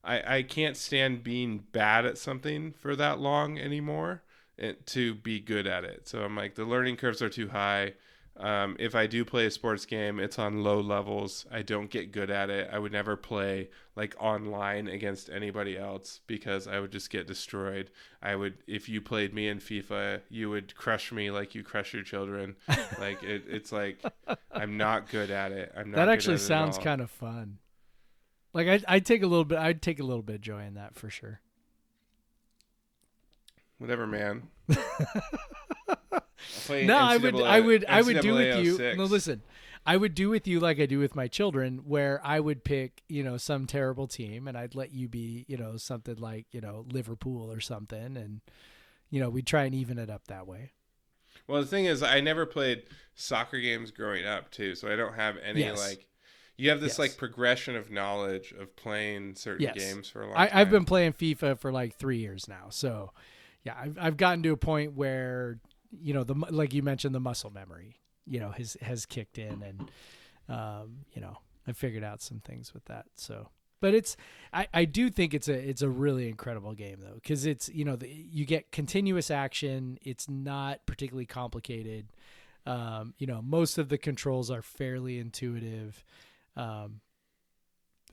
[0.06, 4.24] I I can't stand being bad at something for that long anymore,
[4.86, 6.08] to be good at it.
[6.08, 7.94] So I'm like, the learning curves are too high.
[8.38, 11.46] Um, if I do play a sports game, it's on low levels.
[11.52, 12.70] I don't get good at it.
[12.72, 17.92] I would never play like online against anybody else because I would just get destroyed.
[18.22, 21.94] I would, if you played me in FIFA, you would crush me like you crush
[21.94, 22.58] your children.
[23.00, 24.04] like it, it's like
[24.52, 25.72] I'm not good at it.
[25.76, 25.96] I'm not.
[25.96, 27.60] That actually sounds kind of fun.
[28.56, 29.60] Like I, I'd take a little bit.
[29.60, 31.42] I'd take a little bit of joy in that for sure.
[33.78, 34.48] Whatever, man.
[36.70, 38.96] No, I would, NCAA I would, I would do NCAA with you.
[38.96, 39.42] No, listen,
[39.86, 43.02] I would do with you like I do with my children, where I would pick,
[43.10, 46.62] you know, some terrible team, and I'd let you be, you know, something like, you
[46.62, 48.42] know, Liverpool or something, and
[49.10, 50.72] you know, we'd try and even it up that way.
[51.48, 52.84] Well, the thing is, I never played
[53.16, 55.80] soccer games growing up too, so I don't have any Yes.
[55.80, 56.08] like.
[56.58, 57.00] You have this Yes.
[57.00, 59.76] like progression of knowledge of playing certain Yes.
[59.76, 60.58] games for a long I, time.
[60.58, 63.12] I've been playing FIFA for like three years now, so
[63.64, 65.60] yeah, I've I've gotten to a point where
[65.92, 69.62] you know the like you mentioned the muscle memory, you know, has has kicked in,
[69.64, 69.92] and
[70.48, 71.38] um, you know,
[71.68, 73.06] I figured out some things with that.
[73.16, 73.50] So,
[73.82, 74.16] but it's
[74.54, 77.84] I I do think it's a it's a really incredible game though, because it's you
[77.84, 79.98] know the, you get continuous action.
[80.04, 82.08] It's not particularly complicated.
[82.68, 86.04] Um, you know, most of the controls are fairly intuitive.
[86.56, 87.02] Um,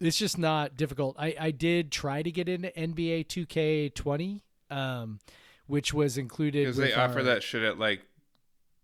[0.00, 1.16] it's just not difficult.
[1.18, 4.40] I I did try to get into NBA 2K20,
[4.70, 5.20] um,
[5.66, 8.02] which was included Because they offer our- that shit at like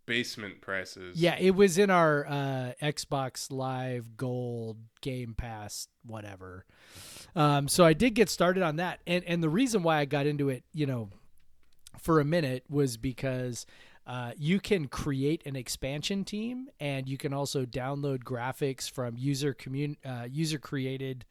[0.07, 1.21] basement prices.
[1.21, 6.65] Yeah, it was in our uh, Xbox Live Gold Game Pass, whatever.
[7.37, 10.27] Um, so I did get started on that, and and the reason why I got
[10.27, 11.11] into it, you know,
[11.99, 13.67] for a minute was because
[14.09, 19.53] uh, you can create an expansion team, and you can also download graphics from user
[19.53, 21.27] commun uh, user created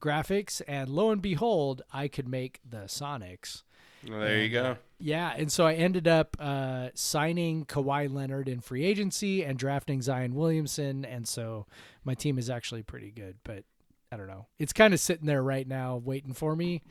[0.00, 3.64] graphics, and lo and behold, I could make the Sonics.
[4.08, 4.62] Well, there you go.
[4.62, 9.58] uh, yeah, and so I ended up uh, signing Kawhi Leonard in free agency and
[9.58, 11.66] drafting Zion Williamson, and so
[12.04, 13.38] my team is actually pretty good.
[13.42, 13.64] But
[14.12, 16.82] I don't know, it's kind of sitting there right now waiting for me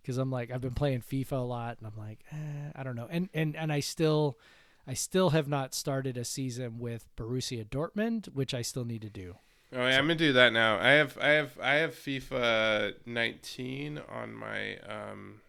[0.00, 2.96] because I'm like I've been playing FIFA a lot, and I'm like eh, I don't
[2.96, 4.38] know, and and and I still.
[4.86, 9.10] I still have not started a season with Borussia Dortmund, which I still need to
[9.10, 9.36] do.
[9.72, 10.78] Oh, yeah, I'm gonna do that now.
[10.78, 15.40] I have, I have, I have FIFA 19 on my um,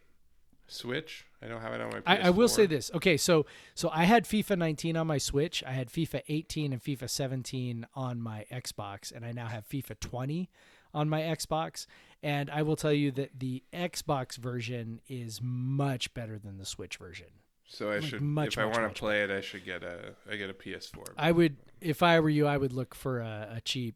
[0.68, 1.26] Switch.
[1.41, 1.99] I don't have it on my.
[1.99, 2.03] PS4.
[2.07, 2.89] I, I will say this.
[2.95, 3.45] Okay, so
[3.76, 5.64] so I had FIFA 19 on my Switch.
[5.65, 9.99] I had FIFA 18 and FIFA 17 on my Xbox, and I now have FIFA
[9.99, 10.49] 20
[10.93, 11.85] on my Xbox.
[12.23, 16.97] And I will tell you that the Xbox version is much better than the Switch
[16.97, 17.27] version.
[17.68, 20.15] So I like, should, much, if I want to play it, I should get a,
[20.30, 21.03] I get a PS4.
[21.18, 23.95] I would, if I were you, I would look for a, a cheap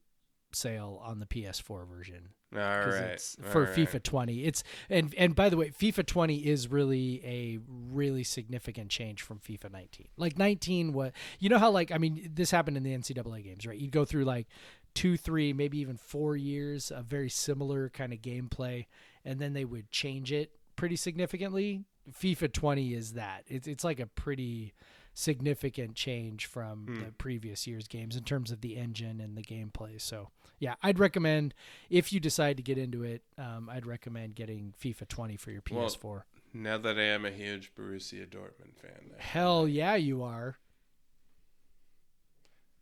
[0.53, 2.29] sale on the PS4 version.
[2.53, 3.11] All right.
[3.13, 3.73] it's all for right.
[3.73, 4.43] FIFA 20.
[4.43, 9.39] It's and and by the way, FIFA 20 is really a really significant change from
[9.39, 10.07] FIFA 19.
[10.17, 13.65] Like 19 was you know how like I mean this happened in the NCAA games,
[13.65, 13.77] right?
[13.77, 14.47] You'd go through like
[14.95, 18.87] 2, 3, maybe even 4 years of very similar kind of gameplay
[19.23, 21.85] and then they would change it pretty significantly.
[22.13, 23.43] FIFA 20 is that.
[23.47, 24.73] It's it's like a pretty
[25.13, 26.99] significant change from Hmm.
[27.05, 29.99] the previous year's games in terms of the engine and the gameplay.
[29.99, 31.53] So, yeah, I'd recommend
[31.89, 35.61] if you decide to get into it, um, I'd recommend getting FIFA 20 for your
[35.61, 36.23] PS4.
[36.53, 39.11] Now that I am a huge Borussia Dortmund fan.
[39.17, 40.57] Hell yeah, you are.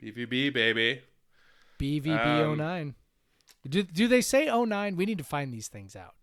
[0.01, 1.01] BVB baby.
[1.79, 2.93] BVB09.
[3.67, 4.95] do, do they say 09?
[4.95, 6.13] We need to find these things out.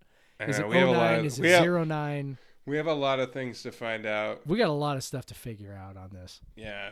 [0.41, 1.25] Is it we have a lot 09?
[1.25, 2.39] Is it have, 09?
[2.67, 4.47] We have a lot of things to find out.
[4.47, 6.41] We got a lot of stuff to figure out on this.
[6.57, 6.91] Yeah.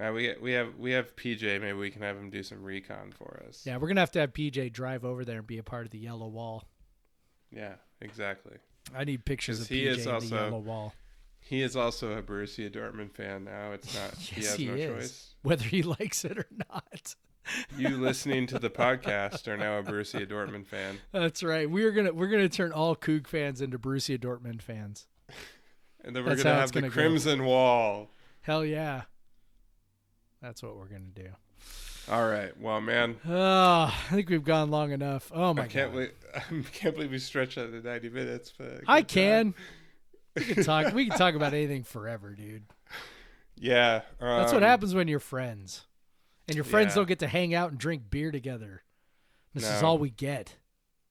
[0.00, 1.60] Uh, we we have we have PJ.
[1.60, 3.62] Maybe we can have him do some recon for us.
[3.66, 5.84] Yeah, we're going to have to have PJ drive over there and be a part
[5.84, 6.64] of the yellow wall.
[7.50, 8.56] Yeah, exactly.
[8.96, 10.94] I need pictures of he PJ is in the yellow wall.
[11.42, 13.72] He is also a Borussia Dortmund fan now.
[13.72, 14.14] It's not.
[14.18, 14.86] he Yes, has he no is.
[14.88, 15.34] choice.
[15.42, 17.14] Whether he likes it or not.
[17.76, 20.98] You listening to the podcast are now a Borussia Dortmund fan.
[21.12, 21.68] That's right.
[21.68, 25.06] We're gonna we're gonna turn all Coug fans into Borussia Dortmund fans.
[26.04, 26.94] And then we're That's gonna have the gonna go.
[26.94, 28.10] Crimson Wall.
[28.42, 29.02] Hell yeah.
[30.40, 31.28] That's what we're gonna do.
[32.10, 32.58] All right.
[32.58, 35.30] Well, man, Oh, I think we've gone long enough.
[35.34, 35.92] Oh my I can't god.
[35.92, 38.52] believe I can't believe we stretched out to ninety minutes.
[38.56, 39.54] But I can.
[40.36, 40.94] We can talk.
[40.94, 42.64] we can talk about anything forever, dude.
[43.56, 44.02] Yeah.
[44.20, 45.86] That's what um, happens when you're friends,
[46.50, 46.96] and your friends yeah.
[46.96, 48.82] don't get to hang out and drink beer together.
[49.54, 50.56] This is all we get.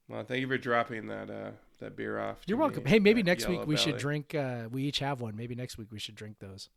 [0.07, 2.40] Well, thank you for dropping that uh that beer off.
[2.45, 2.86] You're me, welcome.
[2.86, 4.36] Hey, maybe that next week we should drink.
[4.36, 5.36] Uh, we each have one.
[5.36, 6.70] Maybe next week we should drink those.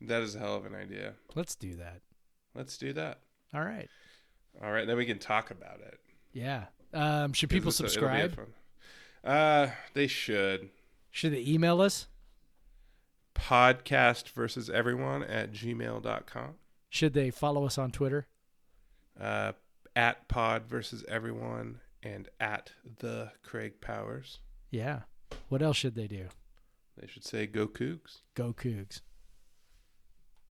[0.00, 1.14] That is a hell of an idea.
[1.34, 2.00] Let's do that.
[2.54, 3.20] Let's do that.
[3.54, 3.88] All right.
[4.62, 5.98] All right, then we can talk about it.
[6.32, 6.64] Yeah.
[6.94, 8.38] Um, should people it's a- subscribe?
[9.22, 10.70] Uh, they should.
[11.10, 12.06] Should they email us?
[13.34, 16.54] Podcast versus everyone at gmail.com.
[16.96, 18.26] Should they follow us on Twitter?
[19.20, 19.52] Uh,
[19.94, 24.38] at pod versus everyone and at the Craig Powers.
[24.70, 25.00] Yeah.
[25.50, 26.28] What else should they do?
[26.96, 28.22] They should say go Cougs.
[28.34, 29.02] Go Cougs.